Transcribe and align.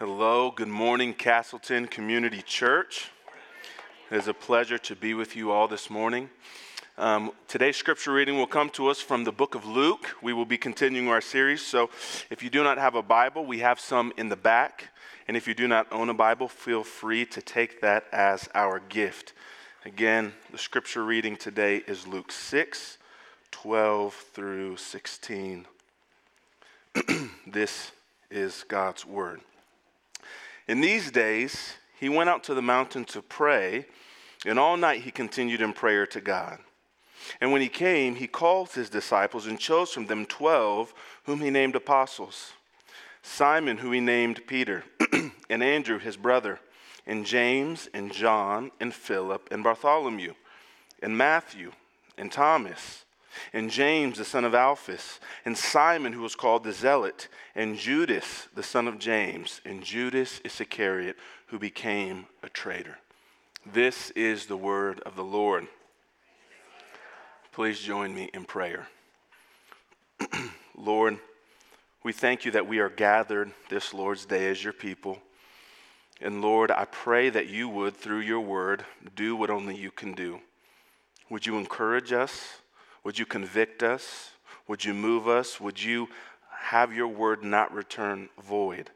Hello, 0.00 0.50
good 0.50 0.66
morning, 0.66 1.12
Castleton 1.12 1.86
Community 1.86 2.40
Church. 2.40 3.10
It 4.10 4.16
is 4.16 4.28
a 4.28 4.32
pleasure 4.32 4.78
to 4.78 4.96
be 4.96 5.12
with 5.12 5.36
you 5.36 5.50
all 5.50 5.68
this 5.68 5.90
morning. 5.90 6.30
Um, 6.96 7.32
today's 7.48 7.76
scripture 7.76 8.14
reading 8.14 8.38
will 8.38 8.46
come 8.46 8.70
to 8.70 8.88
us 8.88 9.02
from 9.02 9.24
the 9.24 9.30
book 9.30 9.54
of 9.54 9.66
Luke. 9.66 10.16
We 10.22 10.32
will 10.32 10.46
be 10.46 10.56
continuing 10.56 11.08
our 11.08 11.20
series. 11.20 11.60
So, 11.60 11.90
if 12.30 12.42
you 12.42 12.48
do 12.48 12.64
not 12.64 12.78
have 12.78 12.94
a 12.94 13.02
Bible, 13.02 13.44
we 13.44 13.58
have 13.58 13.78
some 13.78 14.10
in 14.16 14.30
the 14.30 14.36
back. 14.36 14.88
And 15.28 15.36
if 15.36 15.46
you 15.46 15.52
do 15.52 15.68
not 15.68 15.86
own 15.92 16.08
a 16.08 16.14
Bible, 16.14 16.48
feel 16.48 16.82
free 16.82 17.26
to 17.26 17.42
take 17.42 17.82
that 17.82 18.06
as 18.10 18.48
our 18.54 18.78
gift. 18.78 19.34
Again, 19.84 20.32
the 20.50 20.56
scripture 20.56 21.04
reading 21.04 21.36
today 21.36 21.82
is 21.86 22.06
Luke 22.06 22.32
6 22.32 22.96
12 23.50 24.14
through 24.14 24.78
16. 24.78 25.66
this 27.46 27.92
is 28.30 28.64
God's 28.66 29.04
word. 29.04 29.42
In 30.70 30.80
these 30.80 31.10
days, 31.10 31.74
he 31.98 32.08
went 32.08 32.30
out 32.30 32.44
to 32.44 32.54
the 32.54 32.62
mountain 32.62 33.04
to 33.06 33.22
pray, 33.22 33.86
and 34.46 34.56
all 34.56 34.76
night 34.76 35.02
he 35.02 35.10
continued 35.10 35.60
in 35.60 35.72
prayer 35.72 36.06
to 36.06 36.20
God. 36.20 36.60
And 37.40 37.50
when 37.50 37.60
he 37.60 37.68
came, 37.68 38.14
he 38.14 38.28
called 38.28 38.70
his 38.70 38.88
disciples 38.88 39.48
and 39.48 39.58
chose 39.58 39.90
from 39.90 40.06
them 40.06 40.26
twelve, 40.26 40.94
whom 41.24 41.40
he 41.40 41.50
named 41.50 41.74
apostles 41.74 42.52
Simon, 43.20 43.78
who 43.78 43.90
he 43.90 43.98
named 43.98 44.46
Peter, 44.46 44.84
and 45.50 45.60
Andrew, 45.60 45.98
his 45.98 46.16
brother, 46.16 46.60
and 47.04 47.26
James, 47.26 47.88
and 47.92 48.12
John, 48.12 48.70
and 48.78 48.94
Philip, 48.94 49.48
and 49.50 49.64
Bartholomew, 49.64 50.34
and 51.02 51.18
Matthew, 51.18 51.72
and 52.16 52.30
Thomas 52.30 53.04
and 53.52 53.70
James 53.70 54.18
the 54.18 54.24
son 54.24 54.44
of 54.44 54.54
Alphaeus, 54.54 55.20
and 55.44 55.56
Simon 55.56 56.12
who 56.12 56.22
was 56.22 56.34
called 56.34 56.64
the 56.64 56.72
Zealot, 56.72 57.28
and 57.54 57.76
Judas 57.76 58.48
the 58.54 58.62
son 58.62 58.88
of 58.88 58.98
James, 58.98 59.60
and 59.64 59.82
Judas 59.82 60.40
Iscariot 60.44 61.16
who 61.46 61.58
became 61.58 62.26
a 62.42 62.48
traitor. 62.48 62.98
This 63.66 64.10
is 64.12 64.46
the 64.46 64.56
word 64.56 65.00
of 65.00 65.16
the 65.16 65.24
Lord. 65.24 65.66
Please 67.52 67.80
join 67.80 68.14
me 68.14 68.30
in 68.32 68.44
prayer. 68.44 68.88
Lord, 70.76 71.18
we 72.02 72.12
thank 72.12 72.44
you 72.44 72.52
that 72.52 72.66
we 72.66 72.78
are 72.78 72.88
gathered 72.88 73.52
this 73.68 73.92
Lord's 73.92 74.24
Day 74.24 74.48
as 74.48 74.62
your 74.62 74.72
people. 74.72 75.18
And 76.20 76.40
Lord, 76.40 76.70
I 76.70 76.84
pray 76.84 77.28
that 77.30 77.48
you 77.48 77.68
would, 77.68 77.96
through 77.96 78.20
your 78.20 78.40
word, 78.40 78.84
do 79.14 79.36
what 79.36 79.50
only 79.50 79.76
you 79.76 79.90
can 79.90 80.14
do. 80.14 80.40
Would 81.28 81.46
you 81.46 81.58
encourage 81.58 82.12
us? 82.12 82.59
Would 83.04 83.18
you 83.18 83.26
convict 83.26 83.82
us? 83.82 84.30
Would 84.68 84.84
you 84.84 84.94
move 84.94 85.26
us? 85.28 85.60
Would 85.60 85.82
you 85.82 86.08
have 86.50 86.94
your 86.94 87.08
word 87.08 87.42
not 87.42 87.72
return 87.72 88.28
void? 88.42 88.90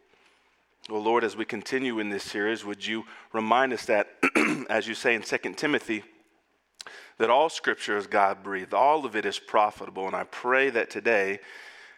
Well, 0.91 1.03
Lord, 1.03 1.25
as 1.25 1.37
we 1.37 1.47
continue 1.47 1.99
in 1.99 2.11
this 2.11 2.25
series, 2.25 2.65
would 2.65 2.87
you 2.87 3.05
remind 3.33 3.73
us 3.73 3.87
that, 3.87 4.09
as 4.69 4.87
you 4.87 4.95
say 4.95 5.15
in 5.15 5.23
2 5.23 5.39
Timothy, 5.57 6.05
that 7.19 7.31
all 7.31 7.49
scripture 7.49 7.97
is 7.97 8.07
God 8.07 8.43
breathed, 8.43 8.75
all 8.75 9.07
of 9.07 9.17
it 9.17 9.25
is 9.25 9.39
profitable. 9.39 10.07
And 10.07 10.15
I 10.15 10.25
pray 10.25 10.69
that 10.71 10.91
today, 10.91 11.39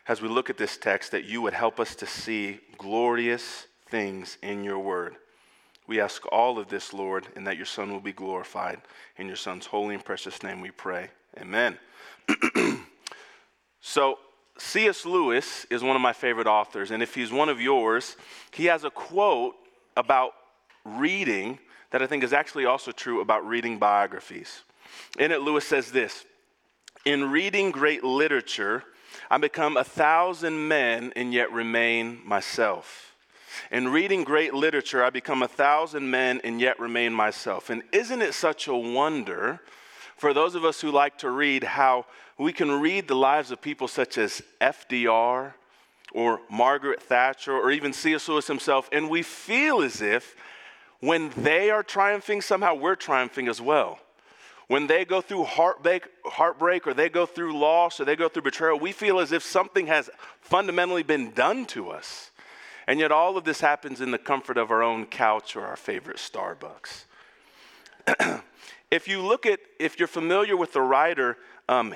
as 0.07 0.23
we 0.23 0.29
look 0.29 0.51
at 0.51 0.57
this 0.57 0.77
text, 0.77 1.11
that 1.11 1.25
you 1.25 1.43
would 1.43 1.55
help 1.55 1.81
us 1.81 1.97
to 1.97 2.07
see 2.07 2.61
glorious 2.79 3.67
things 3.89 4.39
in 4.43 4.63
your 4.63 4.79
word. 4.79 5.17
We 5.89 6.01
ask 6.01 6.25
all 6.31 6.59
of 6.59 6.69
this, 6.69 6.93
Lord, 6.93 7.27
and 7.35 7.47
that 7.47 7.57
your 7.57 7.67
Son 7.67 7.93
will 7.93 8.01
be 8.01 8.13
glorified. 8.13 8.81
In 9.19 9.27
your 9.27 9.37
Son's 9.37 9.67
holy 9.67 9.95
and 9.95 10.05
precious 10.05 10.43
name 10.43 10.61
we 10.61 10.71
pray. 10.71 11.11
Amen. 11.41 11.79
so, 13.81 14.19
C.S. 14.59 15.05
Lewis 15.05 15.67
is 15.71 15.83
one 15.83 15.97
of 15.97 16.03
my 16.03 16.13
favorite 16.13 16.47
authors, 16.47 16.91
and 16.91 17.03
if 17.03 17.15
he's 17.15 17.31
one 17.31 17.49
of 17.49 17.61
yours, 17.61 18.17
he 18.53 18.67
has 18.67 18.85
a 18.85 18.91
quote 18.91 19.55
about 19.97 20.33
reading 20.85 21.59
that 21.91 22.03
I 22.03 22.07
think 22.07 22.25
is 22.25 22.33
actually 22.33 22.67
also 22.67 22.91
true 22.91 23.21
about 23.21 23.47
reading 23.47 23.79
biographies. 23.79 24.63
In 25.19 25.33
it, 25.33 25.41
Lewis 25.41 25.67
says 25.67 25.93
this 25.93 26.25
In 27.05 27.31
reading 27.31 27.71
great 27.71 28.03
literature, 28.03 28.85
I 29.31 29.39
become 29.39 29.77
a 29.77 29.85
thousand 29.85 30.69
men 30.69 31.13
and 31.17 31.33
yet 31.33 31.53
remain 31.53 32.21
myself. 32.25 33.15
In 33.71 33.89
reading 33.89 34.25
great 34.25 34.55
literature, 34.55 35.03
I 35.03 35.11
become 35.11 35.43
a 35.43 35.49
thousand 35.49 36.11
men 36.11 36.41
and 36.45 36.61
yet 36.61 36.79
remain 36.79 37.13
myself. 37.13 37.71
And 37.71 37.83
isn't 37.93 38.23
it 38.23 38.35
such 38.35 38.69
a 38.69 38.77
wonder 38.77 39.61
for 40.17 40.33
those 40.33 40.55
of 40.55 40.65
us 40.65 40.81
who 40.81 40.91
like 40.91 41.19
to 41.19 41.31
read, 41.31 41.63
how 41.63 42.07
we 42.39 42.53
can 42.53 42.81
read 42.81 43.09
the 43.09 43.15
lives 43.15 43.51
of 43.51 43.61
people 43.61 43.89
such 43.89 44.19
as 44.19 44.43
FDR 44.61 45.53
or 46.13 46.41
Margaret 46.51 47.03
Thatcher 47.03 47.53
or 47.53 47.71
even 47.71 47.93
C.S. 47.93 48.29
Lewis 48.29 48.47
himself, 48.47 48.89
and 48.93 49.11
we 49.11 49.23
feel 49.23 49.83
as 49.83 50.01
if 50.01 50.35
when 51.01 51.31
they 51.37 51.71
are 51.71 51.83
triumphing, 51.83 52.41
somehow 52.41 52.75
we're 52.75 52.97
triumphing 52.97 53.49
as 53.49 53.61
well. 53.61 53.99
When 54.69 54.87
they 54.87 55.05
go 55.05 55.21
through 55.21 55.45
heartbreak, 55.45 56.09
heartbreak 56.25 56.87
or 56.87 56.95
they 56.95 57.09
go 57.09 57.27
through 57.27 57.57
loss 57.57 58.01
or 58.01 58.05
they 58.05 58.17
go 58.17 58.29
through 58.29 58.43
betrayal, 58.43 58.79
we 58.79 58.93
feel 58.93 59.21
as 59.21 59.31
if 59.31 59.43
something 59.43 59.87
has 59.87 60.11
fundamentally 60.41 61.03
been 61.03 61.33
done 61.33 61.67
to 61.67 61.91
us. 61.91 62.31
And 62.89 62.99
yet, 62.99 63.13
all 63.13 63.37
of 63.37 63.45
this 63.45 63.61
happens 63.61 64.01
in 64.01 64.11
the 64.11 64.19
comfort 64.19 64.57
of 64.57 64.71
our 64.71 64.83
own 64.83 65.07
couch 65.07 65.57
or 65.57 65.67
our 65.67 65.77
favorite 65.77 66.17
Starbucks. 66.17 67.05
If 68.91 69.09
you 69.09 69.21
look 69.21 69.47
at, 69.47 69.61
if 69.81 69.99
you're 69.99 70.09
familiar 70.09 70.57
with 70.57 70.73
the 70.73 70.81
writer 70.81 71.37
um, 71.69 71.95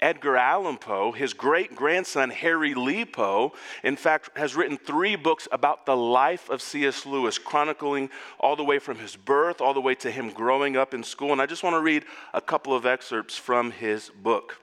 Edgar 0.00 0.36
Allan 0.36 0.78
Poe, 0.78 1.12
his 1.12 1.32
great 1.32 1.76
grandson, 1.76 2.30
Harry 2.30 2.74
Lee 2.74 3.04
Poe, 3.04 3.52
in 3.84 3.94
fact, 3.94 4.36
has 4.36 4.56
written 4.56 4.76
three 4.76 5.14
books 5.14 5.46
about 5.52 5.86
the 5.86 5.96
life 5.96 6.50
of 6.50 6.60
C.S. 6.60 7.06
Lewis, 7.06 7.38
chronicling 7.38 8.10
all 8.40 8.56
the 8.56 8.64
way 8.64 8.80
from 8.80 8.98
his 8.98 9.14
birth, 9.14 9.60
all 9.60 9.72
the 9.72 9.80
way 9.80 9.94
to 9.94 10.10
him 10.10 10.30
growing 10.30 10.76
up 10.76 10.92
in 10.92 11.04
school. 11.04 11.30
And 11.30 11.40
I 11.40 11.46
just 11.46 11.62
want 11.62 11.74
to 11.74 11.80
read 11.80 12.04
a 12.34 12.40
couple 12.40 12.74
of 12.74 12.84
excerpts 12.84 13.38
from 13.38 13.70
his 13.70 14.10
book. 14.10 14.58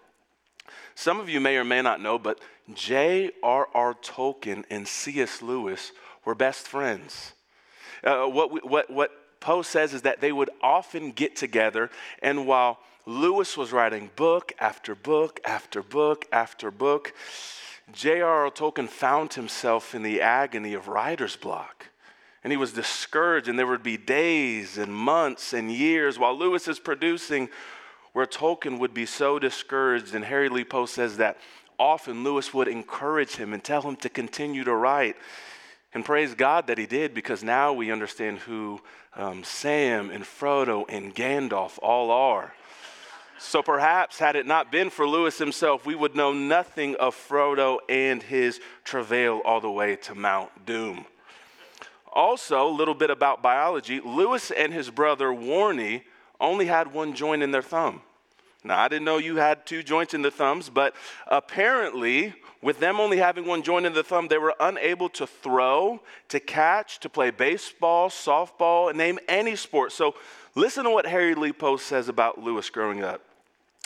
Some 0.94 1.22
of 1.22 1.30
you 1.30 1.40
may 1.40 1.56
or 1.56 1.64
may 1.64 1.82
not 1.82 2.02
know, 2.02 2.20
but 2.20 2.42
J.R.R. 2.74 3.94
Tolkien 3.94 4.66
and 4.70 4.86
C.S. 4.86 5.42
Lewis 5.42 5.94
were 6.26 6.36
best 6.36 6.68
friends. 6.68 7.32
Uh, 8.04 8.26
what, 8.26 8.52
we, 8.52 8.60
what, 8.60 8.90
what 8.90 9.12
Poe 9.40 9.62
says 9.62 9.94
is 9.94 10.02
that 10.04 10.22
they 10.22 10.32
would 10.32 10.50
often 10.62 11.12
get 11.12 11.36
together, 11.36 11.90
and 12.22 12.46
while 12.46 12.80
Lewis 13.06 13.58
was 13.58 13.72
writing 13.72 14.10
book 14.16 14.54
after 14.60 14.94
book 14.96 15.40
after 15.46 15.82
book 15.82 16.26
after 16.32 16.70
book, 16.70 17.14
J.R.R. 17.92 18.52
Tolkien 18.52 18.88
found 18.88 19.34
himself 19.34 19.96
in 19.96 20.04
the 20.04 20.22
agony 20.22 20.74
of 20.74 20.88
writer's 20.88 21.36
block. 21.36 21.88
And 22.44 22.52
he 22.52 22.58
was 22.58 22.72
discouraged, 22.72 23.48
and 23.48 23.58
there 23.58 23.68
would 23.68 23.84
be 23.84 23.98
days 23.98 24.78
and 24.78 24.94
months 24.94 25.54
and 25.54 25.72
years 25.72 26.18
while 26.18 26.38
Lewis 26.38 26.68
is 26.68 26.80
producing 26.80 27.50
where 28.14 28.26
Tolkien 28.26 28.80
would 28.80 28.94
be 28.94 29.06
so 29.06 29.40
discouraged. 29.40 30.16
And 30.16 30.24
Harry 30.24 30.50
Lee 30.50 30.64
Poe 30.64 30.86
says 30.86 31.18
that 31.18 31.38
often 31.78 32.24
Lewis 32.24 32.54
would 32.54 32.68
encourage 32.68 33.36
him 33.36 33.54
and 33.54 33.64
tell 33.64 33.82
him 33.82 33.96
to 33.98 34.10
continue 34.10 34.64
to 34.64 34.74
write. 34.74 35.16
And 35.94 36.06
praise 36.06 36.36
God 36.36 36.68
that 36.68 36.78
he 36.78 36.86
did 36.86 37.14
because 37.14 37.44
now 37.44 37.74
we 37.74 37.92
understand 37.92 38.40
who 38.40 38.80
um, 39.16 39.44
Sam 39.44 40.12
and 40.12 40.24
Frodo 40.24 40.86
and 40.88 41.16
Gandalf 41.16 41.80
all 41.82 42.12
are. 42.12 42.54
So 43.40 43.64
perhaps, 43.64 44.20
had 44.20 44.36
it 44.36 44.46
not 44.46 44.72
been 44.72 44.90
for 44.90 45.08
Lewis 45.08 45.38
himself, 45.38 45.86
we 45.86 45.96
would 45.96 46.16
know 46.16 46.34
nothing 46.34 46.96
of 46.96 47.16
Frodo 47.16 47.80
and 47.88 48.22
his 48.22 48.60
travail 48.84 49.42
all 49.46 49.62
the 49.62 49.72
way 49.72 49.96
to 49.96 50.14
Mount 50.14 50.66
Doom. 50.66 51.06
Also, 52.12 52.68
a 52.68 52.70
little 52.70 52.94
bit 52.94 53.10
about 53.10 53.42
biology 53.42 54.02
Lewis 54.02 54.52
and 54.52 54.74
his 54.74 54.90
brother 54.90 55.28
Warnie 55.28 56.04
only 56.40 56.66
had 56.66 56.94
one 56.94 57.14
joint 57.14 57.42
in 57.42 57.52
their 57.52 57.62
thumb. 57.62 58.02
Now, 58.64 58.80
I 58.80 58.88
didn't 58.90 59.06
know 59.06 59.18
you 59.18 59.38
had 59.38 59.66
two 59.66 59.84
joints 59.84 60.14
in 60.14 60.22
the 60.22 60.32
thumbs, 60.32 60.70
but 60.70 60.94
apparently, 61.28 62.34
with 62.62 62.80
them 62.80 63.00
only 63.00 63.18
having 63.18 63.46
one 63.46 63.64
joint 63.64 63.86
in 63.86 63.94
the 63.94 64.04
thumb, 64.04 64.28
they 64.28 64.38
were 64.38 64.54
unable 64.60 65.08
to 65.10 65.26
throw, 65.26 66.02
to 66.28 66.40
catch, 66.42 67.00
to 67.00 67.10
play 67.10 67.32
baseball, 67.32 68.10
softball, 68.10 68.94
name 68.94 69.18
any 69.30 69.56
sport. 69.56 69.94
So, 69.94 70.16
listen 70.56 70.84
to 70.84 70.90
what 70.90 71.06
Harry 71.06 71.36
Lee 71.36 71.54
Poe 71.54 71.78
says 71.78 72.10
about 72.10 72.44
Lewis 72.44 72.70
growing 72.70 73.02
up. 73.02 73.22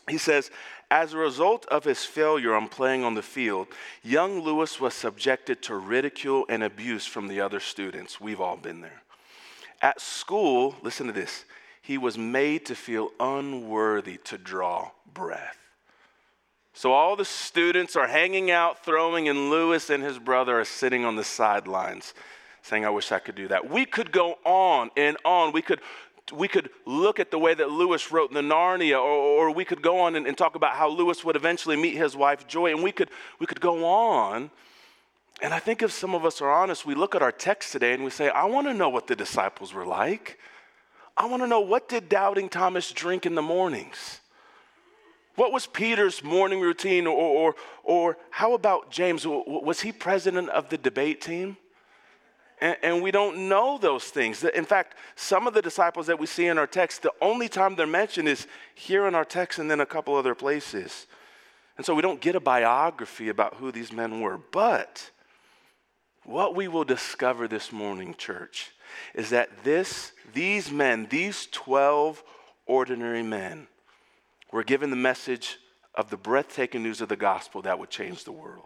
He 0.09 0.17
says, 0.17 0.49
as 0.89 1.13
a 1.13 1.17
result 1.17 1.65
of 1.67 1.83
his 1.83 2.03
failure 2.03 2.53
on 2.53 2.67
playing 2.67 3.03
on 3.03 3.15
the 3.15 3.21
field, 3.21 3.67
young 4.03 4.41
Lewis 4.41 4.79
was 4.79 4.93
subjected 4.93 5.61
to 5.63 5.75
ridicule 5.75 6.45
and 6.49 6.63
abuse 6.63 7.05
from 7.05 7.27
the 7.27 7.41
other 7.41 7.59
students. 7.59 8.19
We've 8.19 8.41
all 8.41 8.57
been 8.57 8.81
there. 8.81 9.01
At 9.81 10.01
school, 10.01 10.75
listen 10.81 11.07
to 11.07 11.13
this, 11.13 11.45
he 11.83 11.97
was 11.97 12.17
made 12.17 12.65
to 12.65 12.75
feel 12.75 13.11
unworthy 13.19 14.17
to 14.23 14.37
draw 14.37 14.91
breath. 15.13 15.57
So 16.73 16.93
all 16.93 17.17
the 17.17 17.25
students 17.25 17.97
are 17.97 18.07
hanging 18.07 18.49
out, 18.49 18.85
throwing, 18.85 19.27
and 19.27 19.49
Lewis 19.49 19.89
and 19.89 20.01
his 20.01 20.17
brother 20.17 20.61
are 20.61 20.65
sitting 20.65 21.03
on 21.03 21.17
the 21.17 21.25
sidelines 21.25 22.13
saying, 22.61 22.85
I 22.85 22.89
wish 22.89 23.11
I 23.11 23.19
could 23.19 23.35
do 23.35 23.49
that. 23.49 23.69
We 23.69 23.85
could 23.85 24.13
go 24.13 24.37
on 24.45 24.91
and 24.95 25.17
on. 25.25 25.51
We 25.51 25.61
could, 25.61 25.81
we 26.31 26.47
could 26.47 26.69
look 26.85 27.19
at 27.19 27.31
the 27.31 27.37
way 27.37 27.53
that 27.53 27.69
Lewis 27.69 28.13
wrote 28.13 28.31
the 28.31 28.39
Narnia, 28.39 28.95
or, 28.95 29.49
or 29.49 29.51
we 29.51 29.65
could 29.65 29.81
go 29.81 29.99
on 29.99 30.15
and, 30.15 30.25
and 30.25 30.37
talk 30.37 30.55
about 30.55 30.75
how 30.75 30.87
Lewis 30.89 31.25
would 31.25 31.35
eventually 31.35 31.75
meet 31.75 31.97
his 31.97 32.15
wife 32.15 32.47
Joy, 32.47 32.71
and 32.71 32.81
we 32.81 32.93
could, 32.93 33.09
we 33.39 33.45
could 33.45 33.59
go 33.59 33.85
on. 33.85 34.49
And 35.41 35.53
I 35.53 35.59
think 35.59 35.81
if 35.81 35.91
some 35.91 36.15
of 36.15 36.23
us 36.23 36.41
are 36.41 36.49
honest, 36.49 36.85
we 36.85 36.95
look 36.95 37.13
at 37.13 37.21
our 37.21 37.33
text 37.33 37.73
today 37.73 37.93
and 37.93 38.05
we 38.05 38.09
say, 38.09 38.29
I 38.29 38.45
want 38.45 38.67
to 38.67 38.73
know 38.73 38.87
what 38.87 39.07
the 39.07 39.17
disciples 39.17 39.73
were 39.73 39.85
like. 39.85 40.39
I 41.15 41.25
want 41.27 41.43
to 41.43 41.47
know 41.47 41.61
what 41.61 41.87
did 41.89 42.09
doubting 42.09 42.49
Thomas 42.49 42.91
drink 42.91 43.25
in 43.25 43.35
the 43.35 43.41
mornings? 43.41 44.19
What 45.35 45.51
was 45.51 45.65
Peter's 45.65 46.23
morning 46.23 46.59
routine? 46.61 47.07
Or, 47.07 47.13
or, 47.13 47.55
or 47.83 48.17
how 48.29 48.53
about 48.53 48.91
James? 48.91 49.25
Was 49.25 49.81
he 49.81 49.91
president 49.91 50.49
of 50.49 50.69
the 50.69 50.77
debate 50.77 51.21
team? 51.21 51.57
And, 52.61 52.77
and, 52.81 53.03
we 53.03 53.11
don't 53.11 53.49
know 53.49 53.77
those 53.77 54.05
things. 54.05 54.43
In 54.43 54.63
fact, 54.63 54.95
some 55.15 55.47
of 55.47 55.53
the 55.53 55.61
disciples 55.61 56.07
that 56.07 56.19
we 56.19 56.27
see 56.27 56.47
in 56.47 56.57
our 56.57 56.67
text, 56.67 57.01
the 57.01 57.11
only 57.19 57.49
time 57.49 57.75
they're 57.75 57.87
mentioned 57.87 58.29
is 58.29 58.47
here 58.73 59.07
in 59.07 59.15
our 59.15 59.25
text 59.25 59.59
and 59.59 59.69
then 59.69 59.81
a 59.81 59.85
couple 59.85 60.15
other 60.15 60.35
places. 60.35 61.07
And 61.77 61.85
so 61.85 61.95
we 61.95 62.01
don't 62.01 62.21
get 62.21 62.35
a 62.35 62.39
biography 62.39 63.29
about 63.29 63.55
who 63.55 63.71
these 63.71 63.91
men 63.91 64.21
were. 64.21 64.37
But 64.37 65.09
what 66.23 66.55
we 66.55 66.67
will 66.67 66.85
discover 66.85 67.47
this 67.47 67.71
morning, 67.71 68.15
church, 68.17 68.71
is 69.13 69.31
that 69.31 69.63
this, 69.63 70.13
these 70.33 70.71
men, 70.71 71.07
these 71.09 71.47
12 71.51 72.23
ordinary 72.65 73.23
men, 73.23 73.67
were 74.51 74.63
given 74.63 74.89
the 74.89 74.95
message 74.95 75.57
of 75.95 76.09
the 76.09 76.17
breathtaking 76.17 76.83
news 76.83 77.01
of 77.01 77.09
the 77.09 77.15
gospel 77.15 77.61
that 77.63 77.77
would 77.79 77.89
change 77.89 78.23
the 78.23 78.31
world. 78.31 78.65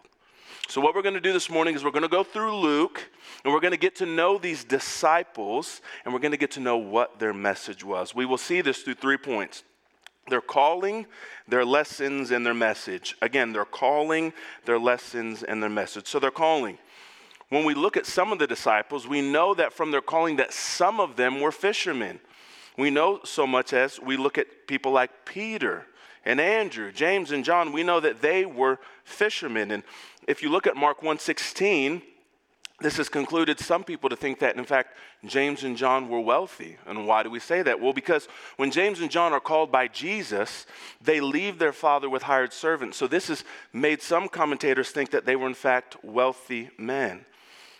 So, 0.68 0.82
what 0.82 0.94
we're 0.94 1.02
going 1.02 1.14
to 1.14 1.20
do 1.20 1.32
this 1.32 1.48
morning 1.48 1.74
is 1.74 1.82
we're 1.82 1.90
going 1.90 2.02
to 2.02 2.08
go 2.08 2.22
through 2.22 2.54
Luke 2.54 3.08
and 3.42 3.52
we're 3.54 3.60
going 3.60 3.72
to 3.72 3.78
get 3.78 3.96
to 3.96 4.06
know 4.06 4.36
these 4.36 4.64
disciples 4.64 5.80
and 6.04 6.12
we're 6.12 6.20
going 6.20 6.32
to 6.32 6.38
get 6.38 6.50
to 6.52 6.60
know 6.60 6.76
what 6.76 7.18
their 7.18 7.32
message 7.32 7.84
was. 7.84 8.14
We 8.14 8.26
will 8.26 8.38
see 8.38 8.60
this 8.60 8.82
through 8.82 8.94
three 8.94 9.16
points 9.16 9.64
their 10.28 10.42
calling, 10.42 11.06
their 11.46 11.64
lessons, 11.64 12.30
and 12.30 12.44
their 12.44 12.52
message. 12.52 13.16
Again, 13.22 13.54
their 13.54 13.64
calling, 13.64 14.34
their 14.66 14.78
lessons, 14.78 15.42
and 15.42 15.62
their 15.62 15.70
message. 15.70 16.06
So, 16.06 16.18
their 16.18 16.30
calling. 16.30 16.76
When 17.48 17.64
we 17.64 17.74
look 17.74 17.96
at 17.96 18.06
some 18.06 18.30
of 18.30 18.38
the 18.38 18.46
disciples, 18.46 19.08
we 19.08 19.22
know 19.22 19.54
that 19.54 19.72
from 19.72 19.90
their 19.90 20.02
calling 20.02 20.36
that 20.36 20.52
some 20.52 21.00
of 21.00 21.16
them 21.16 21.40
were 21.40 21.52
fishermen. 21.52 22.20
We 22.76 22.90
know 22.90 23.20
so 23.24 23.46
much 23.46 23.72
as 23.72 23.98
we 23.98 24.16
look 24.16 24.38
at 24.38 24.66
people 24.66 24.92
like 24.92 25.24
Peter 25.24 25.86
and 26.24 26.40
Andrew, 26.40 26.92
James 26.92 27.32
and 27.32 27.44
John, 27.44 27.72
we 27.72 27.82
know 27.82 28.00
that 28.00 28.20
they 28.20 28.44
were 28.44 28.78
fishermen. 29.04 29.70
And 29.70 29.82
if 30.26 30.42
you 30.42 30.50
look 30.50 30.66
at 30.66 30.76
Mark 30.76 31.00
1:16, 31.00 32.02
this 32.80 32.98
has 32.98 33.08
concluded 33.08 33.58
some 33.58 33.82
people 33.82 34.08
to 34.10 34.14
think 34.14 34.38
that, 34.38 34.56
in 34.56 34.64
fact, 34.64 34.96
James 35.24 35.64
and 35.64 35.76
John 35.76 36.08
were 36.08 36.20
wealthy. 36.20 36.76
And 36.86 37.08
why 37.08 37.24
do 37.24 37.30
we 37.30 37.40
say 37.40 37.62
that? 37.62 37.80
Well, 37.80 37.92
because 37.92 38.28
when 38.56 38.70
James 38.70 39.00
and 39.00 39.10
John 39.10 39.32
are 39.32 39.40
called 39.40 39.72
by 39.72 39.88
Jesus, 39.88 40.64
they 41.00 41.20
leave 41.20 41.58
their 41.58 41.72
father 41.72 42.08
with 42.08 42.22
hired 42.24 42.52
servants. 42.52 42.96
So 42.96 43.08
this 43.08 43.28
has 43.28 43.42
made 43.72 44.00
some 44.02 44.28
commentators 44.28 44.90
think 44.90 45.10
that 45.10 45.24
they 45.24 45.34
were, 45.34 45.48
in 45.48 45.54
fact, 45.54 45.96
wealthy 46.04 46.70
men. 46.78 47.24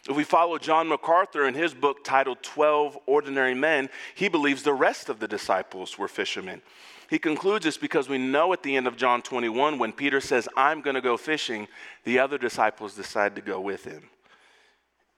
If 0.08 0.16
we 0.16 0.24
follow 0.24 0.56
John 0.56 0.88
MacArthur 0.88 1.46
in 1.46 1.52
his 1.52 1.74
book 1.74 2.02
titled 2.02 2.42
12 2.42 2.98
Ordinary 3.04 3.54
Men, 3.54 3.90
he 4.14 4.28
believes 4.28 4.62
the 4.62 4.72
rest 4.72 5.10
of 5.10 5.20
the 5.20 5.28
disciples 5.28 5.98
were 5.98 6.08
fishermen. 6.08 6.62
He 7.10 7.18
concludes 7.18 7.66
this 7.66 7.76
because 7.76 8.08
we 8.08 8.16
know 8.16 8.54
at 8.54 8.62
the 8.62 8.74
end 8.76 8.86
of 8.86 8.96
John 8.96 9.20
21, 9.20 9.78
when 9.78 9.92
Peter 9.92 10.20
says, 10.20 10.48
I'm 10.56 10.80
going 10.80 10.94
to 10.94 11.02
go 11.02 11.18
fishing, 11.18 11.68
the 12.04 12.18
other 12.18 12.38
disciples 12.38 12.94
decide 12.94 13.36
to 13.36 13.42
go 13.42 13.60
with 13.60 13.84
him. 13.84 14.08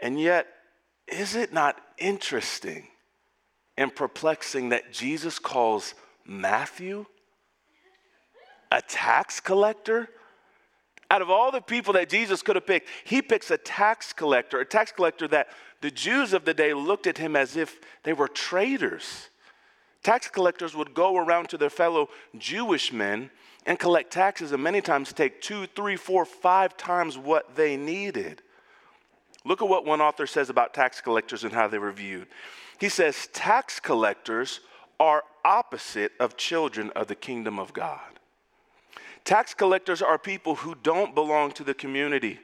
And 0.01 0.21
yet, 0.21 0.49
is 1.07 1.37
it 1.37 1.53
not 1.53 1.81
interesting 1.97 2.89
and 3.77 3.95
perplexing 3.95 4.71
that 4.71 4.93
Jesus 4.93 5.39
calls 5.39 5.95
Matthew 6.25 7.07
a 8.73 8.83
tax 8.83 9.39
collector? 9.39 10.09
Out 11.11 11.23
of 11.23 11.31
all 11.31 11.51
the 11.51 11.61
people 11.61 11.93
that 11.95 12.09
Jesus 12.09 12.41
could 12.41 12.55
have 12.55 12.67
picked, 12.67 12.89
he 13.05 13.21
picks 13.21 13.51
a 13.51 13.59
tax 13.59 14.13
collector, 14.13 14.61
a 14.61 14.65
tax 14.65 14.93
collector 14.93 15.27
that 15.29 15.49
the 15.81 15.91
Jews 15.91 16.33
of 16.33 16.45
the 16.45 16.55
day 16.55 16.73
looked 16.73 17.09
at 17.09 17.19
him 17.19 17.35
as 17.35 17.57
if 17.57 17.81
they 18.05 18.13
were 18.13 18.29
traitors. 18.29 19.29
Tax 20.05 20.29
collectors 20.29 20.75
would 20.75 20.95
go 20.95 21.17
around 21.17 21.49
to 21.49 21.59
their 21.59 21.69
fellow 21.71 22.09
Jewish 22.39 22.93
men 22.93 23.31
and 23.67 23.79
collect 23.79 24.13
taxes, 24.13 24.53
and 24.53 24.63
many 24.63 24.81
times 24.81 25.13
take 25.13 25.43
two, 25.43 25.67
three, 25.67 25.97
four, 25.97 26.25
five 26.25 26.77
times 26.77 27.19
what 27.19 27.57
they 27.57 27.77
needed. 27.77 28.41
Look 29.45 29.63
at 29.63 29.69
what 29.69 29.85
one 29.85 30.01
author 30.01 30.27
says 30.27 30.49
about 30.49 30.75
tax 30.75 31.01
collectors 31.01 31.45
and 31.45 31.53
how 31.53 31.67
they 31.67 31.79
were 31.79 31.93
viewed. 31.93 32.29
He 32.79 32.89
says, 32.89 33.29
Tax 33.33 33.81
collectors 33.81 34.61
are 34.99 35.25
opposite 35.45 36.13
of 36.21 36.37
children 36.37 36.91
of 36.95 37.09
the 37.09 37.15
kingdom 37.15 37.59
of 37.59 37.73
God. 37.73 38.20
Tax 39.25 39.55
collectors 39.55 40.03
are 40.03 40.19
people 40.19 40.57
who 40.57 40.75
don't 40.83 41.15
belong 41.15 41.53
to 41.53 41.65
the 41.65 41.75
community. 41.75 42.39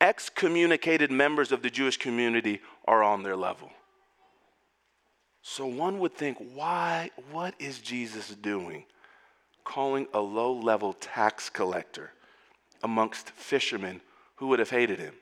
Excommunicated 0.00 1.10
members 1.10 1.52
of 1.52 1.62
the 1.62 1.70
Jewish 1.70 1.96
community 1.96 2.60
are 2.86 3.02
on 3.02 3.22
their 3.22 3.36
level. 3.36 3.70
So 5.42 5.66
one 5.66 5.98
would 5.98 6.14
think, 6.14 6.38
why, 6.54 7.10
what 7.30 7.54
is 7.58 7.80
Jesus 7.80 8.28
doing? 8.28 8.84
Calling 9.64 10.06
a 10.14 10.20
low 10.20 10.52
level 10.52 10.92
tax 10.94 11.50
collector 11.50 12.12
amongst 12.82 13.30
fishermen 13.30 14.00
who 14.36 14.48
would 14.48 14.58
have 14.58 14.70
hated 14.70 14.98
him. 14.98 15.14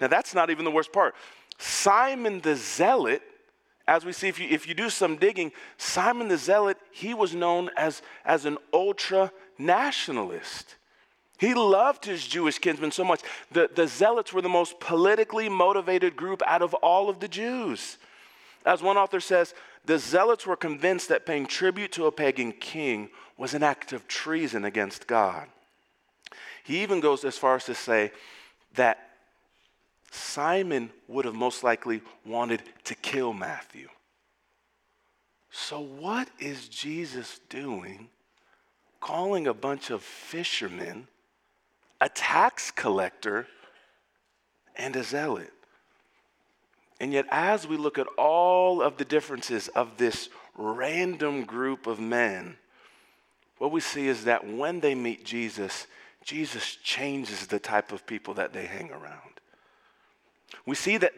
Now, 0.00 0.08
that's 0.08 0.34
not 0.34 0.50
even 0.50 0.64
the 0.64 0.70
worst 0.70 0.92
part. 0.92 1.14
Simon 1.58 2.40
the 2.40 2.56
Zealot, 2.56 3.22
as 3.90 4.04
we 4.04 4.12
see, 4.12 4.28
if 4.28 4.38
you, 4.38 4.46
if 4.48 4.68
you 4.68 4.74
do 4.74 4.88
some 4.88 5.16
digging, 5.16 5.50
Simon 5.76 6.28
the 6.28 6.38
Zealot, 6.38 6.78
he 6.92 7.12
was 7.12 7.34
known 7.34 7.70
as, 7.76 8.02
as 8.24 8.46
an 8.46 8.56
ultra 8.72 9.32
nationalist. 9.58 10.76
He 11.40 11.54
loved 11.54 12.04
his 12.04 12.24
Jewish 12.24 12.60
kinsmen 12.60 12.92
so 12.92 13.02
much. 13.02 13.20
The, 13.50 13.68
the 13.74 13.88
Zealots 13.88 14.32
were 14.32 14.42
the 14.42 14.48
most 14.48 14.78
politically 14.78 15.48
motivated 15.48 16.14
group 16.14 16.40
out 16.46 16.62
of 16.62 16.72
all 16.74 17.08
of 17.08 17.18
the 17.18 17.26
Jews. 17.26 17.98
As 18.64 18.80
one 18.80 18.96
author 18.96 19.18
says, 19.18 19.54
the 19.86 19.98
Zealots 19.98 20.46
were 20.46 20.54
convinced 20.54 21.08
that 21.08 21.26
paying 21.26 21.46
tribute 21.46 21.90
to 21.92 22.06
a 22.06 22.12
pagan 22.12 22.52
king 22.52 23.08
was 23.36 23.54
an 23.54 23.64
act 23.64 23.92
of 23.92 24.06
treason 24.06 24.64
against 24.64 25.08
God. 25.08 25.48
He 26.62 26.84
even 26.84 27.00
goes 27.00 27.24
as 27.24 27.36
far 27.36 27.56
as 27.56 27.64
to 27.64 27.74
say 27.74 28.12
that 28.74 29.09
Simon 30.10 30.90
would 31.08 31.24
have 31.24 31.34
most 31.34 31.62
likely 31.62 32.02
wanted 32.24 32.62
to 32.84 32.94
kill 32.94 33.32
Matthew. 33.32 33.88
So, 35.50 35.80
what 35.80 36.28
is 36.38 36.68
Jesus 36.68 37.40
doing 37.48 38.08
calling 39.00 39.46
a 39.46 39.54
bunch 39.54 39.90
of 39.90 40.02
fishermen 40.02 41.08
a 42.00 42.08
tax 42.08 42.70
collector 42.70 43.46
and 44.76 44.96
a 44.96 45.04
zealot. 45.04 45.52
And 47.00 47.12
yet, 47.12 47.26
as 47.30 47.66
we 47.66 47.76
look 47.76 47.98
at 47.98 48.06
all 48.18 48.82
of 48.82 48.96
the 48.96 49.04
differences 49.04 49.68
of 49.68 49.96
this 49.96 50.28
random 50.56 51.44
group 51.44 51.86
of 51.86 52.00
men, 52.00 52.56
what 53.58 53.72
we 53.72 53.80
see 53.80 54.06
is 54.06 54.24
that 54.24 54.46
when 54.46 54.80
they 54.80 54.94
meet 54.94 55.24
Jesus, 55.24 55.86
Jesus 56.24 56.76
changes 56.76 57.46
the 57.46 57.58
type 57.58 57.92
of 57.92 58.06
people 58.06 58.34
that 58.34 58.52
they 58.52 58.66
hang 58.66 58.90
around. 58.90 59.29
We 60.66 60.74
see 60.74 60.96
that 60.98 61.12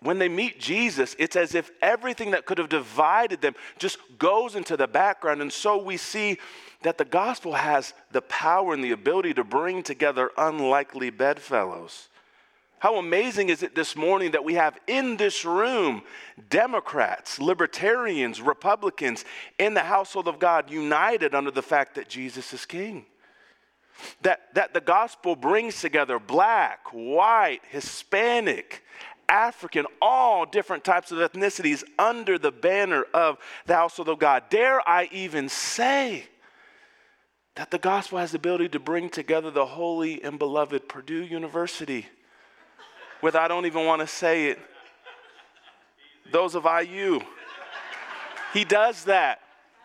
when 0.00 0.18
they 0.18 0.28
meet 0.28 0.58
Jesus, 0.58 1.14
it's 1.18 1.36
as 1.36 1.54
if 1.54 1.70
everything 1.80 2.32
that 2.32 2.44
could 2.44 2.58
have 2.58 2.68
divided 2.68 3.40
them 3.40 3.54
just 3.78 3.98
goes 4.18 4.56
into 4.56 4.76
the 4.76 4.88
background. 4.88 5.40
And 5.40 5.52
so 5.52 5.82
we 5.82 5.96
see 5.96 6.38
that 6.82 6.98
the 6.98 7.04
gospel 7.04 7.54
has 7.54 7.94
the 8.10 8.22
power 8.22 8.74
and 8.74 8.82
the 8.82 8.90
ability 8.90 9.34
to 9.34 9.44
bring 9.44 9.82
together 9.82 10.30
unlikely 10.36 11.10
bedfellows. 11.10 12.08
How 12.80 12.96
amazing 12.96 13.48
is 13.48 13.62
it 13.62 13.76
this 13.76 13.94
morning 13.94 14.32
that 14.32 14.42
we 14.42 14.54
have 14.54 14.76
in 14.88 15.16
this 15.16 15.44
room 15.44 16.02
Democrats, 16.50 17.38
libertarians, 17.38 18.40
Republicans 18.40 19.24
in 19.56 19.74
the 19.74 19.82
household 19.82 20.26
of 20.26 20.40
God 20.40 20.68
united 20.68 21.32
under 21.32 21.52
the 21.52 21.62
fact 21.62 21.94
that 21.94 22.08
Jesus 22.08 22.52
is 22.52 22.66
king? 22.66 23.06
That, 24.22 24.54
that 24.54 24.74
the 24.74 24.80
gospel 24.80 25.36
brings 25.36 25.80
together 25.80 26.18
black, 26.18 26.80
white, 26.92 27.60
Hispanic, 27.70 28.82
African, 29.28 29.86
all 30.00 30.44
different 30.44 30.84
types 30.84 31.12
of 31.12 31.18
ethnicities 31.18 31.84
under 31.98 32.38
the 32.38 32.52
banner 32.52 33.04
of 33.14 33.38
the 33.66 33.74
household 33.74 34.08
of 34.08 34.18
God. 34.18 34.44
Dare 34.50 34.86
I 34.88 35.08
even 35.12 35.48
say 35.48 36.26
that 37.54 37.70
the 37.70 37.78
gospel 37.78 38.18
has 38.18 38.32
the 38.32 38.38
ability 38.38 38.68
to 38.70 38.78
bring 38.78 39.08
together 39.08 39.50
the 39.50 39.66
holy 39.66 40.22
and 40.22 40.38
beloved 40.38 40.88
Purdue 40.88 41.24
University 41.24 42.06
with, 43.22 43.36
I 43.36 43.48
don't 43.48 43.66
even 43.66 43.86
want 43.86 44.00
to 44.00 44.06
say 44.06 44.48
it, 44.48 44.58
those 46.30 46.54
of 46.54 46.64
IU. 46.66 47.20
He 48.52 48.64
does 48.64 49.04
that. 49.04 49.40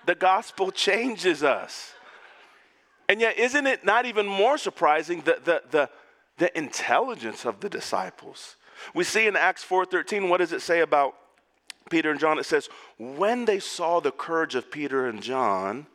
The 0.05 0.15
gospel 0.15 0.71
changes 0.71 1.43
us. 1.43 1.93
And 3.09 3.21
yet, 3.21 3.37
isn't 3.37 3.67
it 3.67 3.85
not 3.85 4.05
even 4.05 4.27
more 4.27 4.57
surprising 4.57 5.21
the, 5.21 5.39
the, 5.43 5.61
the, 5.71 5.89
the 6.37 6.57
intelligence 6.57 7.45
of 7.45 7.59
the 7.61 7.69
disciples? 7.69 8.55
We 8.93 9.03
see 9.03 9.27
in 9.27 9.35
Acts 9.35 9.63
4:13, 9.63 10.29
what 10.29 10.37
does 10.37 10.51
it 10.51 10.61
say 10.61 10.81
about 10.81 11.15
Peter 11.89 12.11
and 12.11 12.19
John? 12.19 12.37
It 12.37 12.45
says, 12.45 12.69
when 12.97 13.45
they 13.45 13.59
saw 13.59 13.99
the 13.99 14.11
courage 14.11 14.55
of 14.55 14.69
Peter 14.69 15.07
and 15.07 15.21
John, 15.21 15.87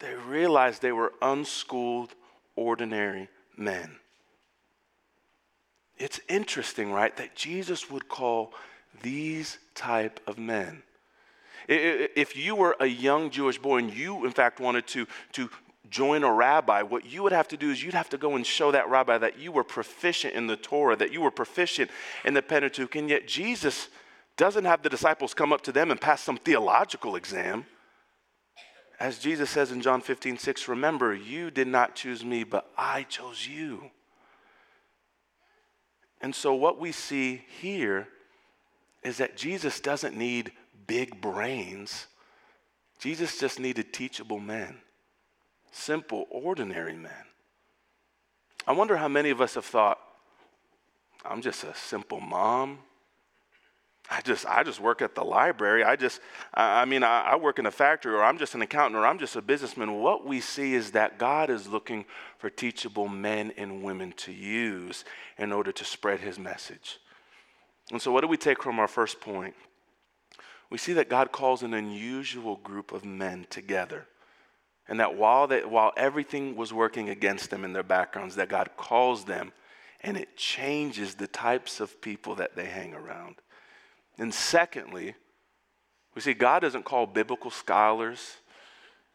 they 0.00 0.14
realized 0.14 0.82
they 0.82 0.92
were 0.92 1.12
unschooled, 1.22 2.14
ordinary 2.54 3.28
men. 3.56 3.96
It's 5.98 6.20
interesting, 6.28 6.92
right, 6.92 7.16
that 7.16 7.34
Jesus 7.34 7.90
would 7.90 8.08
call 8.08 8.52
these 9.02 9.58
type 9.74 10.20
of 10.26 10.38
men. 10.38 10.82
If 11.68 12.36
you 12.36 12.54
were 12.54 12.76
a 12.78 12.86
young 12.86 13.30
Jewish 13.30 13.58
boy 13.58 13.78
and 13.78 13.92
you, 13.92 14.24
in 14.24 14.30
fact, 14.30 14.60
wanted 14.60 14.86
to, 14.88 15.06
to 15.32 15.50
join 15.90 16.24
a 16.24 16.32
rabbi, 16.32 16.82
what 16.82 17.06
you 17.06 17.22
would 17.22 17.32
have 17.32 17.48
to 17.48 17.56
do 17.56 17.70
is 17.70 17.82
you'd 17.82 17.94
have 17.94 18.08
to 18.10 18.18
go 18.18 18.36
and 18.36 18.46
show 18.46 18.72
that 18.72 18.88
rabbi 18.88 19.18
that 19.18 19.38
you 19.38 19.52
were 19.52 19.64
proficient 19.64 20.34
in 20.34 20.46
the 20.46 20.56
Torah, 20.56 20.96
that 20.96 21.12
you 21.12 21.20
were 21.20 21.30
proficient 21.30 21.90
in 22.24 22.34
the 22.34 22.42
Pentateuch. 22.42 22.94
And 22.96 23.08
yet 23.08 23.26
Jesus 23.26 23.88
doesn't 24.36 24.64
have 24.64 24.82
the 24.82 24.88
disciples 24.88 25.34
come 25.34 25.52
up 25.52 25.62
to 25.62 25.72
them 25.72 25.90
and 25.90 26.00
pass 26.00 26.22
some 26.22 26.36
theological 26.36 27.16
exam. 27.16 27.66
As 28.98 29.18
Jesus 29.18 29.50
says 29.50 29.72
in 29.72 29.82
John 29.82 30.00
15, 30.00 30.38
6, 30.38 30.68
remember, 30.68 31.14
you 31.14 31.50
did 31.50 31.68
not 31.68 31.94
choose 31.94 32.24
me, 32.24 32.44
but 32.44 32.70
I 32.76 33.02
chose 33.02 33.46
you. 33.46 33.90
And 36.20 36.34
so, 36.34 36.54
what 36.54 36.80
we 36.80 36.92
see 36.92 37.44
here 37.60 38.08
is 39.02 39.18
that 39.18 39.36
Jesus 39.36 39.80
doesn't 39.80 40.16
need 40.16 40.52
big 40.86 41.20
brains, 41.20 42.06
Jesus 42.98 43.38
just 43.38 43.60
needed 43.60 43.92
teachable 43.92 44.40
men, 44.40 44.78
simple, 45.76 46.26
ordinary 46.30 46.96
men. 46.96 47.12
I 48.66 48.72
wonder 48.72 48.96
how 48.96 49.08
many 49.08 49.30
of 49.30 49.40
us 49.40 49.54
have 49.54 49.64
thought, 49.64 50.00
I'm 51.24 51.42
just 51.42 51.64
a 51.64 51.74
simple 51.74 52.20
mom. 52.20 52.78
I 54.08 54.20
just, 54.20 54.46
I 54.46 54.62
just 54.62 54.80
work 54.80 55.02
at 55.02 55.16
the 55.16 55.24
library. 55.24 55.82
I 55.82 55.96
just, 55.96 56.20
I, 56.54 56.82
I 56.82 56.84
mean, 56.84 57.02
I, 57.02 57.22
I, 57.22 57.36
work 57.36 57.58
in 57.58 57.66
a 57.66 57.70
factory, 57.72 58.14
or 58.14 58.22
I'm 58.22 58.38
just 58.38 58.54
an 58.54 58.62
accountant, 58.62 58.96
or 58.96 59.04
I'm 59.04 59.18
just 59.18 59.34
a 59.34 59.42
businessman. 59.42 60.00
What 60.00 60.24
we 60.24 60.40
see 60.40 60.74
is 60.74 60.92
that 60.92 61.18
God 61.18 61.50
is 61.50 61.66
looking 61.66 62.04
for 62.38 62.48
teachable 62.48 63.08
men 63.08 63.52
and 63.56 63.82
women 63.82 64.12
to 64.18 64.32
use 64.32 65.04
in 65.38 65.52
order 65.52 65.72
to 65.72 65.84
spread 65.84 66.20
his 66.20 66.38
message. 66.38 66.98
And 67.90 68.00
so, 68.00 68.12
what 68.12 68.20
do 68.20 68.28
we 68.28 68.36
take 68.36 68.62
from 68.62 68.78
our 68.78 68.88
first 68.88 69.20
point? 69.20 69.54
We 70.70 70.78
see 70.78 70.92
that 70.94 71.08
God 71.08 71.32
calls 71.32 71.64
an 71.64 71.74
unusual 71.74 72.56
group 72.56 72.92
of 72.92 73.04
men 73.04 73.46
together. 73.50 74.06
And 74.88 75.00
that 75.00 75.16
while, 75.16 75.46
they, 75.46 75.64
while 75.64 75.92
everything 75.96 76.56
was 76.56 76.72
working 76.72 77.08
against 77.08 77.50
them 77.50 77.64
in 77.64 77.72
their 77.72 77.82
backgrounds, 77.82 78.36
that 78.36 78.48
God 78.48 78.70
calls 78.76 79.24
them 79.24 79.52
and 80.02 80.16
it 80.16 80.36
changes 80.36 81.14
the 81.14 81.26
types 81.26 81.80
of 81.80 82.00
people 82.00 82.36
that 82.36 82.54
they 82.54 82.66
hang 82.66 82.94
around. 82.94 83.36
And 84.18 84.32
secondly, 84.32 85.14
we 86.14 86.20
see 86.20 86.34
God 86.34 86.60
doesn't 86.60 86.84
call 86.84 87.06
biblical 87.06 87.50
scholars, 87.50 88.36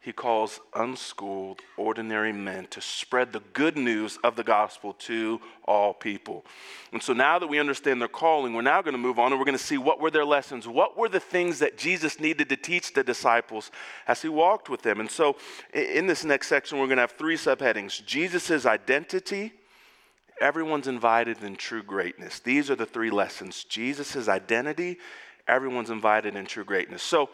He 0.02 0.12
calls 0.12 0.58
unschooled, 0.74 1.60
ordinary 1.76 2.32
men 2.32 2.66
to 2.70 2.80
spread 2.80 3.32
the 3.32 3.42
good 3.52 3.76
news 3.76 4.18
of 4.24 4.34
the 4.34 4.42
gospel 4.42 4.94
to 4.94 5.40
all 5.64 5.94
people. 5.94 6.44
And 6.92 7.00
so 7.00 7.12
now 7.12 7.38
that 7.38 7.46
we 7.46 7.60
understand 7.60 8.00
their 8.00 8.08
calling, 8.08 8.52
we're 8.52 8.62
now 8.62 8.82
going 8.82 8.94
to 8.94 8.98
move 8.98 9.20
on 9.20 9.30
and 9.30 9.38
we're 9.38 9.44
going 9.44 9.56
to 9.56 9.62
see 9.62 9.78
what 9.78 10.00
were 10.00 10.10
their 10.10 10.24
lessons. 10.24 10.66
What 10.66 10.98
were 10.98 11.08
the 11.08 11.20
things 11.20 11.60
that 11.60 11.78
Jesus 11.78 12.18
needed 12.18 12.48
to 12.48 12.56
teach 12.56 12.94
the 12.94 13.04
disciples 13.04 13.70
as 14.08 14.20
He 14.22 14.28
walked 14.28 14.68
with 14.68 14.82
them? 14.82 14.98
And 14.98 15.10
so 15.10 15.36
in 15.72 16.08
this 16.08 16.24
next 16.24 16.48
section, 16.48 16.78
we're 16.80 16.86
going 16.86 16.96
to 16.96 17.02
have 17.02 17.12
three 17.12 17.36
subheadings 17.36 18.04
Jesus' 18.04 18.66
identity 18.66 19.52
everyone's 20.40 20.88
invited 20.88 21.42
in 21.44 21.54
true 21.54 21.82
greatness. 21.82 22.40
These 22.40 22.70
are 22.70 22.74
the 22.74 22.86
three 22.86 23.10
lessons 23.10 23.64
Jesus' 23.64 24.28
identity, 24.28 24.98
everyone's 25.46 25.90
invited 25.90 26.34
in 26.34 26.44
true 26.46 26.64
greatness. 26.64 27.02
So, 27.02 27.30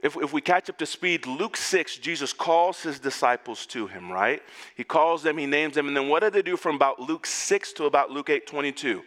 if, 0.00 0.16
if 0.16 0.32
we 0.32 0.40
catch 0.40 0.68
up 0.68 0.76
to 0.78 0.86
speed, 0.86 1.26
Luke 1.26 1.56
6, 1.56 1.96
Jesus 1.98 2.32
calls 2.32 2.82
his 2.82 2.98
disciples 2.98 3.64
to 3.66 3.86
him, 3.86 4.12
right? 4.12 4.42
He 4.76 4.84
calls 4.84 5.22
them, 5.22 5.38
he 5.38 5.46
names 5.46 5.74
them, 5.74 5.88
and 5.88 5.96
then 5.96 6.08
what 6.08 6.22
do 6.22 6.30
they 6.30 6.42
do 6.42 6.56
from 6.56 6.76
about 6.76 7.00
Luke 7.00 7.26
6 7.26 7.72
to 7.74 7.84
about 7.84 8.10
Luke 8.10 8.28
8 8.28 8.46
22? 8.46 9.02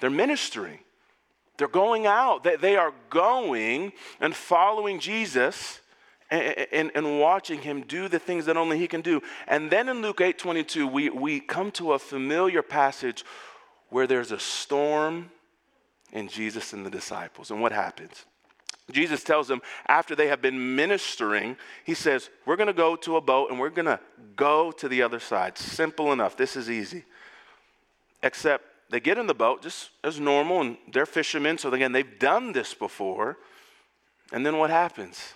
They're 0.00 0.10
ministering. 0.10 0.78
They're 1.56 1.68
going 1.68 2.06
out. 2.06 2.44
They, 2.44 2.56
they 2.56 2.76
are 2.76 2.92
going 3.10 3.92
and 4.20 4.34
following 4.36 5.00
Jesus 5.00 5.80
and, 6.30 6.90
and, 6.94 7.20
watching 7.20 7.60
him 7.60 7.82
do 7.82 8.08
the 8.08 8.18
things 8.18 8.46
that 8.46 8.56
only 8.56 8.78
he 8.78 8.88
can 8.88 9.00
do. 9.00 9.22
And 9.46 9.70
then 9.70 9.88
in 9.88 10.02
Luke 10.02 10.20
8 10.20 10.36
22, 10.36 10.86
we, 10.86 11.08
we 11.08 11.40
come 11.40 11.70
to 11.72 11.92
a 11.92 11.98
familiar 11.98 12.62
passage 12.62 13.24
where 13.90 14.08
there's 14.08 14.32
a 14.32 14.38
storm 14.38 15.30
in 16.12 16.28
Jesus 16.28 16.72
and 16.72 16.84
the 16.84 16.90
disciples. 16.90 17.50
And 17.50 17.60
what 17.60 17.72
happens? 17.72 18.24
Jesus 18.92 19.24
tells 19.24 19.48
them 19.48 19.62
after 19.88 20.14
they 20.14 20.28
have 20.28 20.40
been 20.40 20.76
ministering, 20.76 21.56
he 21.84 21.94
says, 21.94 22.30
We're 22.44 22.56
going 22.56 22.68
to 22.68 22.72
go 22.72 22.96
to 22.96 23.16
a 23.16 23.20
boat 23.20 23.50
and 23.50 23.58
we're 23.58 23.70
going 23.70 23.86
to 23.86 24.00
go 24.36 24.70
to 24.72 24.88
the 24.88 25.02
other 25.02 25.18
side. 25.18 25.58
Simple 25.58 26.12
enough. 26.12 26.36
This 26.36 26.56
is 26.56 26.70
easy. 26.70 27.04
Except 28.22 28.64
they 28.90 29.00
get 29.00 29.18
in 29.18 29.26
the 29.26 29.34
boat 29.34 29.62
just 29.62 29.90
as 30.04 30.20
normal 30.20 30.60
and 30.60 30.76
they're 30.92 31.06
fishermen. 31.06 31.58
So 31.58 31.72
again, 31.72 31.92
they've 31.92 32.18
done 32.18 32.52
this 32.52 32.74
before. 32.74 33.38
And 34.32 34.46
then 34.46 34.58
what 34.58 34.70
happens? 34.70 35.34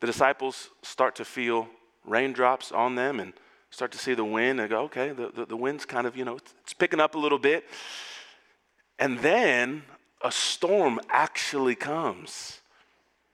the 0.00 0.06
disciples 0.06 0.70
start 0.82 1.14
to 1.16 1.24
feel 1.24 1.68
raindrops 2.04 2.72
on 2.72 2.94
them 2.94 3.20
and 3.20 3.34
start 3.70 3.92
to 3.92 3.98
see 3.98 4.14
the 4.14 4.24
wind 4.24 4.58
and 4.58 4.68
go, 4.68 4.82
okay, 4.82 5.10
the, 5.10 5.30
the, 5.34 5.46
the 5.46 5.56
wind's 5.56 5.84
kind 5.84 6.06
of, 6.06 6.16
you 6.16 6.24
know, 6.24 6.36
it's 6.36 6.74
picking 6.74 7.00
up 7.00 7.14
a 7.14 7.18
little 7.18 7.38
bit. 7.38 7.64
And 8.98 9.18
then 9.20 9.82
a 10.22 10.30
storm 10.30 11.00
actually 11.08 11.74
comes. 11.74 12.60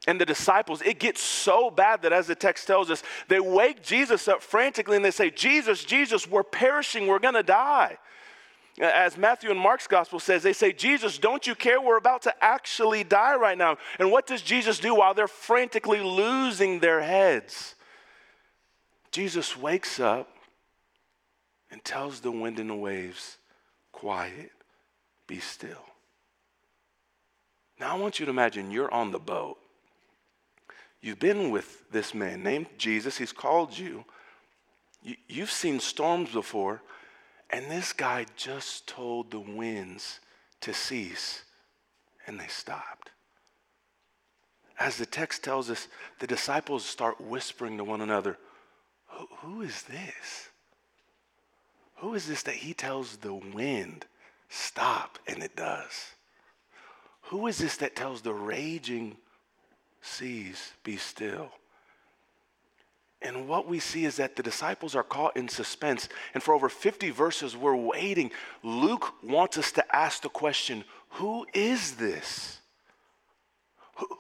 And 0.07 0.21
the 0.21 0.27
disciples, 0.27 0.83
it 0.83 1.01
gets 1.01 1.21
so 1.21 1.69
bad 1.69 2.03
that 2.03 2.13
as 2.13 2.29
the 2.29 2.37
text 2.37 2.67
tells 2.67 2.91
us, 2.91 3.03
they 3.29 3.41
wake 3.41 3.83
Jesus 3.83 4.29
up 4.29 4.41
frantically 4.41 4.95
and 4.95 5.05
they 5.05 5.11
say, 5.11 5.31
Jesus, 5.31 5.83
Jesus, 5.83 6.29
we're 6.29 6.45
perishing, 6.45 7.09
we're 7.09 7.19
gonna 7.19 7.43
die. 7.43 7.99
As 8.79 9.17
Matthew 9.17 9.51
and 9.51 9.59
Mark's 9.59 9.87
gospel 9.87 10.21
says, 10.21 10.43
they 10.43 10.53
say, 10.53 10.73
Jesus, 10.73 11.19
don't 11.19 11.47
you 11.47 11.55
care? 11.55 11.81
We're 11.81 11.97
about 11.97 12.23
to 12.23 12.45
actually 12.45 13.05
die 13.05 13.35
right 13.35 13.57
now. 13.57 13.79
And 13.99 14.13
what 14.13 14.27
does 14.27 14.43
Jesus 14.43 14.79
do 14.79 14.95
while 14.95 15.15
they're 15.15 15.27
frantically 15.27 16.01
losing 16.01 16.79
their 16.79 17.01
heads? 17.01 17.75
Jesus 19.11 19.57
wakes 19.57 19.99
up 19.99 20.29
and 21.71 21.83
tells 21.83 22.21
the 22.21 22.31
wind 22.31 22.61
and 22.61 22.71
the 22.71 22.75
waves, 22.75 23.39
Quiet, 23.93 24.53
be 25.27 25.41
still. 25.41 25.85
Now 27.79 27.95
I 27.95 27.99
want 27.99 28.19
you 28.19 28.27
to 28.27 28.31
imagine 28.31 28.71
you're 28.71 28.93
on 28.93 29.11
the 29.11 29.19
boat. 29.19 29.59
You've 31.01 31.19
been 31.19 31.51
with 31.51 31.91
this 31.91 32.15
man 32.15 32.43
named 32.43 32.67
Jesus, 32.79 33.19
he's 33.19 33.33
called 33.33 33.77
you. 33.77 34.05
you 35.03 35.41
have 35.41 35.51
seen 35.51 35.79
storms 35.79 36.33
before. 36.33 36.83
And 37.51 37.71
this 37.71 37.93
guy 37.93 38.27
just 38.37 38.89
told 38.89 39.31
the 39.31 39.41
winds 39.41 40.19
to 40.63 40.75
cease, 40.75 41.45
and 42.27 42.41
they 42.41 42.49
stopped. 42.49 43.11
As 44.79 44.97
the 44.97 45.07
text 45.07 45.45
tells 45.45 45.71
us, 45.71 45.89
the 46.19 46.27
disciples 46.27 46.85
start 46.85 47.21
whispering 47.21 47.79
to 47.79 47.85
one 47.85 48.01
another, 48.01 48.37
who, 49.07 49.27
who 49.37 49.63
is 49.63 49.83
this? 49.83 50.49
Who 51.99 52.15
is 52.15 52.27
this 52.27 52.43
that 52.43 52.57
he 52.57 52.75
tells 52.75 53.17
the 53.17 53.33
wind, 53.33 54.07
stop, 54.49 55.19
and 55.27 55.43
it 55.43 55.57
does? 55.57 56.16
Who 57.27 57.47
is 57.47 57.59
this 57.59 57.77
that 57.79 57.97
tells 57.97 58.23
the 58.23 58.35
raging 58.35 59.17
seas, 60.01 60.73
be 60.85 60.97
still? 60.97 61.51
And 63.23 63.49
what 63.49 63.67
we 63.67 63.81
see 63.81 64.05
is 64.05 64.17
that 64.17 64.37
the 64.37 64.43
disciples 64.43 64.95
are 64.95 65.03
caught 65.03 65.37
in 65.37 65.49
suspense. 65.49 66.09
And 66.35 66.43
for 66.43 66.55
over 66.55 66.69
50 66.69 67.11
verses, 67.11 67.57
we're 67.57 67.75
waiting. 67.75 68.31
Luke 68.63 69.15
wants 69.23 69.59
us 69.59 69.73
to 69.73 69.97
ask 69.97 70.23
the 70.23 70.29
question 70.29 70.85
who 71.11 71.47
is 71.55 71.97
this? 71.97 72.61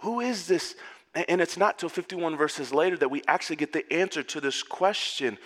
who, 0.01 0.21
is 0.21 0.47
this? 0.47 0.75
And 1.15 1.41
it's 1.41 1.57
not 1.57 1.79
till 1.79 1.89
51 1.89 2.37
verses 2.37 2.73
later 2.73 2.97
that 2.99 3.11
we 3.11 3.23
actually 3.29 3.57
get 3.57 3.73
the 3.73 3.91
answer 3.93 4.23
to 4.23 4.41
this 4.41 4.63
question 4.63 5.39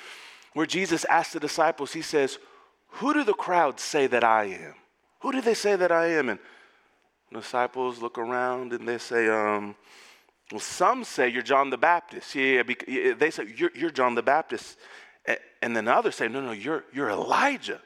where 0.52 0.67
Jesus 0.67 1.05
asks 1.05 1.33
the 1.33 1.40
disciples, 1.40 1.93
He 1.93 2.02
says, 2.02 2.38
Who 2.95 3.14
do 3.14 3.25
the 3.25 3.35
crowds 3.35 3.83
say 3.83 4.07
that 4.09 4.25
I 4.25 4.45
am? 4.45 4.75
Who 5.21 5.33
do 5.33 5.40
they 5.40 5.55
say 5.55 5.76
that 5.76 5.93
I 5.93 6.07
am? 6.07 6.29
And 6.29 6.38
disciples 7.32 8.00
look 8.02 8.18
around 8.18 8.72
and 8.72 8.87
they 8.87 8.99
say, 8.99 9.28
um, 9.28 9.75
well, 10.50 10.60
some 10.60 11.04
say 11.04 11.28
you're 11.28 11.42
John 11.42 11.70
the 11.70 11.78
Baptist. 11.78 12.34
Yeah, 12.34 12.62
they 13.16 13.30
say 13.30 13.46
you're, 13.56 13.70
you're 13.75 13.90
John 13.90 14.14
the 14.14 14.22
Baptist. 14.22 14.78
And 15.62 15.76
then 15.76 15.87
others 15.87 16.16
say, 16.16 16.28
no, 16.28 16.40
no, 16.40 16.52
you're, 16.52 16.84
you're 16.92 17.10
Elijah. 17.10 17.80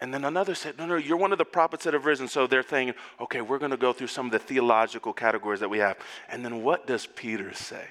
And 0.00 0.14
then 0.14 0.24
another 0.24 0.54
said, 0.54 0.78
no, 0.78 0.86
no, 0.86 0.96
you're 0.96 1.16
one 1.16 1.32
of 1.32 1.38
the 1.38 1.44
prophets 1.44 1.84
that 1.84 1.94
have 1.94 2.06
risen. 2.06 2.26
So 2.26 2.46
they're 2.46 2.62
thinking, 2.62 2.94
okay, 3.20 3.42
we're 3.42 3.58
going 3.58 3.70
to 3.70 3.76
go 3.76 3.92
through 3.92 4.06
some 4.06 4.26
of 4.26 4.32
the 4.32 4.38
theological 4.38 5.12
categories 5.12 5.60
that 5.60 5.68
we 5.68 5.78
have. 5.78 5.98
And 6.28 6.44
then 6.44 6.62
what 6.62 6.86
does 6.86 7.06
Peter 7.06 7.52
say? 7.52 7.84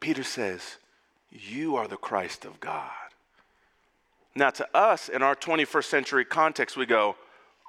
Peter 0.00 0.22
says, 0.22 0.76
you 1.30 1.76
are 1.76 1.88
the 1.88 1.96
Christ 1.96 2.44
of 2.44 2.60
God. 2.60 2.90
Now, 4.34 4.50
to 4.50 4.76
us, 4.76 5.08
in 5.08 5.22
our 5.22 5.34
21st 5.34 5.84
century 5.84 6.24
context, 6.24 6.76
we 6.76 6.86
go, 6.86 7.16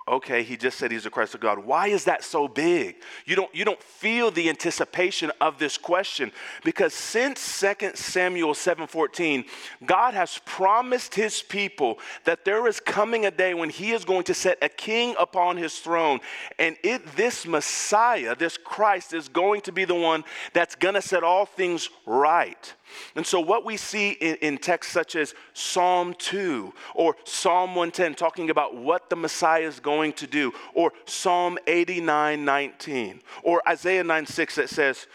okay, 0.07 0.43
he 0.43 0.57
just 0.57 0.77
said 0.77 0.91
he's 0.91 1.05
the 1.05 1.09
Christ 1.09 1.33
of 1.33 1.39
God. 1.39 1.59
Why 1.59 1.87
is 1.87 2.05
that 2.05 2.23
so 2.23 2.47
big? 2.47 2.97
You 3.25 3.35
don't, 3.35 3.53
you 3.55 3.63
don't 3.63 3.81
feel 3.81 4.31
the 4.31 4.49
anticipation 4.49 5.31
of 5.39 5.59
this 5.59 5.77
question 5.77 6.31
because 6.63 6.93
since 6.93 7.39
2 7.61 7.91
Samuel 7.95 8.53
7:14, 8.53 9.45
God 9.85 10.13
has 10.13 10.39
promised 10.45 11.15
his 11.15 11.41
people 11.41 11.99
that 12.25 12.43
there 12.43 12.67
is 12.67 12.79
coming 12.79 13.25
a 13.25 13.31
day 13.31 13.53
when 13.53 13.69
he 13.69 13.91
is 13.91 14.03
going 14.03 14.23
to 14.25 14.33
set 14.33 14.57
a 14.61 14.69
king 14.69 15.15
upon 15.17 15.55
his 15.55 15.79
throne. 15.79 16.19
And 16.59 16.75
it, 16.83 17.15
this 17.15 17.45
Messiah, 17.45 18.35
this 18.35 18.57
Christ, 18.57 19.13
is 19.13 19.29
going 19.29 19.61
to 19.61 19.71
be 19.71 19.85
the 19.85 19.95
one 19.95 20.25
that's 20.51 20.75
going 20.75 20.95
to 20.95 21.01
set 21.01 21.23
all 21.23 21.45
things 21.45 21.89
right. 22.05 22.73
And 23.15 23.25
so, 23.25 23.39
what 23.39 23.65
we 23.65 23.77
see 23.77 24.11
in, 24.11 24.35
in, 24.35 24.57
texts 24.57 24.93
such 24.93 25.15
as 25.15 25.33
Psalm 25.53 26.13
2 26.17 26.73
or 26.95 27.15
Psalm 27.23 27.75
110, 27.75 28.15
talking 28.15 28.49
about 28.49 28.75
what 28.75 29.09
the 29.09 29.15
Messiah 29.15 29.63
is 29.63 29.79
going 29.79 29.92
to 30.13 30.27
do, 30.27 30.53
or 30.73 30.91
Psalm 31.05 31.57
89 31.67 32.43
19, 32.43 33.21
or 33.43 33.61
Isaiah 33.67 34.03
9 34.03 34.25
6 34.25 34.55
that 34.55 34.69
says, 34.69 35.07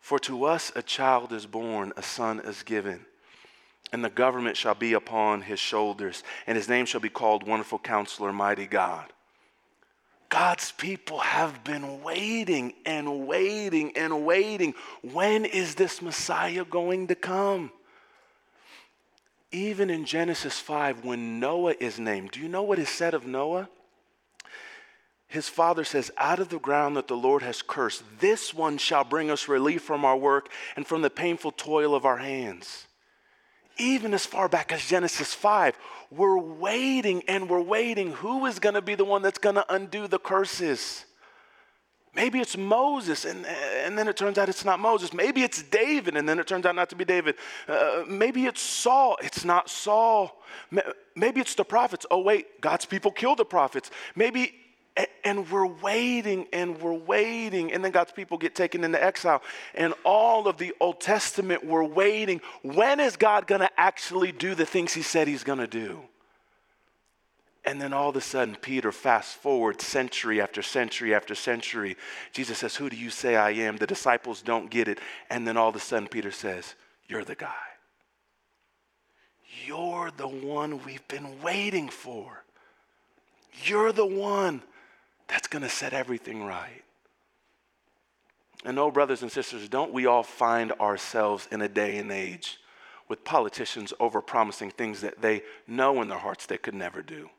For 0.00 0.18
to 0.20 0.44
us 0.44 0.72
a 0.74 0.82
child 0.82 1.32
is 1.32 1.46
born, 1.46 1.92
a 1.96 2.02
son 2.02 2.40
is 2.40 2.62
given. 2.62 3.06
And 3.92 4.04
the 4.04 4.10
government 4.10 4.56
shall 4.56 4.74
be 4.74 4.94
upon 4.94 5.42
his 5.42 5.60
shoulders, 5.60 6.22
and 6.46 6.56
his 6.56 6.68
name 6.68 6.86
shall 6.86 7.00
be 7.00 7.10
called 7.10 7.46
Wonderful 7.46 7.78
Counselor, 7.78 8.32
Mighty 8.32 8.66
God. 8.66 9.12
God's 10.32 10.72
people 10.72 11.18
have 11.18 11.62
been 11.62 12.02
waiting 12.02 12.72
and 12.86 13.26
waiting 13.26 13.94
and 13.98 14.24
waiting. 14.24 14.72
When 15.02 15.44
is 15.44 15.74
this 15.74 16.00
Messiah 16.00 16.64
going 16.64 17.08
to 17.08 17.14
come? 17.14 17.70
Even 19.50 19.90
in 19.90 20.06
Genesis 20.06 20.58
5, 20.58 21.04
when 21.04 21.38
Noah 21.38 21.74
is 21.78 21.98
named, 21.98 22.30
do 22.30 22.40
you 22.40 22.48
know 22.48 22.62
what 22.62 22.78
is 22.78 22.88
said 22.88 23.12
of 23.12 23.26
Noah? 23.26 23.68
His 25.32 25.48
father 25.48 25.82
says, 25.82 26.10
Out 26.18 26.38
of 26.38 26.50
the 26.50 26.58
ground 26.58 26.96
that 26.96 27.08
the 27.08 27.16
Lord 27.16 27.42
has 27.42 27.62
cursed, 27.62 28.04
this 28.20 28.54
one 28.54 28.78
shall 28.78 29.04
bring 29.04 29.30
us 29.30 29.48
relief 29.48 29.82
from 29.82 30.04
our 30.04 30.16
work 30.16 30.50
and 30.76 30.86
from 30.86 31.02
the 31.02 31.10
painful 31.10 31.52
toil 31.52 31.94
of 31.94 32.04
our 32.04 32.18
hands 32.18 32.86
even 33.78 34.14
as 34.14 34.26
far 34.26 34.48
back 34.48 34.72
as 34.72 34.86
Genesis 34.86 35.34
5, 35.34 35.76
we're 36.10 36.38
waiting 36.38 37.22
and 37.28 37.48
we're 37.48 37.60
waiting. 37.60 38.12
Who 38.12 38.46
is 38.46 38.58
going 38.58 38.74
to 38.74 38.82
be 38.82 38.94
the 38.94 39.04
one 39.04 39.22
that's 39.22 39.38
going 39.38 39.54
to 39.56 39.74
undo 39.74 40.06
the 40.06 40.18
curses? 40.18 41.04
Maybe 42.14 42.40
it's 42.40 42.58
Moses, 42.58 43.24
and, 43.24 43.46
and 43.46 43.96
then 43.96 44.06
it 44.06 44.18
turns 44.18 44.36
out 44.36 44.50
it's 44.50 44.66
not 44.66 44.78
Moses. 44.78 45.14
Maybe 45.14 45.42
it's 45.42 45.62
David, 45.62 46.14
and 46.14 46.28
then 46.28 46.38
it 46.38 46.46
turns 46.46 46.66
out 46.66 46.76
not 46.76 46.90
to 46.90 46.96
be 46.96 47.06
David. 47.06 47.36
Uh, 47.66 48.04
maybe 48.06 48.44
it's 48.44 48.60
Saul, 48.60 49.16
it's 49.22 49.46
not 49.46 49.70
Saul. 49.70 50.42
Maybe 51.16 51.40
it's 51.40 51.54
the 51.54 51.64
prophets. 51.64 52.04
Oh, 52.10 52.20
wait, 52.20 52.60
God's 52.60 52.84
people 52.84 53.10
killed 53.10 53.38
the 53.38 53.46
prophets. 53.46 53.90
Maybe 54.14 54.52
and 55.24 55.50
we're 55.50 55.66
waiting 55.66 56.46
and 56.52 56.80
we're 56.80 56.92
waiting. 56.92 57.72
And 57.72 57.84
then 57.84 57.92
God's 57.92 58.12
people 58.12 58.38
get 58.38 58.54
taken 58.54 58.84
into 58.84 59.02
exile. 59.02 59.42
And 59.74 59.94
all 60.04 60.48
of 60.48 60.58
the 60.58 60.74
Old 60.80 61.00
Testament, 61.00 61.64
we're 61.64 61.84
waiting. 61.84 62.40
When 62.62 63.00
is 63.00 63.16
God 63.16 63.46
going 63.46 63.60
to 63.60 63.70
actually 63.76 64.32
do 64.32 64.54
the 64.54 64.66
things 64.66 64.92
he 64.92 65.02
said 65.02 65.28
he's 65.28 65.44
going 65.44 65.58
to 65.58 65.66
do? 65.66 66.00
And 67.64 67.80
then 67.80 67.92
all 67.92 68.10
of 68.10 68.16
a 68.16 68.20
sudden, 68.20 68.56
Peter 68.56 68.90
fast 68.90 69.36
forward 69.36 69.80
century 69.80 70.40
after 70.40 70.62
century 70.62 71.14
after 71.14 71.34
century. 71.34 71.96
Jesus 72.32 72.58
says, 72.58 72.74
Who 72.74 72.90
do 72.90 72.96
you 72.96 73.08
say 73.08 73.36
I 73.36 73.50
am? 73.50 73.76
The 73.76 73.86
disciples 73.86 74.42
don't 74.42 74.68
get 74.68 74.88
it. 74.88 74.98
And 75.30 75.46
then 75.46 75.56
all 75.56 75.68
of 75.68 75.76
a 75.76 75.80
sudden, 75.80 76.08
Peter 76.08 76.32
says, 76.32 76.74
You're 77.06 77.24
the 77.24 77.36
guy. 77.36 77.54
You're 79.64 80.10
the 80.16 80.26
one 80.26 80.84
we've 80.84 81.06
been 81.06 81.40
waiting 81.40 81.88
for. 81.88 82.42
You're 83.64 83.92
the 83.92 84.06
one 84.06 84.62
that's 85.32 85.48
going 85.48 85.62
to 85.62 85.68
set 85.68 85.94
everything 85.94 86.44
right. 86.44 86.84
And 88.66 88.76
no, 88.76 88.90
brothers 88.90 89.22
and 89.22 89.32
sisters, 89.32 89.66
don't 89.66 89.90
we 89.90 90.04
all 90.04 90.22
find 90.22 90.72
ourselves 90.72 91.48
in 91.50 91.62
a 91.62 91.68
day 91.70 91.96
and 91.96 92.12
age 92.12 92.58
with 93.08 93.24
politicians 93.24 93.94
over 93.98 94.20
promising 94.20 94.70
things 94.70 95.00
that 95.00 95.22
they 95.22 95.40
know 95.66 96.02
in 96.02 96.08
their 96.08 96.18
hearts 96.18 96.44
they 96.44 96.58
could 96.58 96.74
never 96.74 97.00
do? 97.00 97.30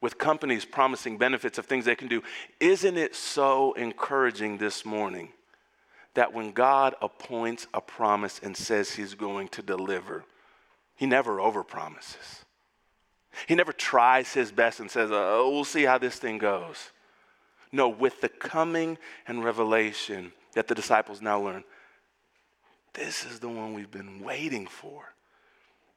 With 0.00 0.16
companies 0.16 0.64
promising 0.64 1.18
benefits 1.18 1.58
of 1.58 1.66
things 1.66 1.84
they 1.84 1.94
can 1.94 2.08
do. 2.08 2.22
Isn't 2.58 2.96
it 2.96 3.14
so 3.14 3.74
encouraging 3.74 4.56
this 4.56 4.86
morning 4.86 5.28
that 6.14 6.32
when 6.32 6.52
God 6.52 6.94
appoints 7.02 7.66
a 7.74 7.82
promise 7.82 8.40
and 8.42 8.56
says 8.56 8.92
he's 8.92 9.12
going 9.12 9.48
to 9.48 9.60
deliver, 9.60 10.24
he 10.96 11.04
never 11.04 11.36
overpromises? 11.36 12.44
He 13.46 13.54
never 13.54 13.72
tries 13.72 14.32
his 14.32 14.50
best 14.50 14.80
and 14.80 14.90
says, 14.90 15.10
oh, 15.12 15.50
we'll 15.50 15.64
see 15.64 15.84
how 15.84 15.98
this 15.98 16.16
thing 16.16 16.38
goes. 16.38 16.90
No, 17.70 17.88
with 17.88 18.20
the 18.20 18.28
coming 18.28 18.98
and 19.26 19.44
revelation 19.44 20.32
that 20.54 20.68
the 20.68 20.74
disciples 20.74 21.20
now 21.20 21.40
learn, 21.40 21.64
this 22.94 23.24
is 23.24 23.38
the 23.38 23.48
one 23.48 23.74
we've 23.74 23.90
been 23.90 24.20
waiting 24.20 24.66
for. 24.66 25.14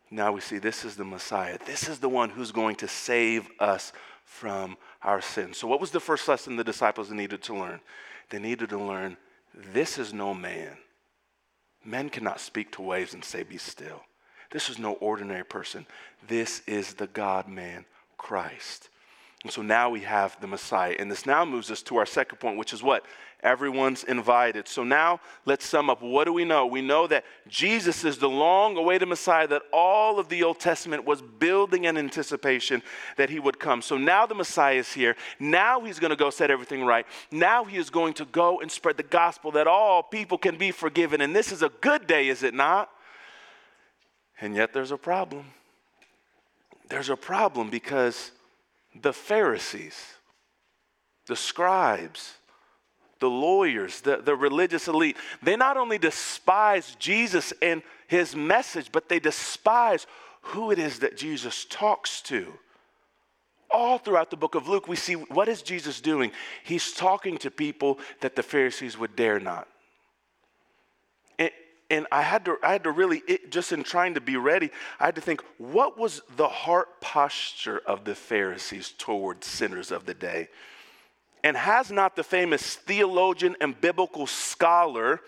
Now 0.10 0.34
we 0.34 0.42
see 0.42 0.58
this 0.58 0.84
is 0.84 0.98
the 0.98 1.06
Messiah. 1.06 1.58
This 1.66 1.88
is 1.88 2.00
the 2.00 2.10
one 2.10 2.30
who's 2.30 2.52
going 2.52 2.76
to 2.78 2.88
save 2.88 3.50
us 3.60 3.94
from 4.26 4.78
our 5.02 5.22
sins. 5.22 5.58
So, 5.58 5.68
what 5.68 5.80
was 5.80 5.92
the 5.92 6.02
first 6.02 6.28
lesson 6.28 6.58
the 6.58 6.64
disciples 6.66 7.10
needed 7.10 7.42
to 7.44 7.56
learn? 7.56 7.80
They 8.30 8.40
needed 8.40 8.70
to 8.70 8.78
learn 8.78 9.16
this 9.54 9.98
is 9.98 10.14
no 10.14 10.34
man. 10.34 10.78
Men 11.84 12.10
cannot 12.10 12.40
speak 12.40 12.72
to 12.74 12.82
waves 12.82 13.14
and 13.14 13.24
say, 13.24 13.44
Be 13.44 13.58
still. 13.58 14.02
This 14.52 14.70
is 14.70 14.78
no 14.78 14.94
ordinary 14.94 15.46
person. 15.46 15.86
This 16.28 16.62
is 16.68 16.94
the 16.94 17.08
God 17.08 17.48
man, 17.48 17.86
Christ. 18.18 18.90
And 19.44 19.52
so 19.52 19.64
now 19.64 19.90
we 19.90 20.02
have 20.02 20.40
the 20.40 20.48
Messiah. 20.48 20.96
And 21.00 21.10
this 21.10 21.26
now 21.26 21.44
moves 21.46 21.72
us 21.72 21.82
to 21.84 21.98
our 21.98 22.06
second 22.06 22.38
point, 22.38 22.58
which 22.58 22.74
is 22.74 22.84
what? 22.84 23.04
Everyone's 23.42 24.04
invited. 24.04 24.68
So 24.68 24.84
now 24.84 25.20
let's 25.46 25.66
sum 25.66 25.90
up. 25.90 26.04
What 26.04 26.26
do 26.26 26.34
we 26.34 26.46
know? 26.46 26.68
We 26.68 26.84
know 26.84 27.08
that 27.08 27.26
Jesus 27.48 28.04
is 28.04 28.20
the 28.20 28.30
long 28.30 28.78
awaited 28.78 29.08
Messiah 29.08 29.48
that 29.48 29.64
all 29.74 30.20
of 30.20 30.30
the 30.30 30.44
Old 30.44 30.60
Testament 30.60 31.06
was 31.06 31.24
building 31.24 31.86
in 31.86 31.98
anticipation 31.98 32.84
that 33.18 33.32
he 33.32 33.40
would 33.40 33.60
come. 33.60 33.82
So 33.82 33.98
now 33.98 34.28
the 34.28 34.36
Messiah 34.36 34.76
is 34.76 34.94
here. 34.94 35.16
Now 35.40 35.82
he's 35.82 35.98
going 35.98 36.12
to 36.12 36.16
go 36.16 36.30
set 36.30 36.52
everything 36.52 36.86
right. 36.86 37.08
Now 37.32 37.64
he 37.64 37.78
is 37.78 37.90
going 37.90 38.14
to 38.16 38.26
go 38.26 38.62
and 38.62 38.72
spread 38.72 38.98
the 38.98 39.04
gospel 39.04 39.50
that 39.54 39.66
all 39.66 40.04
people 40.04 40.38
can 40.38 40.56
be 40.56 40.70
forgiven. 40.70 41.20
And 41.22 41.36
this 41.36 41.52
is 41.52 41.64
a 41.64 41.70
good 41.82 42.06
day, 42.06 42.28
is 42.28 42.44
it 42.44 42.54
not? 42.54 42.92
And 44.42 44.56
yet 44.56 44.74
there's 44.74 44.92
a 44.92 44.98
problem. 44.98 45.46
There's 46.90 47.10
a 47.10 47.16
problem 47.16 47.70
because 47.70 48.32
the 49.00 49.14
Pharisees, 49.14 49.96
the 51.28 51.36
scribes, 51.36 52.34
the 53.20 53.30
lawyers, 53.30 54.02
the, 54.02 54.18
the 54.18 54.36
religious 54.36 54.88
elite, 54.88 55.16
they 55.44 55.56
not 55.56 55.78
only 55.78 56.00
despise 56.00 56.96
Jesus 57.00 57.54
and 57.62 57.84
his 58.08 58.36
message, 58.36 58.92
but 58.92 59.08
they 59.08 59.20
despise 59.20 60.08
who 60.42 60.72
it 60.72 60.80
is 60.80 61.00
that 61.00 61.16
Jesus 61.16 61.66
talks 61.70 62.20
to. 62.24 62.52
All 63.70 64.00
throughout 64.00 64.32
the 64.32 64.38
book 64.38 64.56
of 64.56 64.68
Luke, 64.68 64.88
we 64.88 64.98
see 64.98 65.14
what 65.14 65.48
is 65.48 65.62
Jesus 65.62 66.02
doing? 66.02 66.32
He's 66.66 66.92
talking 66.92 67.38
to 67.38 67.52
people 67.52 68.00
that 68.20 68.36
the 68.36 68.44
Pharisees 68.44 68.98
would 68.98 69.16
dare 69.16 69.40
not 69.40 69.68
and 71.92 72.08
I 72.10 72.22
had 72.22 72.46
to, 72.46 72.58
I 72.64 72.72
had 72.72 72.86
to 72.86 72.92
really, 72.92 73.22
it, 73.28 73.52
just 73.52 73.74
in 73.74 73.84
trying 73.84 74.14
to 74.14 74.22
be 74.22 74.38
ready, 74.38 74.72
I 74.98 75.06
had 75.06 75.16
to 75.16 75.22
think, 75.22 75.44
what 75.58 76.00
was 76.00 76.22
the 76.38 76.48
heart 76.48 77.02
posture 77.02 77.82
of 77.86 78.06
the 78.06 78.16
Pharisees 78.16 78.94
towards 78.98 79.46
sinners 79.46 79.92
of 79.92 80.06
the 80.06 80.14
day? 80.14 80.48
And 81.44 81.58
has 81.58 81.92
not 81.92 82.16
the 82.16 82.24
famous 82.24 82.76
theologian 82.76 83.58
and 83.60 83.80
biblical 83.80 84.26
scholar, 84.26 85.20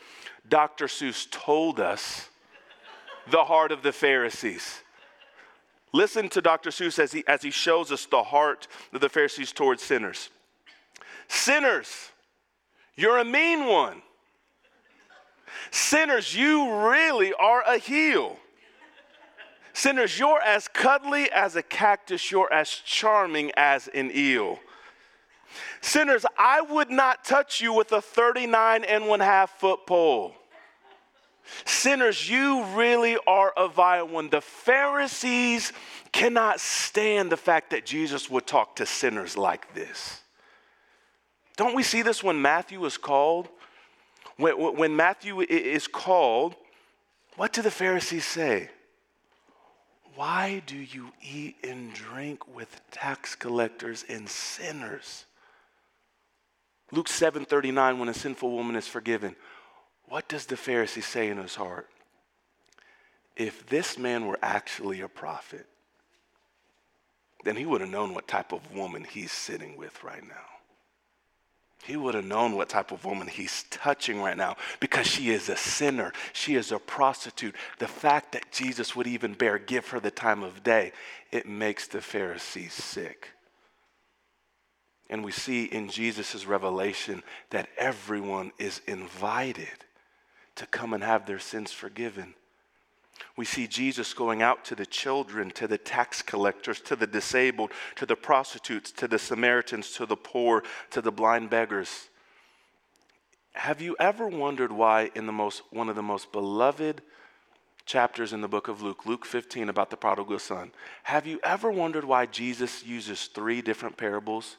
Dr. 0.47 0.85
Seuss, 0.85 1.29
told 1.29 1.81
us 1.81 2.29
the 3.29 3.43
heart 3.43 3.73
of 3.73 3.83
the 3.83 3.91
Pharisees? 3.91 4.83
Listen 5.91 6.29
to 6.29 6.41
Dr. 6.41 6.69
Seuss 6.69 6.97
as 6.97 7.11
he, 7.11 7.25
as 7.27 7.41
he 7.41 7.51
shows 7.51 7.91
us 7.91 8.05
the 8.05 8.23
heart 8.23 8.69
of 8.93 9.01
the 9.01 9.09
Pharisees 9.09 9.51
towards 9.51 9.83
sinners. 9.83 10.29
Sinners, 11.27 12.09
you're 12.95 13.17
a 13.17 13.25
mean 13.25 13.65
one. 13.65 14.01
Sinners, 15.71 16.35
you 16.35 16.87
really 16.87 17.33
are 17.33 17.61
a 17.61 17.77
heel. 17.77 18.37
Sinners, 19.73 20.19
you're 20.19 20.41
as 20.41 20.67
cuddly 20.67 21.31
as 21.31 21.55
a 21.55 21.63
cactus, 21.63 22.31
you're 22.31 22.51
as 22.53 22.69
charming 22.69 23.51
as 23.57 23.87
an 23.87 24.11
eel. 24.13 24.59
Sinners, 25.81 26.25
I 26.37 26.61
would 26.61 26.89
not 26.89 27.25
touch 27.25 27.59
you 27.59 27.73
with 27.73 27.91
a 27.91 28.01
39 28.01 28.83
and 28.83 29.07
one 29.07 29.19
half 29.19 29.59
foot 29.59 29.85
pole. 29.85 30.35
Sinners, 31.65 32.29
you 32.29 32.63
really 32.75 33.17
are 33.27 33.51
a 33.57 33.67
vile 33.67 34.07
one. 34.07 34.29
The 34.29 34.41
Pharisees 34.41 35.73
cannot 36.11 36.59
stand 36.59 37.31
the 37.31 37.37
fact 37.37 37.71
that 37.71 37.85
Jesus 37.85 38.29
would 38.29 38.47
talk 38.47 38.77
to 38.77 38.85
sinners 38.85 39.35
like 39.35 39.73
this. 39.73 40.21
Don't 41.57 41.75
we 41.75 41.83
see 41.83 42.01
this 42.01 42.23
when 42.23 42.41
Matthew 42.41 42.83
is 42.85 42.97
called? 42.97 43.49
When, 44.43 44.75
when 44.75 44.95
Matthew 44.97 45.39
is 45.39 45.87
called, 45.87 46.57
what 47.37 47.53
do 47.53 47.61
the 47.61 47.71
Pharisees 47.71 48.25
say? 48.25 48.69
Why 50.15 50.61
do 50.65 50.75
you 50.75 51.13
eat 51.21 51.55
and 51.63 51.93
drink 51.93 52.53
with 52.53 52.81
tax 52.91 53.35
collectors 53.35 54.03
and 54.09 54.27
sinners? 54.27 55.23
Luke 56.91 57.07
7:39 57.07 57.97
when 57.97 58.09
a 58.09 58.13
sinful 58.13 58.51
woman 58.51 58.75
is 58.75 58.85
forgiven. 58.85 59.37
What 60.09 60.27
does 60.27 60.45
the 60.45 60.55
Pharisee 60.55 61.01
say 61.01 61.29
in 61.29 61.37
his 61.37 61.55
heart? 61.55 61.89
If 63.37 63.65
this 63.67 63.97
man 63.97 64.27
were 64.27 64.39
actually 64.41 64.99
a 64.99 65.07
prophet, 65.07 65.67
then 67.45 67.55
he 67.55 67.65
would 67.65 67.79
have 67.79 67.89
known 67.89 68.13
what 68.13 68.27
type 68.27 68.51
of 68.51 68.75
woman 68.75 69.05
he's 69.05 69.31
sitting 69.31 69.77
with 69.77 70.03
right 70.03 70.27
now. 70.27 70.53
He 71.85 71.97
would 71.97 72.15
have 72.15 72.23
known 72.23 72.55
what 72.55 72.69
type 72.69 72.91
of 72.91 73.03
woman 73.03 73.27
he's 73.27 73.63
touching 73.69 74.21
right 74.21 74.37
now 74.37 74.55
because 74.79 75.05
she 75.05 75.31
is 75.31 75.49
a 75.49 75.57
sinner. 75.57 76.13
She 76.31 76.55
is 76.55 76.71
a 76.71 76.79
prostitute. 76.79 77.55
The 77.79 77.87
fact 77.87 78.31
that 78.31 78.51
Jesus 78.51 78.95
would 78.95 79.07
even 79.07 79.33
bear 79.33 79.59
give 79.59 79.89
her 79.89 79.99
the 79.99 80.11
time 80.11 80.43
of 80.43 80.63
day, 80.63 80.93
it 81.31 81.45
makes 81.45 81.87
the 81.87 81.99
Pharisees 81.99 82.73
sick. 82.73 83.31
And 85.09 85.25
we 85.25 85.33
see 85.33 85.65
in 85.65 85.89
Jesus' 85.89 86.45
revelation 86.45 87.21
that 87.49 87.67
everyone 87.77 88.53
is 88.57 88.81
invited 88.87 89.85
to 90.55 90.65
come 90.67 90.93
and 90.93 91.03
have 91.03 91.25
their 91.25 91.39
sins 91.39 91.73
forgiven. 91.73 92.33
We 93.35 93.45
see 93.45 93.67
Jesus 93.67 94.13
going 94.13 94.41
out 94.41 94.63
to 94.65 94.75
the 94.75 94.85
children, 94.85 95.51
to 95.51 95.67
the 95.67 95.77
tax 95.77 96.21
collectors, 96.21 96.79
to 96.81 96.95
the 96.95 97.07
disabled, 97.07 97.71
to 97.95 98.05
the 98.05 98.15
prostitutes, 98.15 98.91
to 98.93 99.07
the 99.07 99.19
Samaritans, 99.19 99.91
to 99.93 100.05
the 100.05 100.15
poor, 100.15 100.63
to 100.91 101.01
the 101.01 101.11
blind 101.11 101.49
beggars. 101.49 102.09
Have 103.53 103.81
you 103.81 103.95
ever 103.99 104.27
wondered 104.27 104.71
why, 104.71 105.11
in 105.15 105.25
the 105.25 105.31
most, 105.31 105.61
one 105.71 105.89
of 105.89 105.95
the 105.95 106.03
most 106.03 106.31
beloved 106.31 107.01
chapters 107.85 108.33
in 108.33 108.41
the 108.41 108.47
book 108.47 108.67
of 108.67 108.81
Luke, 108.81 109.05
Luke 109.05 109.25
15, 109.25 109.69
about 109.69 109.89
the 109.89 109.97
prodigal 109.97 110.39
son, 110.39 110.71
have 111.03 111.27
you 111.27 111.39
ever 111.43 111.71
wondered 111.71 112.05
why 112.05 112.25
Jesus 112.25 112.85
uses 112.85 113.25
three 113.25 113.61
different 113.61 113.97
parables 113.97 114.57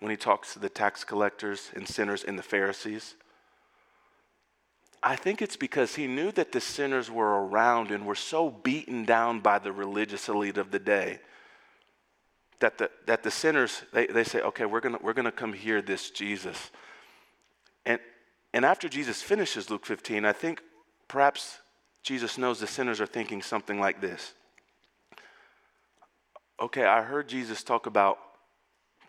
when 0.00 0.10
he 0.10 0.16
talks 0.16 0.52
to 0.52 0.58
the 0.58 0.68
tax 0.68 1.04
collectors 1.04 1.70
and 1.74 1.88
sinners 1.88 2.24
and 2.24 2.38
the 2.38 2.42
Pharisees? 2.42 3.14
I 5.06 5.16
think 5.16 5.42
it's 5.42 5.56
because 5.56 5.96
he 5.96 6.06
knew 6.06 6.32
that 6.32 6.52
the 6.52 6.62
sinners 6.62 7.10
were 7.10 7.46
around 7.46 7.90
and 7.90 8.06
were 8.06 8.14
so 8.14 8.50
beaten 8.50 9.04
down 9.04 9.40
by 9.40 9.58
the 9.58 9.70
religious 9.70 10.30
elite 10.30 10.56
of 10.56 10.70
the 10.70 10.78
day 10.78 11.20
that 12.60 12.78
the, 12.78 12.90
that 13.06 13.22
the 13.22 13.30
sinners, 13.30 13.82
they, 13.92 14.06
they 14.06 14.24
say, 14.24 14.40
okay, 14.40 14.64
we're 14.64 14.80
going 14.80 14.96
we're 15.02 15.12
gonna 15.12 15.30
come 15.30 15.52
hear 15.52 15.82
this 15.82 16.10
Jesus. 16.10 16.70
And, 17.84 18.00
and 18.54 18.64
after 18.64 18.88
Jesus 18.88 19.20
finishes 19.20 19.68
Luke 19.68 19.84
15, 19.84 20.24
I 20.24 20.32
think 20.32 20.62
perhaps 21.06 21.58
Jesus 22.02 22.38
knows 22.38 22.60
the 22.60 22.66
sinners 22.66 23.02
are 23.02 23.06
thinking 23.06 23.42
something 23.42 23.78
like 23.78 24.00
this. 24.00 24.32
Okay, 26.58 26.86
I 26.86 27.02
heard 27.02 27.28
Jesus 27.28 27.62
talk 27.62 27.84
about 27.84 28.18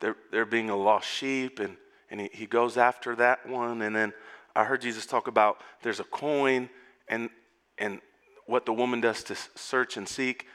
there, 0.02 0.18
there 0.32 0.46
being 0.46 0.70
a 0.70 0.76
lost 0.76 1.08
sheep, 1.08 1.60
and, 1.60 1.78
and 2.12 2.20
he, 2.20 2.30
he 2.34 2.46
goes 2.48 2.76
after 2.76 3.16
that 3.16 3.48
one, 3.48 3.82
and 3.82 3.96
then 3.96 4.12
I 4.56 4.64
heard 4.64 4.82
Jesus 4.82 5.06
talk 5.06 5.28
about 5.28 5.58
there's 5.82 6.00
a 6.00 6.06
coin 6.06 6.70
and, 7.08 7.30
and 7.78 8.00
what 8.46 8.66
the 8.66 8.74
woman 8.74 9.02
does 9.02 9.24
to 9.24 9.36
search 9.56 9.98
and 9.98 10.08
seek. 10.08 10.48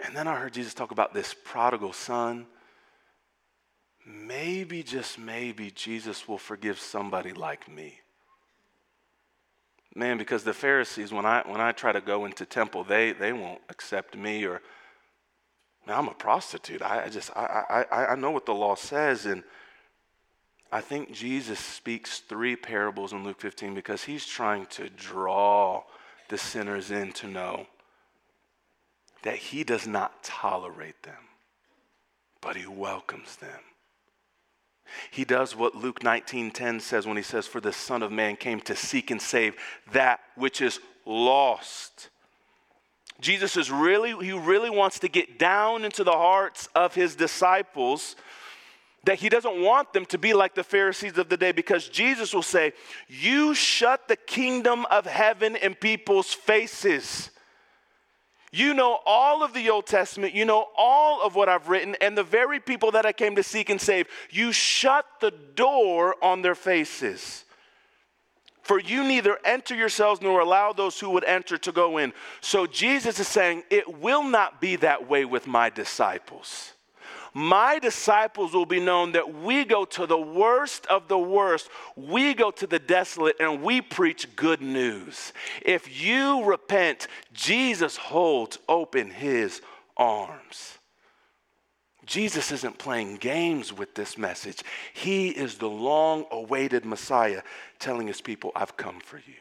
And 0.00 0.16
then 0.16 0.26
I 0.26 0.36
heard 0.36 0.54
Jesus 0.54 0.74
talk 0.74 0.90
about 0.90 1.12
this 1.12 1.34
prodigal 1.44 1.92
son. 1.92 2.46
Maybe, 4.06 4.82
just 4.82 5.18
maybe, 5.18 5.70
Jesus 5.70 6.26
will 6.26 6.38
forgive 6.38 6.78
somebody 6.78 7.32
like 7.32 7.70
me. 7.70 8.00
Man, 9.94 10.16
because 10.16 10.42
the 10.42 10.54
Pharisees, 10.54 11.12
when 11.12 11.26
I, 11.26 11.42
when 11.46 11.60
I 11.60 11.72
try 11.72 11.92
to 11.92 12.00
go 12.00 12.24
into 12.24 12.46
temple, 12.46 12.82
they, 12.82 13.12
they 13.12 13.32
won't 13.32 13.60
accept 13.68 14.16
me 14.16 14.44
or, 14.44 14.62
man, 15.86 15.98
I'm 15.98 16.08
a 16.08 16.14
prostitute. 16.14 16.80
I, 16.80 17.04
I 17.04 17.08
just, 17.10 17.30
I, 17.36 17.84
I, 17.90 18.06
I 18.06 18.14
know 18.16 18.30
what 18.30 18.46
the 18.46 18.54
law 18.54 18.74
says. 18.74 19.26
And, 19.26 19.44
I 20.74 20.80
think 20.80 21.12
Jesus 21.12 21.58
speaks 21.60 22.20
three 22.20 22.56
parables 22.56 23.12
in 23.12 23.24
Luke 23.24 23.40
15 23.40 23.74
because 23.74 24.04
he's 24.04 24.24
trying 24.24 24.64
to 24.66 24.88
draw 24.88 25.82
the 26.30 26.38
sinners 26.38 26.90
in 26.90 27.12
to 27.12 27.28
know 27.28 27.66
that 29.22 29.36
he 29.36 29.64
does 29.64 29.86
not 29.86 30.24
tolerate 30.24 31.02
them, 31.02 31.28
but 32.40 32.56
he 32.56 32.66
welcomes 32.66 33.36
them. 33.36 33.60
He 35.10 35.24
does 35.26 35.54
what 35.54 35.74
Luke 35.74 36.00
19:10 36.00 36.80
says 36.80 37.06
when 37.06 37.18
he 37.18 37.22
says 37.22 37.46
for 37.46 37.60
the 37.60 37.72
son 37.72 38.02
of 38.02 38.10
man 38.10 38.36
came 38.36 38.60
to 38.62 38.74
seek 38.74 39.10
and 39.10 39.20
save 39.20 39.56
that 39.92 40.20
which 40.36 40.62
is 40.62 40.80
lost. 41.04 42.08
Jesus 43.20 43.56
is 43.56 43.70
really 43.70 44.12
he 44.24 44.32
really 44.32 44.70
wants 44.70 44.98
to 45.00 45.08
get 45.08 45.38
down 45.38 45.84
into 45.84 46.02
the 46.02 46.12
hearts 46.12 46.68
of 46.74 46.94
his 46.94 47.14
disciples 47.14 48.16
that 49.04 49.18
he 49.18 49.28
doesn't 49.28 49.60
want 49.60 49.92
them 49.92 50.06
to 50.06 50.18
be 50.18 50.32
like 50.32 50.54
the 50.54 50.62
Pharisees 50.62 51.18
of 51.18 51.28
the 51.28 51.36
day 51.36 51.52
because 51.52 51.88
Jesus 51.88 52.32
will 52.32 52.42
say, 52.42 52.72
You 53.08 53.54
shut 53.54 54.06
the 54.08 54.16
kingdom 54.16 54.86
of 54.90 55.06
heaven 55.06 55.56
in 55.56 55.74
people's 55.74 56.32
faces. 56.32 57.30
You 58.52 58.74
know 58.74 59.00
all 59.06 59.42
of 59.42 59.54
the 59.54 59.70
Old 59.70 59.86
Testament, 59.86 60.34
you 60.34 60.44
know 60.44 60.68
all 60.76 61.22
of 61.22 61.34
what 61.34 61.48
I've 61.48 61.68
written, 61.68 61.96
and 62.00 62.16
the 62.16 62.22
very 62.22 62.60
people 62.60 62.90
that 62.90 63.06
I 63.06 63.12
came 63.12 63.34
to 63.36 63.42
seek 63.42 63.70
and 63.70 63.80
save, 63.80 64.06
you 64.30 64.52
shut 64.52 65.06
the 65.20 65.30
door 65.30 66.16
on 66.22 66.42
their 66.42 66.54
faces. 66.54 67.44
For 68.60 68.78
you 68.78 69.02
neither 69.02 69.38
enter 69.44 69.74
yourselves 69.74 70.20
nor 70.20 70.40
allow 70.40 70.72
those 70.72 71.00
who 71.00 71.10
would 71.10 71.24
enter 71.24 71.58
to 71.58 71.72
go 71.72 71.98
in. 71.98 72.12
So 72.40 72.66
Jesus 72.66 73.18
is 73.18 73.26
saying, 73.26 73.64
It 73.70 73.98
will 73.98 74.22
not 74.22 74.60
be 74.60 74.76
that 74.76 75.08
way 75.08 75.24
with 75.24 75.48
my 75.48 75.68
disciples 75.70 76.72
my 77.34 77.78
disciples 77.78 78.52
will 78.52 78.66
be 78.66 78.80
known 78.80 79.12
that 79.12 79.34
we 79.34 79.64
go 79.64 79.84
to 79.86 80.06
the 80.06 80.18
worst 80.18 80.86
of 80.86 81.08
the 81.08 81.18
worst. 81.18 81.68
We 81.96 82.34
go 82.34 82.50
to 82.50 82.66
the 82.66 82.78
desolate 82.78 83.36
and 83.40 83.62
we 83.62 83.80
preach 83.80 84.36
good 84.36 84.60
news. 84.60 85.32
If 85.64 86.02
you 86.02 86.44
repent, 86.44 87.08
Jesus 87.32 87.96
holds 87.96 88.58
open 88.68 89.10
his 89.10 89.62
arms. 89.96 90.78
Jesus 92.04 92.52
isn't 92.52 92.78
playing 92.78 93.16
games 93.16 93.72
with 93.72 93.94
this 93.94 94.18
message. 94.18 94.62
He 94.92 95.28
is 95.28 95.56
the 95.56 95.68
long 95.68 96.26
awaited 96.30 96.84
Messiah 96.84 97.42
telling 97.78 98.08
his 98.08 98.20
people, 98.20 98.52
I've 98.54 98.76
come 98.76 99.00
for 99.00 99.18
you. 99.18 99.34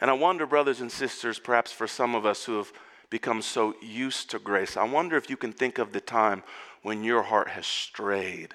And 0.00 0.10
I 0.10 0.14
wonder, 0.14 0.46
brothers 0.46 0.80
and 0.80 0.90
sisters, 0.90 1.38
perhaps 1.38 1.72
for 1.72 1.86
some 1.86 2.14
of 2.14 2.26
us 2.26 2.44
who 2.44 2.56
have 2.56 2.72
become 3.10 3.42
so 3.42 3.74
used 3.82 4.30
to 4.30 4.38
grace. 4.38 4.76
I 4.76 4.84
wonder 4.84 5.16
if 5.16 5.28
you 5.28 5.36
can 5.36 5.52
think 5.52 5.78
of 5.78 5.92
the 5.92 6.00
time 6.00 6.42
when 6.82 7.04
your 7.04 7.22
heart 7.22 7.48
has 7.48 7.66
strayed, 7.66 8.54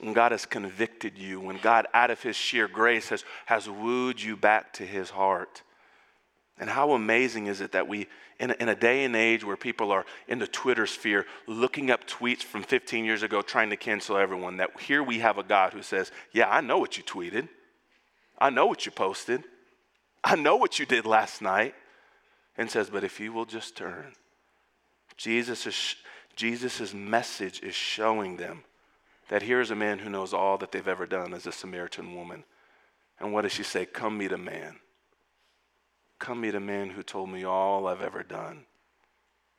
when 0.00 0.12
God 0.12 0.32
has 0.32 0.44
convicted 0.44 1.16
you, 1.16 1.40
when 1.40 1.58
God, 1.58 1.86
out 1.94 2.10
of 2.10 2.20
His 2.22 2.36
sheer 2.36 2.68
grace, 2.68 3.08
has, 3.08 3.24
has 3.46 3.70
wooed 3.70 4.20
you 4.20 4.36
back 4.36 4.72
to 4.74 4.84
His 4.84 5.10
heart. 5.10 5.62
And 6.58 6.68
how 6.68 6.92
amazing 6.92 7.46
is 7.46 7.60
it 7.60 7.72
that 7.72 7.88
we, 7.88 8.06
in 8.38 8.50
a, 8.50 8.54
in 8.54 8.68
a 8.68 8.74
day 8.74 9.04
and 9.04 9.16
age 9.16 9.44
where 9.44 9.56
people 9.56 9.92
are 9.92 10.04
in 10.28 10.40
the 10.40 10.46
Twitter 10.46 10.86
sphere 10.86 11.26
looking 11.46 11.90
up 11.90 12.06
tweets 12.06 12.42
from 12.42 12.62
15 12.62 13.04
years 13.04 13.22
ago 13.22 13.42
trying 13.42 13.70
to 13.70 13.76
cancel 13.76 14.16
everyone, 14.16 14.58
that 14.58 14.78
here 14.80 15.02
we 15.02 15.20
have 15.20 15.38
a 15.38 15.42
God 15.42 15.72
who 15.72 15.82
says, 15.82 16.12
Yeah, 16.32 16.48
I 16.48 16.60
know 16.60 16.78
what 16.78 16.96
you 16.96 17.04
tweeted. 17.04 17.48
I 18.38 18.50
know 18.50 18.66
what 18.66 18.84
you 18.84 18.92
posted. 18.92 19.44
I 20.22 20.36
know 20.36 20.56
what 20.56 20.78
you 20.78 20.86
did 20.86 21.06
last 21.06 21.40
night 21.40 21.74
and 22.56 22.70
says, 22.70 22.90
But 22.90 23.04
if 23.04 23.20
you 23.20 23.32
will 23.32 23.44
just 23.44 23.76
turn, 23.76 24.12
Jesus 25.16 25.66
is, 25.66 25.96
Jesus' 26.36 26.94
message 26.94 27.62
is 27.62 27.74
showing 27.74 28.36
them 28.36 28.64
that 29.28 29.42
here 29.42 29.60
is 29.60 29.70
a 29.70 29.76
man 29.76 29.98
who 29.98 30.10
knows 30.10 30.34
all 30.34 30.58
that 30.58 30.72
they've 30.72 30.86
ever 30.86 31.06
done 31.06 31.32
as 31.32 31.46
a 31.46 31.52
Samaritan 31.52 32.14
woman. 32.14 32.44
And 33.18 33.32
what 33.32 33.42
does 33.42 33.52
she 33.52 33.62
say? 33.62 33.86
Come 33.86 34.18
meet 34.18 34.32
a 34.32 34.38
man. 34.38 34.76
Come 36.18 36.40
meet 36.40 36.54
a 36.54 36.60
man 36.60 36.90
who 36.90 37.02
told 37.02 37.30
me 37.30 37.44
all 37.44 37.86
I've 37.86 38.02
ever 38.02 38.22
done 38.22 38.64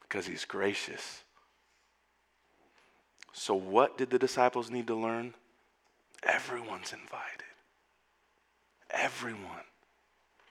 because 0.02 0.28
he's 0.28 0.46
gracious. 0.46 1.24
So, 3.34 3.54
what 3.54 3.98
did 3.98 4.10
the 4.10 4.20
disciples 4.20 4.72
need 4.72 4.88
to 4.88 4.96
learn? 4.96 5.34
Everyone's 6.24 6.94
invited. 6.94 7.44
Everyone. 8.90 9.66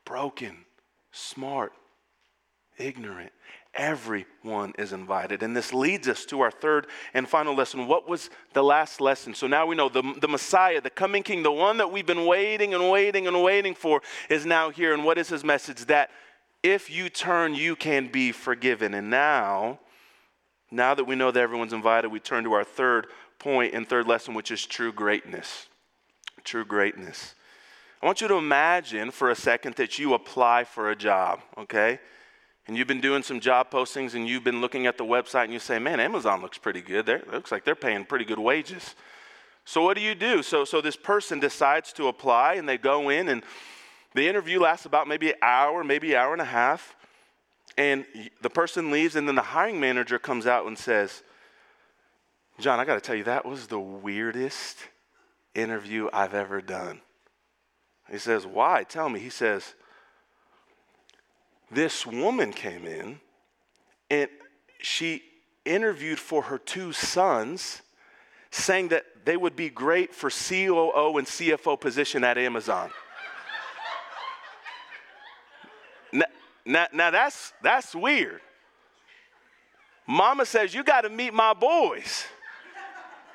Broken, 0.04 0.66
smart, 1.10 1.72
ignorant. 2.78 3.32
Everyone 3.74 4.72
is 4.78 4.92
invited. 4.92 5.42
And 5.42 5.56
this 5.56 5.72
leads 5.74 6.06
us 6.06 6.24
to 6.26 6.40
our 6.40 6.50
third 6.50 6.86
and 7.12 7.28
final 7.28 7.54
lesson. 7.54 7.88
What 7.88 8.08
was 8.08 8.30
the 8.52 8.62
last 8.62 9.00
lesson? 9.00 9.34
So 9.34 9.46
now 9.46 9.66
we 9.66 9.74
know 9.74 9.88
the, 9.88 10.14
the 10.20 10.28
Messiah, 10.28 10.80
the 10.80 10.90
coming 10.90 11.24
King, 11.24 11.42
the 11.42 11.50
one 11.50 11.78
that 11.78 11.90
we've 11.90 12.06
been 12.06 12.26
waiting 12.26 12.72
and 12.72 12.90
waiting 12.90 13.26
and 13.26 13.42
waiting 13.42 13.74
for, 13.74 14.00
is 14.30 14.46
now 14.46 14.70
here. 14.70 14.94
And 14.94 15.04
what 15.04 15.18
is 15.18 15.28
his 15.28 15.42
message? 15.42 15.86
That 15.86 16.10
if 16.62 16.88
you 16.88 17.08
turn, 17.08 17.54
you 17.54 17.74
can 17.74 18.08
be 18.08 18.30
forgiven. 18.30 18.94
And 18.94 19.10
now, 19.10 19.80
now 20.70 20.94
that 20.94 21.04
we 21.04 21.16
know 21.16 21.32
that 21.32 21.40
everyone's 21.40 21.72
invited, 21.72 22.12
we 22.12 22.20
turn 22.20 22.44
to 22.44 22.52
our 22.52 22.64
third 22.64 23.08
point 23.40 23.74
and 23.74 23.88
third 23.88 24.06
lesson, 24.06 24.34
which 24.34 24.52
is 24.52 24.64
true 24.64 24.92
greatness. 24.92 25.66
True 26.44 26.64
greatness. 26.64 27.34
I 28.02 28.06
want 28.06 28.20
you 28.20 28.28
to 28.28 28.34
imagine 28.34 29.10
for 29.10 29.30
a 29.30 29.34
second 29.34 29.76
that 29.76 29.98
you 29.98 30.14
apply 30.14 30.64
for 30.64 30.90
a 30.90 30.96
job, 30.96 31.40
okay? 31.56 31.98
And 32.66 32.76
you've 32.76 32.88
been 32.88 33.00
doing 33.00 33.22
some 33.22 33.40
job 33.40 33.70
postings 33.70 34.14
and 34.14 34.26
you've 34.26 34.44
been 34.44 34.60
looking 34.60 34.86
at 34.86 34.96
the 34.96 35.04
website 35.04 35.44
and 35.44 35.52
you 35.52 35.58
say, 35.58 35.78
man, 35.78 36.00
Amazon 36.00 36.40
looks 36.40 36.56
pretty 36.56 36.80
good. 36.80 37.04
They're, 37.04 37.16
it 37.16 37.32
looks 37.32 37.52
like 37.52 37.64
they're 37.64 37.74
paying 37.74 38.04
pretty 38.04 38.24
good 38.24 38.38
wages. 38.38 38.94
So 39.66 39.82
what 39.82 39.96
do 39.96 40.02
you 40.02 40.14
do? 40.14 40.42
So, 40.42 40.64
so 40.64 40.80
this 40.80 40.96
person 40.96 41.40
decides 41.40 41.92
to 41.94 42.08
apply 42.08 42.54
and 42.54 42.68
they 42.68 42.78
go 42.78 43.10
in 43.10 43.28
and 43.28 43.42
the 44.14 44.28
interview 44.28 44.60
lasts 44.60 44.86
about 44.86 45.08
maybe 45.08 45.30
an 45.30 45.36
hour, 45.42 45.84
maybe 45.84 46.14
an 46.14 46.20
hour 46.20 46.32
and 46.32 46.42
a 46.42 46.46
half. 46.46 46.96
And 47.76 48.06
the 48.40 48.50
person 48.50 48.90
leaves 48.90 49.16
and 49.16 49.26
then 49.26 49.34
the 49.34 49.42
hiring 49.42 49.80
manager 49.80 50.18
comes 50.18 50.46
out 50.46 50.66
and 50.66 50.78
says, 50.78 51.22
John, 52.60 52.78
I 52.78 52.84
got 52.84 52.94
to 52.94 53.00
tell 53.00 53.16
you, 53.16 53.24
that 53.24 53.44
was 53.44 53.66
the 53.66 53.80
weirdest 53.80 54.78
interview 55.54 56.08
I've 56.12 56.34
ever 56.34 56.60
done. 56.60 57.00
He 58.10 58.18
says, 58.18 58.46
Why? 58.46 58.84
Tell 58.84 59.08
me. 59.08 59.18
He 59.18 59.30
says, 59.30 59.74
This 61.70 62.06
woman 62.06 62.52
came 62.52 62.86
in 62.86 63.18
and 64.10 64.28
she 64.80 65.22
interviewed 65.64 66.18
for 66.18 66.42
her 66.42 66.58
two 66.58 66.92
sons, 66.92 67.82
saying 68.50 68.88
that 68.88 69.04
they 69.24 69.36
would 69.36 69.56
be 69.56 69.70
great 69.70 70.14
for 70.14 70.30
COO 70.30 71.16
and 71.18 71.26
CFO 71.26 71.80
position 71.80 72.22
at 72.22 72.36
Amazon. 72.36 72.90
now, 76.66 76.86
now, 76.92 77.10
that's, 77.10 77.52
that's 77.62 77.94
weird. 77.94 78.40
Mama 80.06 80.44
says, 80.44 80.74
You 80.74 80.84
got 80.84 81.00
to 81.02 81.08
meet 81.08 81.32
my 81.32 81.54
boys. 81.54 82.26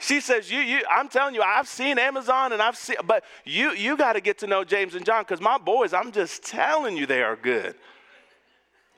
She 0.02 0.22
says, 0.22 0.50
you, 0.50 0.60
you, 0.60 0.82
I'm 0.90 1.10
telling 1.10 1.36
you, 1.36 1.42
I've 1.42 1.68
seen 1.68 2.00
Amazon 2.00 2.54
and 2.54 2.62
I've 2.62 2.78
seen, 2.78 2.96
but 3.06 3.26
you, 3.44 3.74
you 3.74 3.98
got 3.98 4.14
to 4.14 4.22
get 4.22 4.38
to 4.40 4.48
know 4.48 4.64
James 4.64 4.96
and 4.96 5.06
John 5.06 5.24
because 5.24 5.42
my 5.42 5.58
boys, 5.58 5.94
I'm 5.94 6.14
just 6.14 6.42
telling 6.44 6.96
you, 6.96 7.06
they 7.06 7.22
are 7.22 7.36
good. 7.36 7.76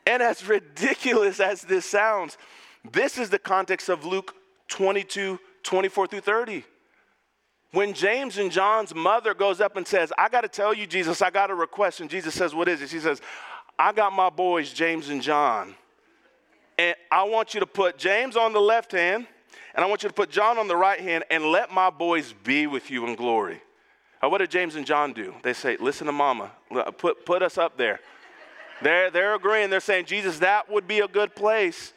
And 0.06 0.22
as 0.24 0.48
ridiculous 0.48 1.40
as 1.40 1.62
this 1.62 1.86
sounds, 1.86 2.38
this 2.92 3.18
is 3.18 3.30
the 3.30 3.40
context 3.40 3.90
of 3.90 4.06
Luke 4.06 4.36
22, 4.68 5.40
24 5.64 6.08
through 6.08 6.22
30. 6.22 6.64
When 7.72 7.94
James 7.94 8.38
and 8.38 8.52
John's 8.52 8.94
mother 8.94 9.34
goes 9.34 9.62
up 9.62 9.78
and 9.78 9.88
says, 9.88 10.12
I 10.18 10.28
got 10.28 10.42
to 10.42 10.50
tell 10.50 10.74
you, 10.74 10.88
Jesus, 10.88 11.22
I 11.22 11.30
got 11.30 11.52
a 11.52 11.56
request. 11.56 12.02
And 12.02 12.10
Jesus 12.10 12.34
says, 12.34 12.54
What 12.54 12.68
is 12.68 12.82
it? 12.82 12.90
She 12.90 13.00
says, 13.00 13.22
I 13.80 13.94
got 13.94 14.14
my 14.14 14.30
boys, 14.30 14.74
James 14.74 15.10
and 15.10 15.22
John. 15.22 15.76
And 16.78 16.96
I 17.12 17.24
want 17.24 17.54
you 17.54 17.60
to 17.60 17.66
put 17.66 17.98
James 17.98 18.36
on 18.36 18.54
the 18.54 18.60
left 18.60 18.92
hand 18.92 19.28
and 19.74 19.86
I 19.86 19.88
want 19.88 20.04
you 20.04 20.10
to 20.10 20.16
put 20.16 20.30
John 20.30 20.58
on 20.58 20.68
the 20.68 20.76
right 20.76 21.00
hand 21.00 21.24
and 21.30 21.46
let 21.46 21.72
my 21.72 21.90
boys 21.90 22.34
be 22.44 22.68
with 22.68 22.92
you 22.92 23.08
in 23.08 23.16
glory. 23.16 23.62
Now, 24.22 24.30
what 24.30 24.40
did 24.40 24.52
James 24.52 24.76
and 24.76 24.86
John 24.86 25.14
do? 25.14 25.34
They 25.44 25.54
say, 25.54 25.78
Listen 25.80 26.08
to 26.08 26.14
mama, 26.14 26.52
put, 26.98 27.26
put 27.26 27.42
us 27.42 27.58
up 27.58 27.78
there. 27.78 28.00
They're, 28.82 29.12
they're 29.12 29.36
agreeing. 29.36 29.70
They're 29.70 29.80
saying, 29.80 30.06
Jesus, 30.06 30.40
that 30.40 30.70
would 30.70 30.88
be 30.88 31.00
a 31.00 31.08
good 31.08 31.36
place. 31.36 31.94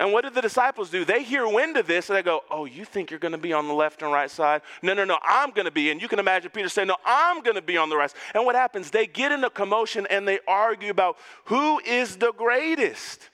And 0.00 0.12
what 0.12 0.22
did 0.22 0.34
the 0.34 0.42
disciples 0.42 0.90
do? 0.90 1.04
They 1.04 1.24
hear 1.24 1.48
wind 1.48 1.76
of 1.76 1.88
this 1.88 2.08
and 2.08 2.16
they 2.16 2.22
go, 2.22 2.42
Oh, 2.50 2.66
you 2.66 2.84
think 2.84 3.10
you're 3.10 3.18
going 3.18 3.32
to 3.32 3.38
be 3.38 3.52
on 3.52 3.66
the 3.66 3.74
left 3.74 4.02
and 4.02 4.12
right 4.12 4.30
side? 4.30 4.62
No, 4.80 4.94
no, 4.94 5.04
no, 5.04 5.18
I'm 5.24 5.50
going 5.50 5.64
to 5.64 5.72
be. 5.72 5.90
And 5.90 6.00
you 6.00 6.06
can 6.06 6.20
imagine 6.20 6.50
Peter 6.52 6.68
saying, 6.68 6.86
No, 6.86 6.96
I'm 7.04 7.42
going 7.42 7.56
to 7.56 7.62
be 7.62 7.76
on 7.76 7.88
the 7.88 7.96
right. 7.96 8.12
And 8.32 8.44
what 8.44 8.54
happens? 8.54 8.90
They 8.90 9.08
get 9.08 9.32
in 9.32 9.42
a 9.42 9.50
commotion 9.50 10.06
and 10.08 10.26
they 10.26 10.38
argue 10.46 10.90
about 10.90 11.16
who 11.46 11.80
is 11.80 12.16
the 12.16 12.32
greatest. 12.32 13.28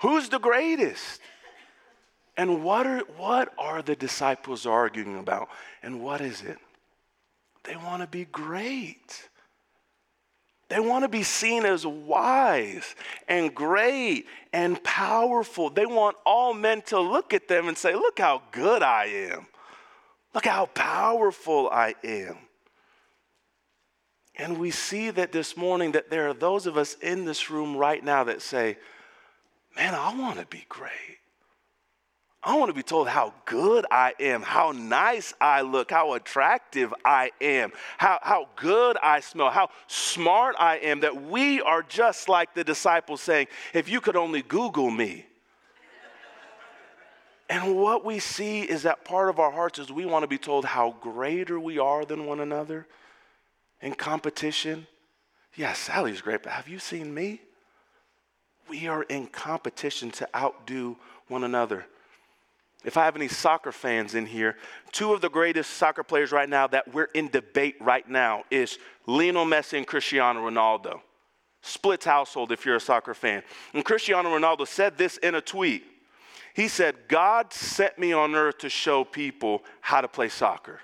Who's 0.00 0.28
the 0.28 0.38
greatest? 0.38 1.20
And 2.36 2.62
what 2.62 2.86
are, 2.86 3.00
what 3.16 3.52
are 3.58 3.80
the 3.80 3.96
disciples 3.96 4.66
arguing 4.66 5.18
about? 5.18 5.48
And 5.82 6.02
what 6.02 6.20
is 6.20 6.42
it? 6.42 6.58
They 7.64 7.76
want 7.76 8.02
to 8.02 8.06
be 8.06 8.26
great. 8.26 9.29
They 10.70 10.78
want 10.78 11.02
to 11.02 11.08
be 11.08 11.24
seen 11.24 11.66
as 11.66 11.84
wise 11.84 12.94
and 13.26 13.52
great 13.52 14.26
and 14.52 14.82
powerful. 14.84 15.68
They 15.68 15.84
want 15.84 16.16
all 16.24 16.54
men 16.54 16.82
to 16.82 17.00
look 17.00 17.34
at 17.34 17.48
them 17.48 17.66
and 17.66 17.76
say, 17.76 17.94
Look 17.94 18.20
how 18.20 18.42
good 18.52 18.80
I 18.80 19.06
am. 19.06 19.48
Look 20.32 20.46
how 20.46 20.66
powerful 20.66 21.68
I 21.68 21.96
am. 22.04 22.38
And 24.36 24.58
we 24.58 24.70
see 24.70 25.10
that 25.10 25.32
this 25.32 25.56
morning 25.56 25.92
that 25.92 26.08
there 26.08 26.28
are 26.28 26.34
those 26.34 26.66
of 26.66 26.78
us 26.78 26.94
in 27.02 27.24
this 27.24 27.50
room 27.50 27.76
right 27.76 28.02
now 28.02 28.22
that 28.24 28.40
say, 28.40 28.78
Man, 29.74 29.92
I 29.92 30.16
want 30.16 30.38
to 30.38 30.46
be 30.46 30.66
great. 30.68 31.19
I 32.42 32.56
want 32.56 32.70
to 32.70 32.74
be 32.74 32.82
told 32.82 33.06
how 33.06 33.34
good 33.44 33.84
I 33.90 34.14
am, 34.18 34.40
how 34.40 34.72
nice 34.72 35.34
I 35.40 35.60
look, 35.60 35.90
how 35.90 36.14
attractive 36.14 36.94
I 37.04 37.32
am, 37.38 37.72
how, 37.98 38.18
how 38.22 38.48
good 38.56 38.96
I 39.02 39.20
smell, 39.20 39.50
how 39.50 39.68
smart 39.88 40.56
I 40.58 40.78
am, 40.78 41.00
that 41.00 41.22
we 41.24 41.60
are 41.60 41.82
just 41.82 42.30
like 42.30 42.54
the 42.54 42.64
disciples 42.64 43.20
saying, 43.20 43.48
if 43.74 43.90
you 43.90 44.00
could 44.00 44.16
only 44.16 44.40
Google 44.40 44.90
me. 44.90 45.26
and 47.50 47.76
what 47.76 48.06
we 48.06 48.18
see 48.18 48.62
is 48.62 48.84
that 48.84 49.04
part 49.04 49.28
of 49.28 49.38
our 49.38 49.50
hearts 49.50 49.78
is 49.78 49.92
we 49.92 50.06
want 50.06 50.22
to 50.22 50.28
be 50.28 50.38
told 50.38 50.64
how 50.64 50.96
greater 51.02 51.60
we 51.60 51.78
are 51.78 52.06
than 52.06 52.24
one 52.24 52.40
another 52.40 52.86
in 53.82 53.92
competition. 53.92 54.86
Yeah, 55.56 55.74
Sally's 55.74 56.22
great, 56.22 56.42
but 56.42 56.52
have 56.52 56.68
you 56.68 56.78
seen 56.78 57.12
me? 57.12 57.42
We 58.66 58.86
are 58.86 59.02
in 59.02 59.26
competition 59.26 60.10
to 60.12 60.28
outdo 60.34 60.96
one 61.28 61.44
another. 61.44 61.84
If 62.84 62.96
I 62.96 63.04
have 63.04 63.16
any 63.16 63.28
soccer 63.28 63.72
fans 63.72 64.14
in 64.14 64.24
here, 64.24 64.56
two 64.90 65.12
of 65.12 65.20
the 65.20 65.28
greatest 65.28 65.72
soccer 65.72 66.02
players 66.02 66.32
right 66.32 66.48
now 66.48 66.66
that 66.68 66.92
we're 66.94 67.10
in 67.14 67.28
debate 67.28 67.76
right 67.80 68.08
now 68.08 68.44
is 68.50 68.78
Lionel 69.06 69.44
Messi 69.44 69.76
and 69.76 69.86
Cristiano 69.86 70.48
Ronaldo. 70.48 71.00
Splits 71.62 72.06
household 72.06 72.52
if 72.52 72.64
you're 72.64 72.76
a 72.76 72.80
soccer 72.80 73.12
fan. 73.12 73.42
And 73.74 73.84
Cristiano 73.84 74.30
Ronaldo 74.30 74.66
said 74.66 74.96
this 74.96 75.18
in 75.18 75.34
a 75.34 75.42
tweet. 75.42 75.84
He 76.54 76.68
said, 76.68 76.96
God 77.06 77.52
sent 77.52 77.98
me 77.98 78.14
on 78.14 78.34
earth 78.34 78.58
to 78.58 78.70
show 78.70 79.04
people 79.04 79.62
how 79.82 80.00
to 80.00 80.08
play 80.08 80.30
soccer. 80.30 80.80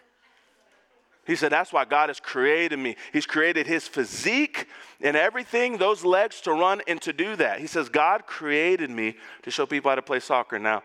He 1.27 1.35
said, 1.35 1.51
That's 1.51 1.73
why 1.73 1.85
God 1.85 2.09
has 2.09 2.21
created 2.21 2.79
me. 2.79 2.95
He's 3.13 3.27
created 3.27 3.67
his 3.67 3.89
physique 3.89 4.69
and 5.01 5.17
everything, 5.17 5.79
those 5.79 6.05
legs 6.05 6.41
to 6.43 6.53
run 6.53 6.83
and 6.87 7.01
to 7.03 7.13
do 7.13 7.37
that. 7.37 7.59
He 7.59 7.67
says, 7.67 7.89
God 7.89 8.27
created 8.27 8.91
me 8.91 9.17
to 9.43 9.51
show 9.51 9.67
people 9.67 9.91
how 9.91 9.97
to 9.97 10.03
play 10.03 10.21
soccer. 10.21 10.59
Now, 10.59 10.83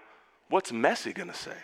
What's 0.51 0.73
Messi 0.73 1.15
going 1.15 1.29
to 1.29 1.33
say? 1.33 1.55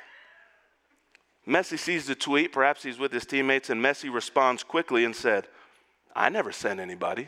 Messi 1.45 1.77
sees 1.77 2.07
the 2.07 2.15
tweet, 2.15 2.53
perhaps 2.53 2.83
he's 2.83 2.97
with 2.97 3.11
his 3.11 3.25
teammates, 3.25 3.69
and 3.69 3.83
Messi 3.83 4.11
responds 4.11 4.63
quickly 4.63 5.03
and 5.03 5.13
said, 5.13 5.45
I 6.15 6.29
never 6.29 6.53
sent 6.53 6.79
anybody. 6.79 7.27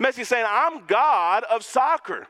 Messi 0.00 0.26
saying, 0.26 0.44
I'm 0.48 0.86
God 0.86 1.44
of 1.44 1.64
soccer. 1.64 2.26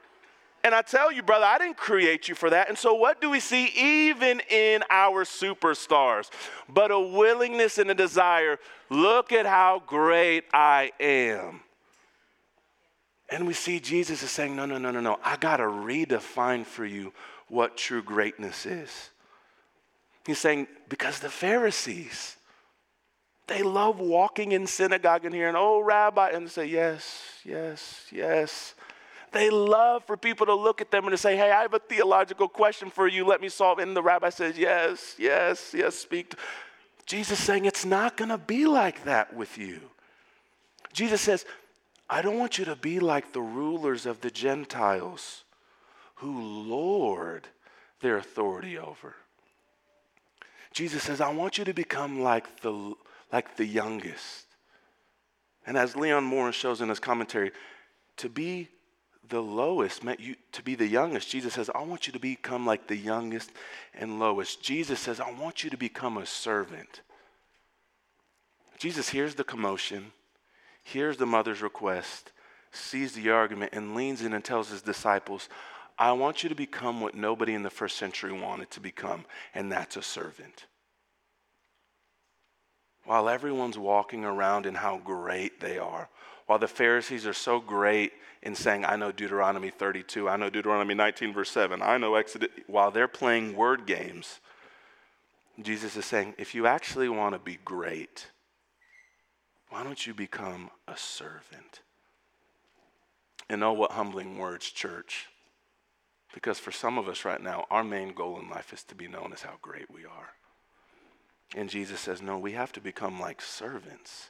And 0.64 0.74
I 0.74 0.82
tell 0.82 1.10
you, 1.10 1.22
brother, 1.22 1.46
I 1.46 1.56
didn't 1.56 1.78
create 1.78 2.28
you 2.28 2.34
for 2.34 2.50
that. 2.50 2.68
And 2.68 2.76
so, 2.76 2.92
what 2.92 3.22
do 3.22 3.30
we 3.30 3.40
see 3.40 3.72
even 3.74 4.40
in 4.50 4.84
our 4.90 5.24
superstars? 5.24 6.30
But 6.68 6.90
a 6.90 7.00
willingness 7.00 7.78
and 7.78 7.90
a 7.90 7.94
desire. 7.94 8.58
Look 8.90 9.32
at 9.32 9.46
how 9.46 9.82
great 9.86 10.44
I 10.52 10.92
am. 11.00 11.62
And 13.32 13.46
we 13.46 13.54
see 13.54 13.80
Jesus 13.80 14.22
is 14.22 14.30
saying, 14.30 14.54
No, 14.54 14.66
no, 14.66 14.76
no, 14.76 14.90
no, 14.90 15.00
no. 15.00 15.18
I 15.24 15.36
got 15.38 15.56
to 15.56 15.64
redefine 15.64 16.66
for 16.66 16.84
you 16.84 17.14
what 17.48 17.78
true 17.78 18.02
greatness 18.02 18.66
is. 18.66 19.10
He's 20.26 20.38
saying, 20.38 20.68
Because 20.90 21.18
the 21.18 21.30
Pharisees, 21.30 22.36
they 23.46 23.62
love 23.62 23.98
walking 23.98 24.52
in 24.52 24.66
synagogue 24.66 25.24
and 25.24 25.34
hearing, 25.34 25.54
Oh, 25.56 25.80
Rabbi, 25.80 26.28
and 26.28 26.50
say, 26.50 26.66
Yes, 26.66 27.22
yes, 27.42 28.06
yes. 28.12 28.74
They 29.32 29.48
love 29.48 30.04
for 30.04 30.18
people 30.18 30.44
to 30.44 30.54
look 30.54 30.82
at 30.82 30.90
them 30.90 31.04
and 31.04 31.12
to 31.12 31.16
say, 31.16 31.34
Hey, 31.34 31.50
I 31.50 31.62
have 31.62 31.72
a 31.72 31.78
theological 31.78 32.48
question 32.48 32.90
for 32.90 33.08
you. 33.08 33.24
Let 33.24 33.40
me 33.40 33.48
solve 33.48 33.78
it. 33.78 33.88
And 33.88 33.96
the 33.96 34.02
rabbi 34.02 34.28
says, 34.28 34.58
Yes, 34.58 35.16
yes, 35.18 35.72
yes, 35.74 35.94
speak. 35.96 36.34
Jesus 37.06 37.38
saying, 37.38 37.64
It's 37.64 37.86
not 37.86 38.18
going 38.18 38.28
to 38.28 38.36
be 38.36 38.66
like 38.66 39.04
that 39.04 39.34
with 39.34 39.56
you. 39.56 39.80
Jesus 40.92 41.22
says, 41.22 41.46
I 42.12 42.20
don't 42.20 42.38
want 42.38 42.58
you 42.58 42.66
to 42.66 42.76
be 42.76 43.00
like 43.00 43.32
the 43.32 43.40
rulers 43.40 44.04
of 44.04 44.20
the 44.20 44.30
Gentiles 44.30 45.44
who 46.16 46.42
lord 46.42 47.48
their 48.02 48.18
authority 48.18 48.76
over. 48.76 49.16
Jesus 50.74 51.02
says, 51.02 51.22
I 51.22 51.32
want 51.32 51.56
you 51.56 51.64
to 51.64 51.72
become 51.72 52.20
like 52.20 52.60
the, 52.60 52.92
like 53.32 53.56
the 53.56 53.64
youngest. 53.64 54.44
And 55.66 55.78
as 55.78 55.96
Leon 55.96 56.24
Morris 56.24 56.54
shows 56.54 56.82
in 56.82 56.90
his 56.90 57.00
commentary, 57.00 57.50
to 58.18 58.28
be 58.28 58.68
the 59.30 59.40
lowest 59.40 60.04
meant 60.04 60.20
you 60.20 60.36
to 60.52 60.62
be 60.62 60.74
the 60.74 60.86
youngest. 60.86 61.30
Jesus 61.30 61.54
says, 61.54 61.70
I 61.74 61.82
want 61.82 62.06
you 62.06 62.12
to 62.12 62.18
become 62.18 62.66
like 62.66 62.88
the 62.88 62.96
youngest 62.96 63.52
and 63.94 64.18
lowest. 64.18 64.62
Jesus 64.62 65.00
says, 65.00 65.18
I 65.18 65.32
want 65.32 65.64
you 65.64 65.70
to 65.70 65.78
become 65.78 66.18
a 66.18 66.26
servant. 66.26 67.00
Jesus 68.78 69.08
hears 69.08 69.34
the 69.34 69.44
commotion 69.44 70.12
hears 70.82 71.16
the 71.16 71.26
mother's 71.26 71.62
request, 71.62 72.32
sees 72.70 73.12
the 73.12 73.30
argument, 73.30 73.72
and 73.72 73.94
leans 73.94 74.22
in 74.22 74.32
and 74.32 74.44
tells 74.44 74.70
his 74.70 74.82
disciples, 74.82 75.48
I 75.98 76.12
want 76.12 76.42
you 76.42 76.48
to 76.48 76.54
become 76.54 77.00
what 77.00 77.14
nobody 77.14 77.54
in 77.54 77.62
the 77.62 77.70
first 77.70 77.96
century 77.96 78.32
wanted 78.32 78.70
to 78.72 78.80
become, 78.80 79.24
and 79.54 79.70
that's 79.70 79.96
a 79.96 80.02
servant. 80.02 80.66
While 83.04 83.28
everyone's 83.28 83.78
walking 83.78 84.24
around 84.24 84.64
in 84.64 84.74
how 84.74 84.98
great 84.98 85.60
they 85.60 85.78
are, 85.78 86.08
While 86.46 86.58
the 86.58 86.68
Pharisees 86.68 87.26
are 87.26 87.32
so 87.32 87.60
great 87.60 88.12
in 88.42 88.54
saying, 88.54 88.84
I 88.84 88.96
know 88.96 89.12
Deuteronomy 89.12 89.70
32, 89.70 90.28
I 90.28 90.36
know 90.36 90.50
Deuteronomy 90.50 90.94
19, 90.94 91.32
verse 91.32 91.50
7, 91.50 91.80
I 91.80 91.98
know 91.98 92.14
Exodus, 92.14 92.50
while 92.66 92.90
they're 92.90 93.08
playing 93.08 93.56
word 93.56 93.86
games, 93.86 94.40
Jesus 95.60 95.96
is 95.96 96.04
saying, 96.04 96.34
if 96.38 96.54
you 96.54 96.66
actually 96.66 97.08
want 97.08 97.34
to 97.34 97.38
be 97.38 97.58
great, 97.64 98.26
why 99.72 99.82
don't 99.82 100.06
you 100.06 100.12
become 100.12 100.68
a 100.86 100.94
servant? 100.98 101.80
And 103.48 103.64
oh, 103.64 103.72
what 103.72 103.92
humbling 103.92 104.36
words, 104.36 104.70
church. 104.70 105.28
Because 106.34 106.58
for 106.58 106.70
some 106.70 106.98
of 106.98 107.08
us 107.08 107.24
right 107.24 107.40
now, 107.40 107.64
our 107.70 107.82
main 107.82 108.12
goal 108.12 108.38
in 108.38 108.50
life 108.50 108.74
is 108.74 108.82
to 108.84 108.94
be 108.94 109.08
known 109.08 109.30
as 109.32 109.40
how 109.40 109.54
great 109.62 109.90
we 109.90 110.04
are. 110.04 110.28
And 111.56 111.70
Jesus 111.70 112.00
says, 112.00 112.20
no, 112.20 112.38
we 112.38 112.52
have 112.52 112.70
to 112.72 112.82
become 112.82 113.18
like 113.18 113.40
servants. 113.40 114.28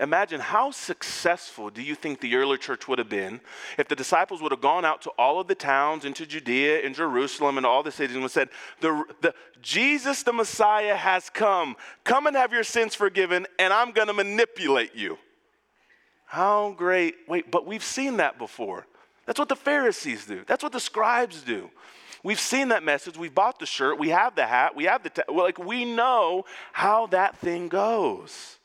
Imagine 0.00 0.40
how 0.40 0.70
successful 0.70 1.70
do 1.70 1.82
you 1.82 1.96
think 1.96 2.20
the 2.20 2.36
early 2.36 2.56
church 2.56 2.86
would 2.86 3.00
have 3.00 3.08
been 3.08 3.40
if 3.78 3.88
the 3.88 3.96
disciples 3.96 4.40
would 4.40 4.52
have 4.52 4.60
gone 4.60 4.84
out 4.84 5.02
to 5.02 5.10
all 5.18 5.40
of 5.40 5.48
the 5.48 5.56
towns 5.56 6.04
into 6.04 6.24
Judea 6.24 6.84
and 6.84 6.94
Jerusalem 6.94 7.56
and 7.56 7.66
all 7.66 7.82
the 7.82 7.90
cities 7.90 8.14
and 8.14 8.30
said, 8.30 8.48
the, 8.80 9.04
the, 9.22 9.34
Jesus 9.60 10.22
the 10.22 10.32
Messiah 10.32 10.94
has 10.94 11.28
come. 11.30 11.74
Come 12.04 12.28
and 12.28 12.36
have 12.36 12.52
your 12.52 12.62
sins 12.62 12.94
forgiven, 12.94 13.46
and 13.58 13.72
I'm 13.72 13.90
going 13.90 14.06
to 14.06 14.14
manipulate 14.14 14.94
you. 14.94 15.18
How 16.26 16.74
great. 16.76 17.16
Wait, 17.26 17.50
but 17.50 17.66
we've 17.66 17.82
seen 17.82 18.18
that 18.18 18.38
before. 18.38 18.86
That's 19.26 19.38
what 19.38 19.48
the 19.48 19.56
Pharisees 19.56 20.26
do, 20.26 20.44
that's 20.46 20.62
what 20.62 20.72
the 20.72 20.80
scribes 20.80 21.42
do. 21.42 21.70
We've 22.22 22.40
seen 22.40 22.68
that 22.68 22.82
message. 22.82 23.16
We've 23.16 23.34
bought 23.34 23.58
the 23.58 23.66
shirt. 23.66 23.98
We 23.98 24.08
have 24.08 24.34
the 24.34 24.46
hat. 24.46 24.74
We 24.74 24.84
have 24.84 25.02
the, 25.02 25.10
ta- 25.10 25.22
well, 25.28 25.44
like, 25.44 25.58
we 25.58 25.84
know 25.84 26.44
how 26.72 27.06
that 27.08 27.38
thing 27.38 27.68
goes. 27.68 28.57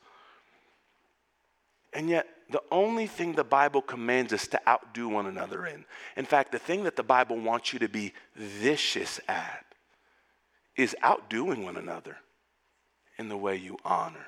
And 1.94 2.10
yet, 2.10 2.26
the 2.50 2.62
only 2.70 3.06
thing 3.06 3.32
the 3.32 3.44
Bible 3.44 3.80
commands 3.80 4.32
us 4.32 4.46
to 4.48 4.68
outdo 4.68 5.08
one 5.08 5.26
another 5.26 5.66
in, 5.66 5.84
in 6.16 6.26
fact, 6.26 6.52
the 6.52 6.58
thing 6.58 6.84
that 6.84 6.96
the 6.96 7.02
Bible 7.02 7.38
wants 7.38 7.72
you 7.72 7.78
to 7.78 7.88
be 7.88 8.12
vicious 8.34 9.20
at, 9.28 9.64
is 10.76 10.96
outdoing 11.02 11.64
one 11.64 11.76
another 11.76 12.16
in 13.16 13.28
the 13.28 13.36
way 13.36 13.56
you 13.56 13.78
honor. 13.84 14.26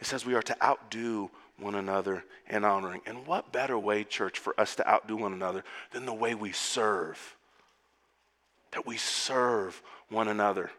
It 0.00 0.06
says 0.06 0.26
we 0.26 0.34
are 0.34 0.42
to 0.42 0.62
outdo 0.62 1.30
one 1.58 1.76
another 1.76 2.24
in 2.48 2.64
honoring. 2.64 3.00
And 3.06 3.26
what 3.26 3.52
better 3.52 3.78
way, 3.78 4.02
church, 4.02 4.38
for 4.40 4.58
us 4.60 4.74
to 4.76 4.88
outdo 4.88 5.16
one 5.16 5.32
another 5.32 5.62
than 5.92 6.04
the 6.04 6.12
way 6.12 6.34
we 6.34 6.50
serve? 6.50 7.36
That 8.72 8.86
we 8.86 8.96
serve 8.96 9.80
one 10.08 10.26
another 10.26 10.70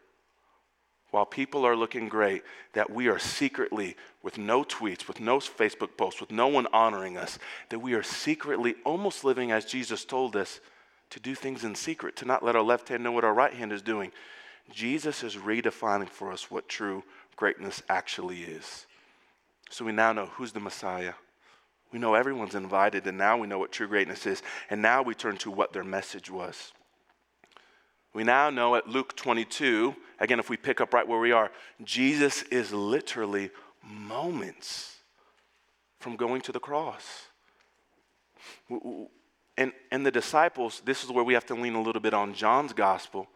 while 1.16 1.26
people 1.26 1.66
are 1.66 1.78
looking 1.78 2.10
great, 2.10 2.44
that 2.74 2.90
we 2.92 3.08
are 3.08 3.18
secretly, 3.18 3.96
with 4.22 4.38
no 4.38 4.66
tweets, 4.66 5.08
with 5.08 5.22
no 5.22 5.38
Facebook 5.38 5.96
posts, 5.96 6.20
with 6.20 6.30
no 6.30 6.48
one 6.48 6.68
honoring 6.74 7.16
us, 7.16 7.40
that 7.70 7.80
we 7.80 7.94
are 7.94 8.04
secretly 8.04 8.76
almost 8.84 9.24
living 9.24 9.50
as 9.50 9.64
Jesus 9.64 10.04
told 10.04 10.36
us 10.36 10.60
to 11.12 11.22
do 11.22 11.34
things 11.34 11.64
in 11.64 11.74
secret, 11.74 12.18
to 12.18 12.26
not 12.26 12.44
let 12.44 12.58
our 12.58 12.62
left 12.62 12.90
hand 12.90 13.02
know 13.02 13.14
what 13.14 13.24
our 13.24 13.34
right 13.34 13.54
hand 13.54 13.72
is 13.72 13.82
doing. 13.82 14.12
Jesus 14.74 15.24
is 15.24 15.38
redefining 15.38 16.10
for 16.10 16.34
us 16.34 16.52
what 16.52 16.68
true 16.68 17.02
greatness 17.38 17.82
actually 17.88 18.42
is. 18.42 18.86
So 19.70 19.86
we 19.86 19.94
now 19.94 20.12
know 20.12 20.26
who's 20.26 20.52
the 20.52 20.60
Messiah. 20.60 21.14
We 21.94 22.00
know 22.00 22.16
everyone's 22.16 22.56
invited, 22.56 23.08
and 23.08 23.18
now 23.18 23.38
we 23.38 23.48
know 23.48 23.60
what 23.60 23.72
true 23.72 23.88
greatness 23.88 24.26
is. 24.26 24.44
And 24.70 24.82
now 24.82 25.02
we 25.02 25.16
turn 25.16 25.38
to 25.38 25.50
what 25.50 25.72
their 25.72 25.86
message 25.86 26.30
was. 26.30 26.74
We 28.16 28.24
now 28.24 28.50
know 28.50 28.76
at 28.76 28.88
Luke 28.88 29.14
22, 29.18 29.94
again, 30.22 30.40
if 30.40 30.50
we 30.50 30.56
pick 30.56 30.80
up 30.80 30.94
right 30.94 31.06
where 31.06 31.20
we 31.20 31.34
are, 31.34 31.52
Jesus 31.84 32.44
is 32.44 32.72
literally 32.72 33.52
moments 33.84 35.00
from 36.00 36.16
going 36.16 36.40
to 36.44 36.54
the 36.54 36.60
cross. 36.62 37.28
And, 39.58 39.74
and 39.92 40.06
the 40.06 40.12
disciples, 40.12 40.82
this 40.86 41.04
is 41.04 41.12
where 41.12 41.26
we 41.26 41.34
have 41.34 41.46
to 41.48 41.56
lean 41.56 41.76
a 41.76 41.82
little 41.82 42.02
bit 42.02 42.14
on 42.14 42.34
John's 42.34 42.72
gospel. 42.72 43.28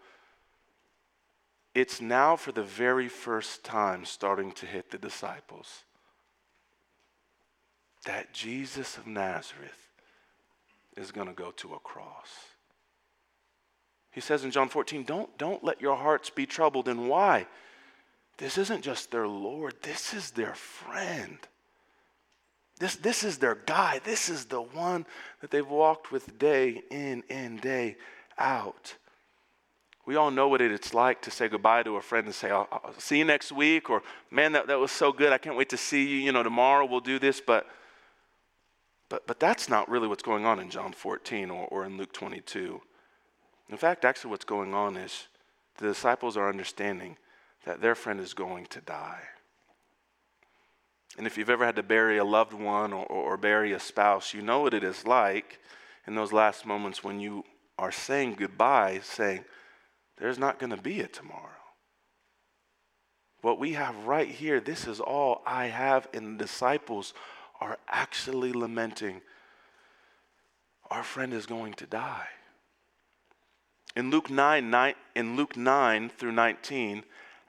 It's 1.76 2.00
now 2.00 2.38
for 2.38 2.54
the 2.54 2.64
very 2.64 3.10
first 3.10 3.66
time 3.66 4.06
starting 4.06 4.54
to 4.54 4.66
hit 4.66 4.92
the 4.92 4.98
disciples 4.98 5.84
that 8.06 8.34
Jesus 8.34 8.98
of 8.98 9.06
Nazareth 9.06 9.90
is 10.96 11.12
going 11.12 11.28
to 11.28 11.34
go 11.34 11.52
to 11.52 11.74
a 11.74 11.80
cross. 11.80 12.30
He 14.12 14.22
says 14.22 14.44
in 14.44 14.52
John 14.52 14.70
14, 14.70 15.04
don't, 15.04 15.38
don't 15.38 15.64
let 15.64 15.82
your 15.82 15.96
hearts 15.96 16.30
be 16.30 16.46
troubled. 16.46 16.88
And 16.88 17.08
why? 17.08 17.48
This 18.38 18.58
isn't 18.58 18.84
just 18.84 19.12
their 19.12 19.28
Lord, 19.28 19.76
this 19.82 20.14
is 20.14 20.32
their 20.32 20.56
friend. 20.56 21.38
This, 22.80 22.96
this 22.96 23.26
is 23.26 23.38
their 23.38 23.56
guy. 23.56 24.00
This 24.04 24.30
is 24.30 24.46
the 24.46 24.62
one 24.62 25.06
that 25.42 25.52
they've 25.52 25.68
walked 25.68 26.12
with 26.12 26.40
day 26.40 26.82
in 26.90 27.24
and 27.30 27.60
day 27.60 27.98
out. 28.38 28.96
We 30.06 30.16
all 30.16 30.32
know 30.32 30.48
what 30.48 30.62
it's 30.62 30.94
like 30.94 31.22
to 31.24 31.32
say 31.32 31.50
goodbye 31.50 31.84
to 31.84 31.98
a 31.98 32.02
friend 32.02 32.26
and 32.26 32.34
say, 32.34 32.50
I'll, 32.50 32.68
I'll, 32.72 32.98
see 32.98 33.20
you 33.20 33.26
next 33.26 33.52
week, 33.52 33.90
or 33.90 34.02
man, 34.32 34.54
that, 34.54 34.68
that 34.68 34.80
was 34.80 34.92
so 34.92 35.12
good. 35.12 35.34
I 35.34 35.38
can't 35.38 35.58
wait 35.58 35.70
to 35.70 35.78
see 35.78 36.08
you. 36.08 36.18
You 36.18 36.32
know, 36.32 36.42
tomorrow 36.42 36.86
we'll 36.86 37.02
do 37.02 37.20
this. 37.20 37.42
But, 37.42 37.68
but, 39.10 39.28
but 39.28 39.40
that's 39.40 39.68
not 39.68 39.90
really 39.90 40.08
what's 40.08 40.24
going 40.24 40.46
on 40.46 40.60
in 40.60 40.70
John 40.70 40.94
14 40.94 41.52
or, 41.52 41.68
or 41.68 41.86
in 41.86 41.98
Luke 41.98 42.14
22. 42.14 42.82
In 43.70 43.78
fact, 43.78 44.04
actually, 44.04 44.32
what's 44.32 44.46
going 44.46 44.74
on 44.74 44.98
is 44.98 45.28
the 45.78 45.88
disciples 45.88 46.36
are 46.36 46.50
understanding 46.50 47.18
that 47.66 47.82
their 47.82 47.96
friend 47.96 48.20
is 48.20 48.34
going 48.34 48.66
to 48.68 48.82
die. 48.82 49.22
And 51.18 51.28
if 51.28 51.38
you've 51.38 51.50
ever 51.50 51.66
had 51.66 51.76
to 51.76 51.84
bury 51.84 52.18
a 52.18 52.24
loved 52.24 52.54
one 52.54 52.94
or, 52.94 53.06
or, 53.06 53.38
bury 53.38 53.74
a 53.74 53.80
spouse, 53.80 54.34
you 54.34 54.42
know 54.42 54.62
what 54.62 54.74
it 54.74 54.84
is 54.84 55.06
like 55.06 55.60
in 56.08 56.16
those 56.16 56.32
last 56.32 56.66
moments 56.66 57.04
when 57.04 57.20
you 57.20 57.44
are 57.78 57.92
saying 57.92 58.36
goodbye, 58.36 59.02
saying, 59.04 59.44
There's 60.18 60.40
not 60.40 60.60
going 60.60 60.70
to 60.72 60.82
be 60.82 61.02
a 61.02 61.08
tomorrow. 61.08 61.50
What 63.42 63.60
we 63.60 63.74
have 63.74 64.06
right 64.06 64.28
here, 64.28 64.60
this 64.60 64.88
is 64.88 65.00
all 65.00 65.42
I 65.46 65.68
have, 65.68 66.08
and 66.14 66.40
the 66.40 66.44
disciples 66.44 67.14
are 67.60 67.78
actually 67.88 68.54
lamenting, 68.54 69.22
Our 70.90 71.04
friend 71.04 71.34
is 71.34 71.46
going 71.46 71.74
to 71.76 71.86
die. 71.86 72.28
In 73.96 74.12
Luke 74.12 74.30
9, 74.30 74.70
9, 74.70 74.94
in 75.16 75.36
Luke 75.36 75.58
9 75.58 76.10
through 76.10 76.32
19, 76.32 77.04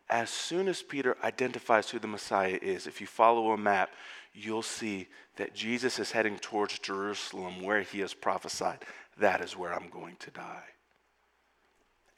as 0.08 0.30
soon 0.30 0.68
as 0.68 0.82
Peter 0.82 1.16
identifies 1.22 1.90
who 1.90 1.98
the 1.98 2.08
Messiah 2.08 2.58
is, 2.60 2.86
if 2.86 3.00
you 3.00 3.06
follow 3.06 3.52
a 3.52 3.58
map, 3.58 3.90
you'll 4.34 4.62
see 4.62 5.08
that 5.36 5.54
Jesus 5.54 5.98
is 5.98 6.12
heading 6.12 6.38
towards 6.38 6.78
Jerusalem 6.78 7.62
where 7.62 7.82
he 7.82 8.00
has 8.00 8.14
prophesied, 8.14 8.84
That 9.18 9.40
is 9.40 9.56
where 9.56 9.72
I'm 9.72 9.88
going 9.88 10.16
to 10.20 10.30
die. 10.30 10.64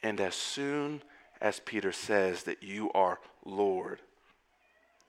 And 0.02 0.20
as 0.20 0.34
soon 0.34 1.02
as 1.40 1.60
Peter 1.60 1.92
says 1.92 2.44
that 2.44 2.62
you 2.62 2.90
are 2.92 3.20
Lord, 3.44 4.00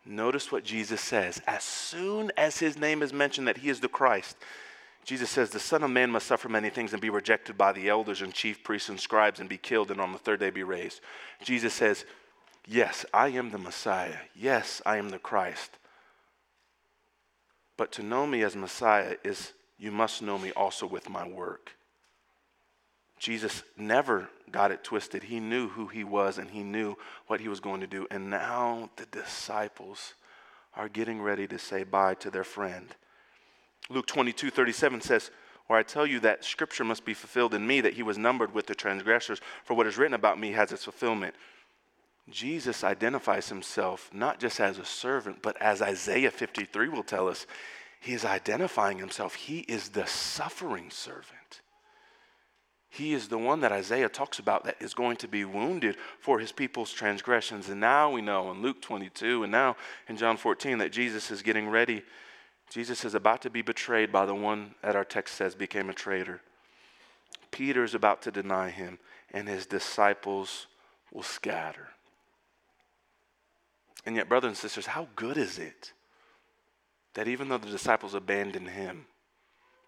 notice 0.05 0.51
what 0.51 0.63
Jesus 0.63 1.01
says. 1.01 1.41
As 1.47 1.63
soon 1.63 2.31
as 2.35 2.57
his 2.57 2.77
name 2.77 3.01
is 3.01 3.13
mentioned 3.13 3.47
that 3.47 3.57
he 3.57 3.69
is 3.69 3.79
the 3.79 3.87
Christ, 3.87 4.35
Jesus 5.03 5.29
says, 5.29 5.49
The 5.49 5.59
Son 5.59 5.83
of 5.83 5.91
Man 5.91 6.11
must 6.11 6.27
suffer 6.27 6.47
many 6.47 6.69
things 6.69 6.93
and 6.93 7.01
be 7.01 7.09
rejected 7.09 7.57
by 7.57 7.73
the 7.73 7.89
elders 7.89 8.21
and 8.21 8.33
chief 8.33 8.63
priests 8.63 8.89
and 8.89 8.99
scribes 8.99 9.39
and 9.39 9.49
be 9.49 9.57
killed 9.57 9.91
and 9.91 9.99
on 9.99 10.11
the 10.11 10.17
third 10.17 10.39
day 10.39 10.49
be 10.49 10.63
raised. 10.63 11.01
Jesus 11.43 11.73
says, 11.73 12.05
Yes, 12.65 13.05
I 13.13 13.29
am 13.29 13.51
the 13.51 13.57
Messiah. 13.57 14.17
Yes, 14.35 14.81
I 14.85 14.97
am 14.97 15.09
the 15.09 15.19
Christ. 15.19 15.77
But 17.75 17.91
to 17.93 18.03
know 18.03 18.25
me 18.25 18.43
as 18.43 18.55
Messiah 18.55 19.15
is 19.23 19.51
you 19.77 19.91
must 19.91 20.21
know 20.21 20.37
me 20.37 20.51
also 20.51 20.87
with 20.87 21.09
my 21.09 21.27
work. 21.27 21.71
Jesus 23.19 23.63
never 23.77 24.29
got 24.51 24.71
it 24.71 24.83
twisted. 24.83 25.23
He 25.23 25.39
knew 25.39 25.69
who 25.69 25.87
he 25.87 26.03
was 26.03 26.37
and 26.37 26.49
he 26.49 26.63
knew 26.63 26.95
what 27.27 27.41
he 27.41 27.47
was 27.47 27.59
going 27.59 27.81
to 27.81 27.87
do. 27.87 28.07
And 28.11 28.29
now 28.29 28.89
the 28.95 29.05
disciples 29.05 30.13
are 30.75 30.89
getting 30.89 31.21
ready 31.21 31.47
to 31.47 31.59
say 31.59 31.83
bye 31.83 32.13
to 32.15 32.29
their 32.29 32.43
friend. 32.43 32.95
Luke 33.89 34.07
22 34.07 34.49
37 34.49 35.01
says, 35.01 35.31
Or 35.69 35.77
I 35.77 35.83
tell 35.83 36.05
you 36.05 36.19
that 36.21 36.45
scripture 36.45 36.83
must 36.83 37.05
be 37.05 37.13
fulfilled 37.13 37.53
in 37.53 37.65
me, 37.65 37.81
that 37.81 37.93
he 37.93 38.03
was 38.03 38.17
numbered 38.17 38.53
with 38.53 38.67
the 38.67 38.75
transgressors, 38.75 39.41
for 39.63 39.73
what 39.73 39.87
is 39.87 39.97
written 39.97 40.13
about 40.13 40.39
me 40.39 40.51
has 40.51 40.71
its 40.71 40.83
fulfillment. 40.83 41.35
Jesus 42.29 42.83
identifies 42.83 43.49
himself 43.49 44.09
not 44.13 44.39
just 44.39 44.59
as 44.59 44.77
a 44.77 44.85
servant, 44.85 45.41
but 45.41 45.61
as 45.61 45.81
Isaiah 45.81 46.31
53 46.31 46.87
will 46.87 47.03
tell 47.03 47.27
us, 47.27 47.45
he 47.99 48.13
is 48.13 48.25
identifying 48.25 48.97
himself. 48.97 49.35
He 49.35 49.59
is 49.59 49.89
the 49.89 50.05
suffering 50.05 50.89
servant. 50.89 51.61
He 52.89 53.13
is 53.13 53.27
the 53.27 53.37
one 53.37 53.61
that 53.61 53.71
Isaiah 53.71 54.09
talks 54.09 54.39
about 54.39 54.65
that 54.65 54.75
is 54.79 54.93
going 54.93 55.17
to 55.17 55.27
be 55.27 55.45
wounded 55.45 55.97
for 56.19 56.37
his 56.37 56.51
people's 56.51 56.91
transgressions. 56.91 57.69
And 57.69 57.79
now 57.79 58.11
we 58.11 58.21
know 58.21 58.51
in 58.51 58.61
Luke 58.61 58.81
22 58.81 59.43
and 59.43 59.51
now 59.51 59.77
in 60.07 60.15
John 60.15 60.37
14 60.37 60.77
that 60.77 60.91
Jesus 60.91 61.31
is 61.31 61.41
getting 61.41 61.69
ready 61.69 62.03
Jesus 62.73 63.05
is 63.05 63.13
about 63.13 63.43
to 63.43 63.51
be 63.51 63.61
betrayed 63.61 64.11
by 64.11 64.25
the 64.25 64.33
one 64.33 64.73
that 64.81 64.95
our 64.95 65.05
text 65.05 65.35
says 65.35 65.53
became 65.53 65.91
a 65.91 65.93
traitor. 65.93 66.41
Peter 67.51 67.83
is 67.83 67.93
about 67.93 68.23
to 68.23 68.31
deny 68.31 68.71
him, 68.71 68.97
and 69.31 69.47
his 69.47 69.67
disciples 69.67 70.65
will 71.13 71.21
scatter. 71.21 71.89
And 74.07 74.15
yet, 74.15 74.27
brothers 74.27 74.47
and 74.47 74.57
sisters, 74.57 74.87
how 74.87 75.07
good 75.15 75.37
is 75.37 75.59
it 75.59 75.93
that 77.13 77.27
even 77.27 77.47
though 77.47 77.59
the 77.59 77.69
disciples 77.69 78.15
abandoned 78.15 78.69
him, 78.69 79.05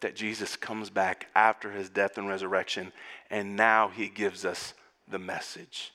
that 0.01 0.15
Jesus 0.15 0.55
comes 0.55 0.91
back 0.91 1.25
after 1.33 1.71
his 1.71 1.89
death 1.89 2.19
and 2.19 2.27
resurrection, 2.27 2.93
and 3.31 3.55
now 3.55 3.87
he 3.87 4.09
gives 4.09 4.45
us 4.45 4.75
the 5.07 5.17
message. 5.17 5.91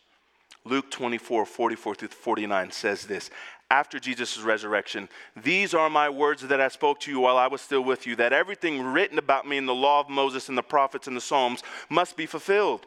Luke 0.65 0.91
24, 0.91 1.47
44 1.47 1.95
through 1.95 2.09
49 2.09 2.73
says 2.73 3.07
this 3.07 3.31
after 3.71 4.01
Jesus' 4.01 4.41
resurrection, 4.41 5.09
These 5.37 5.75
are 5.75 5.89
my 5.89 6.09
words 6.09 6.43
that 6.43 6.61
I 6.61 6.69
spoke 6.69 7.01
to 7.01 7.11
you 7.11 7.21
while 7.21 7.39
I 7.39 7.47
was 7.47 7.61
still 7.61 7.83
with 7.83 8.07
you, 8.07 8.17
that 8.17 8.33
everything 8.33 8.83
written 8.83 9.19
about 9.19 9.47
me 9.47 9.57
in 9.57 9.67
the 9.67 9.75
law 9.75 10.01
of 10.01 10.09
Moses 10.09 10.49
and 10.49 10.59
the 10.59 10.63
prophets 10.63 11.07
and 11.07 11.17
the 11.17 11.21
Psalms 11.21 11.63
must 11.89 12.17
be 12.17 12.27
fulfilled. 12.27 12.87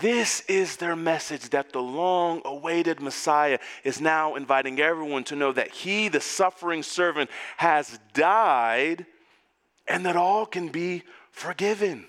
This 0.00 0.42
is 0.42 0.76
their 0.76 0.96
message 0.96 1.50
that 1.50 1.72
the 1.72 1.82
long 1.82 2.42
awaited 2.44 3.00
Messiah 3.00 3.58
is 3.84 4.00
now 4.00 4.34
inviting 4.34 4.80
everyone 4.80 5.24
to 5.24 5.36
know 5.36 5.52
that 5.52 5.70
he, 5.70 6.08
the 6.08 6.20
suffering 6.20 6.82
servant, 6.82 7.30
has 7.56 7.98
died 8.14 9.06
and 9.86 10.04
that 10.06 10.16
all 10.16 10.46
can 10.46 10.68
be 10.68 11.02
forgiven. 11.30 12.06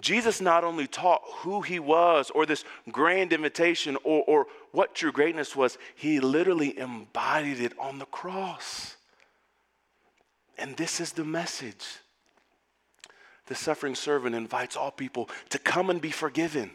Jesus 0.00 0.40
not 0.40 0.64
only 0.64 0.86
taught 0.86 1.20
who 1.38 1.60
he 1.60 1.78
was 1.78 2.30
or 2.30 2.46
this 2.46 2.64
grand 2.90 3.32
invitation 3.32 3.96
or, 4.02 4.24
or 4.26 4.46
what 4.72 4.94
true 4.94 5.12
greatness 5.12 5.54
was, 5.54 5.76
he 5.94 6.20
literally 6.20 6.78
embodied 6.78 7.60
it 7.60 7.78
on 7.78 7.98
the 7.98 8.06
cross. 8.06 8.96
And 10.56 10.76
this 10.76 11.00
is 11.00 11.12
the 11.12 11.24
message 11.24 11.99
the 13.50 13.56
suffering 13.56 13.96
servant 13.96 14.36
invites 14.36 14.76
all 14.76 14.92
people 14.92 15.28
to 15.48 15.58
come 15.58 15.90
and 15.90 16.00
be 16.00 16.12
forgiven. 16.12 16.70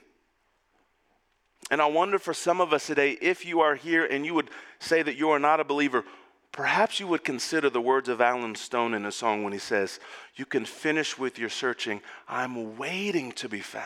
And 1.71 1.81
I 1.81 1.85
wonder 1.85 2.19
for 2.19 2.33
some 2.33 2.59
of 2.59 2.73
us 2.73 2.85
today, 2.85 3.11
if 3.21 3.45
you 3.45 3.61
are 3.61 3.75
here 3.75 4.05
and 4.05 4.25
you 4.25 4.33
would 4.33 4.49
say 4.79 5.01
that 5.01 5.15
you 5.15 5.29
are 5.29 5.39
not 5.39 5.61
a 5.61 5.63
believer, 5.63 6.03
perhaps 6.51 6.99
you 6.99 7.07
would 7.07 7.23
consider 7.23 7.69
the 7.69 7.79
words 7.79 8.09
of 8.09 8.19
Alan 8.19 8.55
Stone 8.55 8.93
in 8.93 9.05
a 9.05 9.11
song 9.11 9.41
when 9.41 9.53
he 9.53 9.57
says, 9.57 10.01
You 10.35 10.45
can 10.45 10.65
finish 10.65 11.17
with 11.17 11.39
your 11.39 11.47
searching, 11.47 12.01
I'm 12.27 12.77
waiting 12.77 13.31
to 13.31 13.47
be 13.47 13.61
found. 13.61 13.85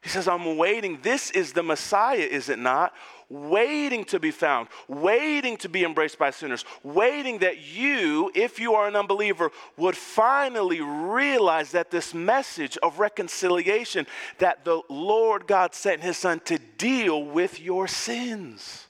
He 0.00 0.08
says, 0.08 0.26
I'm 0.26 0.56
waiting. 0.56 0.98
This 1.02 1.30
is 1.30 1.52
the 1.52 1.62
Messiah, 1.62 2.16
is 2.16 2.48
it 2.48 2.58
not? 2.58 2.94
Waiting 3.32 4.04
to 4.04 4.20
be 4.20 4.30
found, 4.30 4.68
waiting 4.88 5.56
to 5.58 5.68
be 5.68 5.84
embraced 5.84 6.18
by 6.18 6.30
sinners, 6.30 6.64
waiting 6.82 7.38
that 7.38 7.62
you, 7.62 8.30
if 8.34 8.60
you 8.60 8.74
are 8.74 8.86
an 8.86 8.94
unbeliever, 8.94 9.50
would 9.78 9.96
finally 9.96 10.80
realize 10.80 11.72
that 11.72 11.90
this 11.90 12.12
message 12.12 12.76
of 12.82 12.98
reconciliation, 12.98 14.06
that 14.38 14.64
the 14.66 14.82
Lord 14.90 15.46
God 15.46 15.74
sent 15.74 16.02
his 16.02 16.18
son 16.18 16.40
to 16.40 16.58
deal 16.76 17.24
with 17.24 17.58
your 17.58 17.88
sins. 17.88 18.86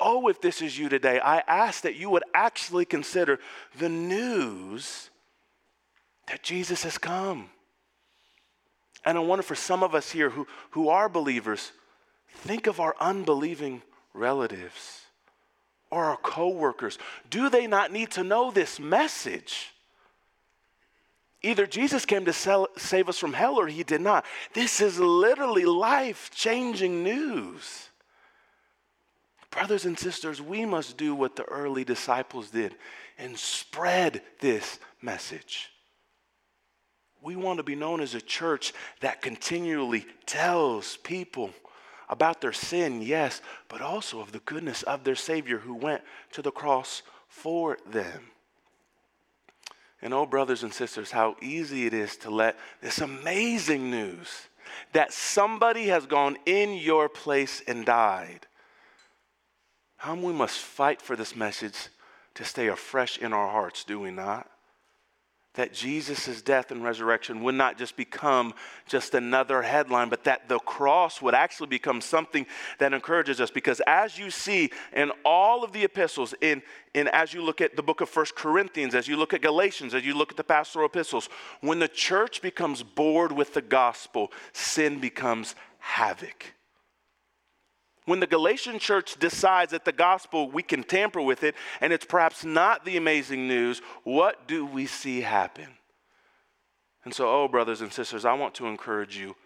Oh, 0.00 0.26
if 0.26 0.40
this 0.40 0.60
is 0.60 0.76
you 0.76 0.88
today, 0.88 1.20
I 1.20 1.38
ask 1.46 1.82
that 1.82 1.94
you 1.94 2.10
would 2.10 2.24
actually 2.34 2.84
consider 2.84 3.38
the 3.78 3.88
news 3.88 5.10
that 6.26 6.42
Jesus 6.42 6.82
has 6.82 6.98
come 6.98 7.50
and 9.04 9.16
I 9.16 9.20
wonder 9.20 9.42
for 9.42 9.54
some 9.54 9.82
of 9.82 9.94
us 9.94 10.10
here 10.10 10.30
who, 10.30 10.46
who 10.72 10.88
are 10.88 11.08
believers, 11.08 11.72
think 12.28 12.66
of 12.66 12.80
our 12.80 12.94
unbelieving 13.00 13.82
relatives 14.14 15.02
or 15.90 16.04
our 16.04 16.16
coworkers. 16.16 16.98
Do 17.30 17.48
they 17.48 17.66
not 17.66 17.92
need 17.92 18.10
to 18.12 18.24
know 18.24 18.50
this 18.50 18.78
message? 18.78 19.72
Either 21.42 21.66
Jesus 21.66 22.04
came 22.04 22.24
to 22.24 22.32
sell, 22.32 22.68
save 22.76 23.08
us 23.08 23.18
from 23.18 23.32
hell 23.32 23.56
or 23.56 23.68
he 23.68 23.84
did 23.84 24.00
not. 24.00 24.24
This 24.54 24.80
is 24.80 24.98
literally 24.98 25.64
life 25.64 26.30
changing 26.34 27.02
news. 27.04 27.88
Brothers 29.50 29.86
and 29.86 29.98
sisters, 29.98 30.42
we 30.42 30.64
must 30.66 30.96
do 30.96 31.14
what 31.14 31.36
the 31.36 31.44
early 31.44 31.84
disciples 31.84 32.50
did 32.50 32.74
and 33.18 33.38
spread 33.38 34.22
this 34.40 34.78
message. 35.00 35.70
We 37.22 37.34
want 37.34 37.58
to 37.58 37.64
be 37.64 37.74
known 37.74 38.00
as 38.00 38.14
a 38.14 38.20
church 38.20 38.72
that 39.00 39.22
continually 39.22 40.06
tells 40.26 40.98
people 40.98 41.50
about 42.08 42.40
their 42.40 42.52
sin, 42.52 43.02
yes, 43.02 43.40
but 43.68 43.80
also 43.80 44.20
of 44.20 44.32
the 44.32 44.40
goodness 44.40 44.82
of 44.82 45.04
their 45.04 45.14
Savior 45.14 45.58
who 45.58 45.74
went 45.74 46.02
to 46.32 46.42
the 46.42 46.50
cross 46.50 47.02
for 47.28 47.78
them. 47.90 48.30
And 50.00 50.14
oh, 50.14 50.26
brothers 50.26 50.62
and 50.62 50.72
sisters, 50.72 51.10
how 51.10 51.36
easy 51.42 51.86
it 51.86 51.92
is 51.92 52.16
to 52.18 52.30
let 52.30 52.56
this 52.80 53.00
amazing 53.00 53.90
news 53.90 54.28
that 54.92 55.12
somebody 55.12 55.86
has 55.86 56.06
gone 56.06 56.36
in 56.46 56.74
your 56.74 57.08
place 57.08 57.62
and 57.66 57.84
died. 57.84 58.46
How 59.96 60.14
we 60.14 60.32
must 60.32 60.58
fight 60.58 61.02
for 61.02 61.16
this 61.16 61.34
message 61.34 61.88
to 62.34 62.44
stay 62.44 62.68
afresh 62.68 63.18
in 63.18 63.32
our 63.32 63.48
hearts, 63.48 63.82
do 63.82 63.98
we 63.98 64.12
not? 64.12 64.48
That 65.58 65.72
Jesus' 65.72 66.40
death 66.40 66.70
and 66.70 66.84
resurrection 66.84 67.42
would 67.42 67.56
not 67.56 67.76
just 67.76 67.96
become 67.96 68.54
just 68.86 69.12
another 69.12 69.60
headline, 69.60 70.08
but 70.08 70.22
that 70.22 70.48
the 70.48 70.60
cross 70.60 71.20
would 71.20 71.34
actually 71.34 71.66
become 71.66 72.00
something 72.00 72.46
that 72.78 72.92
encourages 72.92 73.40
us. 73.40 73.50
Because 73.50 73.82
as 73.84 74.16
you 74.16 74.30
see 74.30 74.70
in 74.92 75.10
all 75.24 75.64
of 75.64 75.72
the 75.72 75.82
epistles, 75.82 76.32
in, 76.40 76.62
in 76.94 77.08
as 77.08 77.34
you 77.34 77.42
look 77.42 77.60
at 77.60 77.74
the 77.74 77.82
book 77.82 78.00
of 78.00 78.08
First 78.08 78.36
Corinthians, 78.36 78.94
as 78.94 79.08
you 79.08 79.16
look 79.16 79.34
at 79.34 79.42
Galatians, 79.42 79.94
as 79.94 80.06
you 80.06 80.14
look 80.14 80.30
at 80.30 80.36
the 80.36 80.44
pastoral 80.44 80.86
epistles, 80.86 81.28
when 81.60 81.80
the 81.80 81.88
church 81.88 82.40
becomes 82.40 82.84
bored 82.84 83.32
with 83.32 83.52
the 83.52 83.62
gospel, 83.62 84.30
sin 84.52 85.00
becomes 85.00 85.56
havoc. 85.80 86.54
When 88.08 88.20
the 88.20 88.26
Galatian 88.26 88.78
church 88.78 89.18
decides 89.18 89.72
that 89.72 89.84
the 89.84 89.92
gospel, 89.92 90.50
we 90.50 90.62
can 90.62 90.82
tamper 90.82 91.20
with 91.20 91.44
it, 91.44 91.54
and 91.78 91.92
it's 91.92 92.06
perhaps 92.06 92.42
not 92.42 92.86
the 92.86 92.96
amazing 92.96 93.46
news, 93.46 93.82
what 94.02 94.48
do 94.48 94.64
we 94.64 94.86
see 94.86 95.20
happen? 95.20 95.66
And 97.04 97.12
so, 97.12 97.28
oh, 97.28 97.48
brothers 97.48 97.82
and 97.82 97.92
sisters, 97.92 98.24
I 98.24 98.32
want 98.32 98.54
to 98.54 98.66
encourage 98.66 99.18
you 99.18 99.36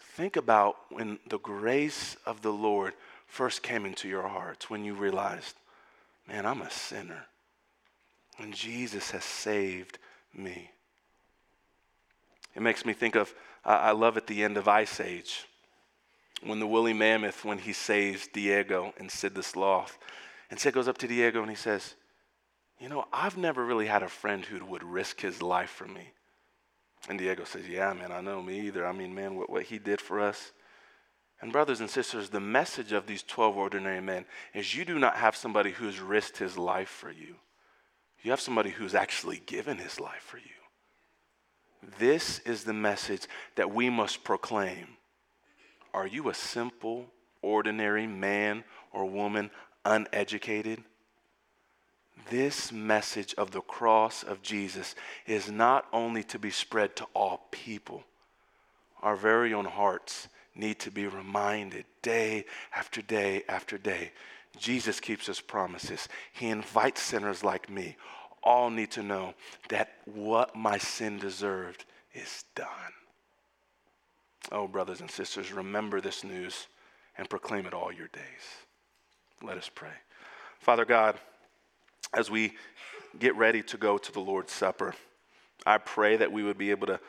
think 0.00 0.34
about 0.34 0.78
when 0.90 1.20
the 1.28 1.38
grace 1.38 2.16
of 2.26 2.42
the 2.42 2.50
Lord 2.50 2.94
first 3.28 3.62
came 3.62 3.86
into 3.86 4.08
your 4.08 4.26
hearts, 4.26 4.68
when 4.68 4.84
you 4.84 4.94
realized, 4.94 5.54
man, 6.26 6.44
I'm 6.44 6.62
a 6.62 6.70
sinner, 6.72 7.26
and 8.40 8.52
Jesus 8.52 9.12
has 9.12 9.22
saved 9.22 9.98
me. 10.34 10.72
It 12.56 12.62
makes 12.62 12.84
me 12.84 12.94
think 12.94 13.14
of, 13.14 13.32
I 13.64 13.92
love 13.92 14.16
at 14.16 14.26
the 14.26 14.42
end 14.42 14.56
of 14.56 14.66
Ice 14.66 14.98
Age 14.98 15.46
when 16.42 16.60
the 16.60 16.66
woolly 16.66 16.92
mammoth, 16.92 17.44
when 17.44 17.58
he 17.58 17.72
saves 17.72 18.26
Diego 18.26 18.92
and 18.98 19.10
Sid 19.10 19.34
the 19.34 19.42
Sloth. 19.42 19.98
And 20.50 20.60
Sid 20.60 20.74
goes 20.74 20.88
up 20.88 20.98
to 20.98 21.08
Diego 21.08 21.40
and 21.40 21.50
he 21.50 21.56
says, 21.56 21.94
You 22.80 22.88
know, 22.88 23.06
I've 23.12 23.36
never 23.36 23.64
really 23.64 23.86
had 23.86 24.02
a 24.02 24.08
friend 24.08 24.44
who 24.44 24.64
would 24.66 24.84
risk 24.84 25.20
his 25.20 25.42
life 25.42 25.70
for 25.70 25.86
me. 25.86 26.12
And 27.08 27.18
Diego 27.18 27.44
says, 27.44 27.68
Yeah, 27.68 27.92
man, 27.92 28.12
I 28.12 28.20
know 28.20 28.42
me 28.42 28.60
either. 28.66 28.86
I 28.86 28.92
mean, 28.92 29.14
man, 29.14 29.36
what, 29.36 29.50
what 29.50 29.64
he 29.64 29.78
did 29.78 30.00
for 30.00 30.20
us. 30.20 30.52
And, 31.40 31.52
brothers 31.52 31.80
and 31.80 31.90
sisters, 31.90 32.30
the 32.30 32.40
message 32.40 32.92
of 32.92 33.06
these 33.06 33.22
12 33.22 33.56
ordinary 33.56 34.00
men 34.00 34.24
is 34.54 34.74
you 34.74 34.86
do 34.86 34.98
not 34.98 35.16
have 35.16 35.36
somebody 35.36 35.70
who's 35.70 36.00
risked 36.00 36.38
his 36.38 36.56
life 36.56 36.88
for 36.88 37.10
you, 37.10 37.36
you 38.22 38.30
have 38.30 38.40
somebody 38.40 38.70
who's 38.70 38.94
actually 38.94 39.42
given 39.46 39.76
his 39.78 40.00
life 40.00 40.22
for 40.22 40.38
you. 40.38 40.44
This 41.98 42.40
is 42.40 42.64
the 42.64 42.72
message 42.72 43.26
that 43.54 43.72
we 43.72 43.90
must 43.90 44.24
proclaim 44.24 44.95
are 45.96 46.06
you 46.06 46.28
a 46.28 46.34
simple, 46.34 47.06
ordinary 47.40 48.06
man 48.06 48.64
or 48.92 49.06
woman, 49.06 49.50
uneducated? 49.86 50.82
This 52.28 52.70
message 52.70 53.34
of 53.38 53.50
the 53.50 53.62
cross 53.62 54.22
of 54.22 54.42
Jesus 54.42 54.94
is 55.26 55.50
not 55.50 55.86
only 55.94 56.22
to 56.24 56.38
be 56.38 56.50
spread 56.50 56.96
to 56.96 57.06
all 57.14 57.46
people, 57.50 58.04
our 59.00 59.16
very 59.16 59.54
own 59.54 59.64
hearts 59.64 60.28
need 60.54 60.78
to 60.80 60.90
be 60.90 61.06
reminded 61.06 61.86
day 62.02 62.44
after 62.74 63.00
day 63.00 63.42
after 63.48 63.78
day. 63.78 64.12
Jesus 64.58 65.00
keeps 65.00 65.26
his 65.26 65.40
promises. 65.40 66.08
He 66.30 66.48
invites 66.48 67.00
sinners 67.00 67.42
like 67.42 67.70
me. 67.70 67.96
All 68.42 68.68
need 68.68 68.90
to 68.92 69.02
know 69.02 69.32
that 69.70 69.94
what 70.04 70.54
my 70.54 70.76
sin 70.76 71.18
deserved 71.18 71.86
is 72.12 72.44
done. 72.54 72.92
Oh, 74.52 74.68
brothers 74.68 75.00
and 75.00 75.10
sisters, 75.10 75.52
remember 75.52 76.00
this 76.00 76.22
news 76.22 76.68
and 77.18 77.28
proclaim 77.28 77.66
it 77.66 77.74
all 77.74 77.92
your 77.92 78.08
days. 78.08 78.22
Let 79.42 79.56
us 79.56 79.70
pray. 79.74 79.90
Father 80.60 80.84
God, 80.84 81.18
as 82.14 82.30
we 82.30 82.52
get 83.18 83.34
ready 83.36 83.62
to 83.64 83.76
go 83.76 83.98
to 83.98 84.12
the 84.12 84.20
Lord's 84.20 84.52
Supper, 84.52 84.94
I 85.64 85.78
pray 85.78 86.16
that 86.16 86.30
we 86.30 86.42
would 86.42 86.58
be 86.58 86.70
able 86.70 86.86
to 86.86 87.00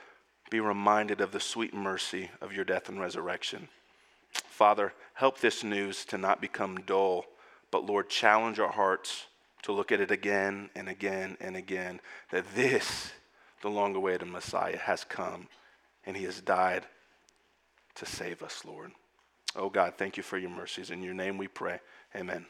be 0.50 0.60
reminded 0.60 1.22
of 1.22 1.32
the 1.32 1.40
sweet 1.40 1.74
mercy 1.74 2.32
of 2.42 2.54
your 2.54 2.66
death 2.66 2.90
and 2.90 3.00
resurrection. 3.00 3.68
Father, 4.32 4.94
help 5.14 5.40
this 5.40 5.64
news 5.64 6.06
to 6.06 6.18
not 6.18 6.42
become 6.42 6.78
dull, 6.86 7.26
but 7.70 7.86
Lord, 7.86 8.10
challenge 8.10 8.60
our 8.60 8.72
hearts 8.72 9.28
to 9.64 9.72
look 9.72 9.92
at 9.92 10.00
it 10.00 10.10
again 10.10 10.70
and 10.76 10.90
again 10.90 11.38
and 11.40 11.56
again 11.56 12.00
that 12.32 12.56
this, 12.56 13.12
the 13.62 13.70
long 13.70 13.96
awaited 13.96 14.28
Messiah, 14.28 14.78
has 14.78 15.04
come 15.04 15.48
and 16.06 16.18
he 16.18 16.24
has 16.24 16.42
died 16.42 16.86
to 17.98 18.06
save 18.06 18.42
us, 18.42 18.64
Lord. 18.66 18.92
Oh 19.56 19.70
God, 19.70 19.94
thank 19.98 20.18
you 20.18 20.24
for 20.24 20.38
your 20.38 20.50
mercies. 20.50 20.92
In 20.92 21.02
your 21.02 21.14
name 21.14 21.38
we 21.38 21.48
pray. 21.48 21.80
Amen. 22.16 22.46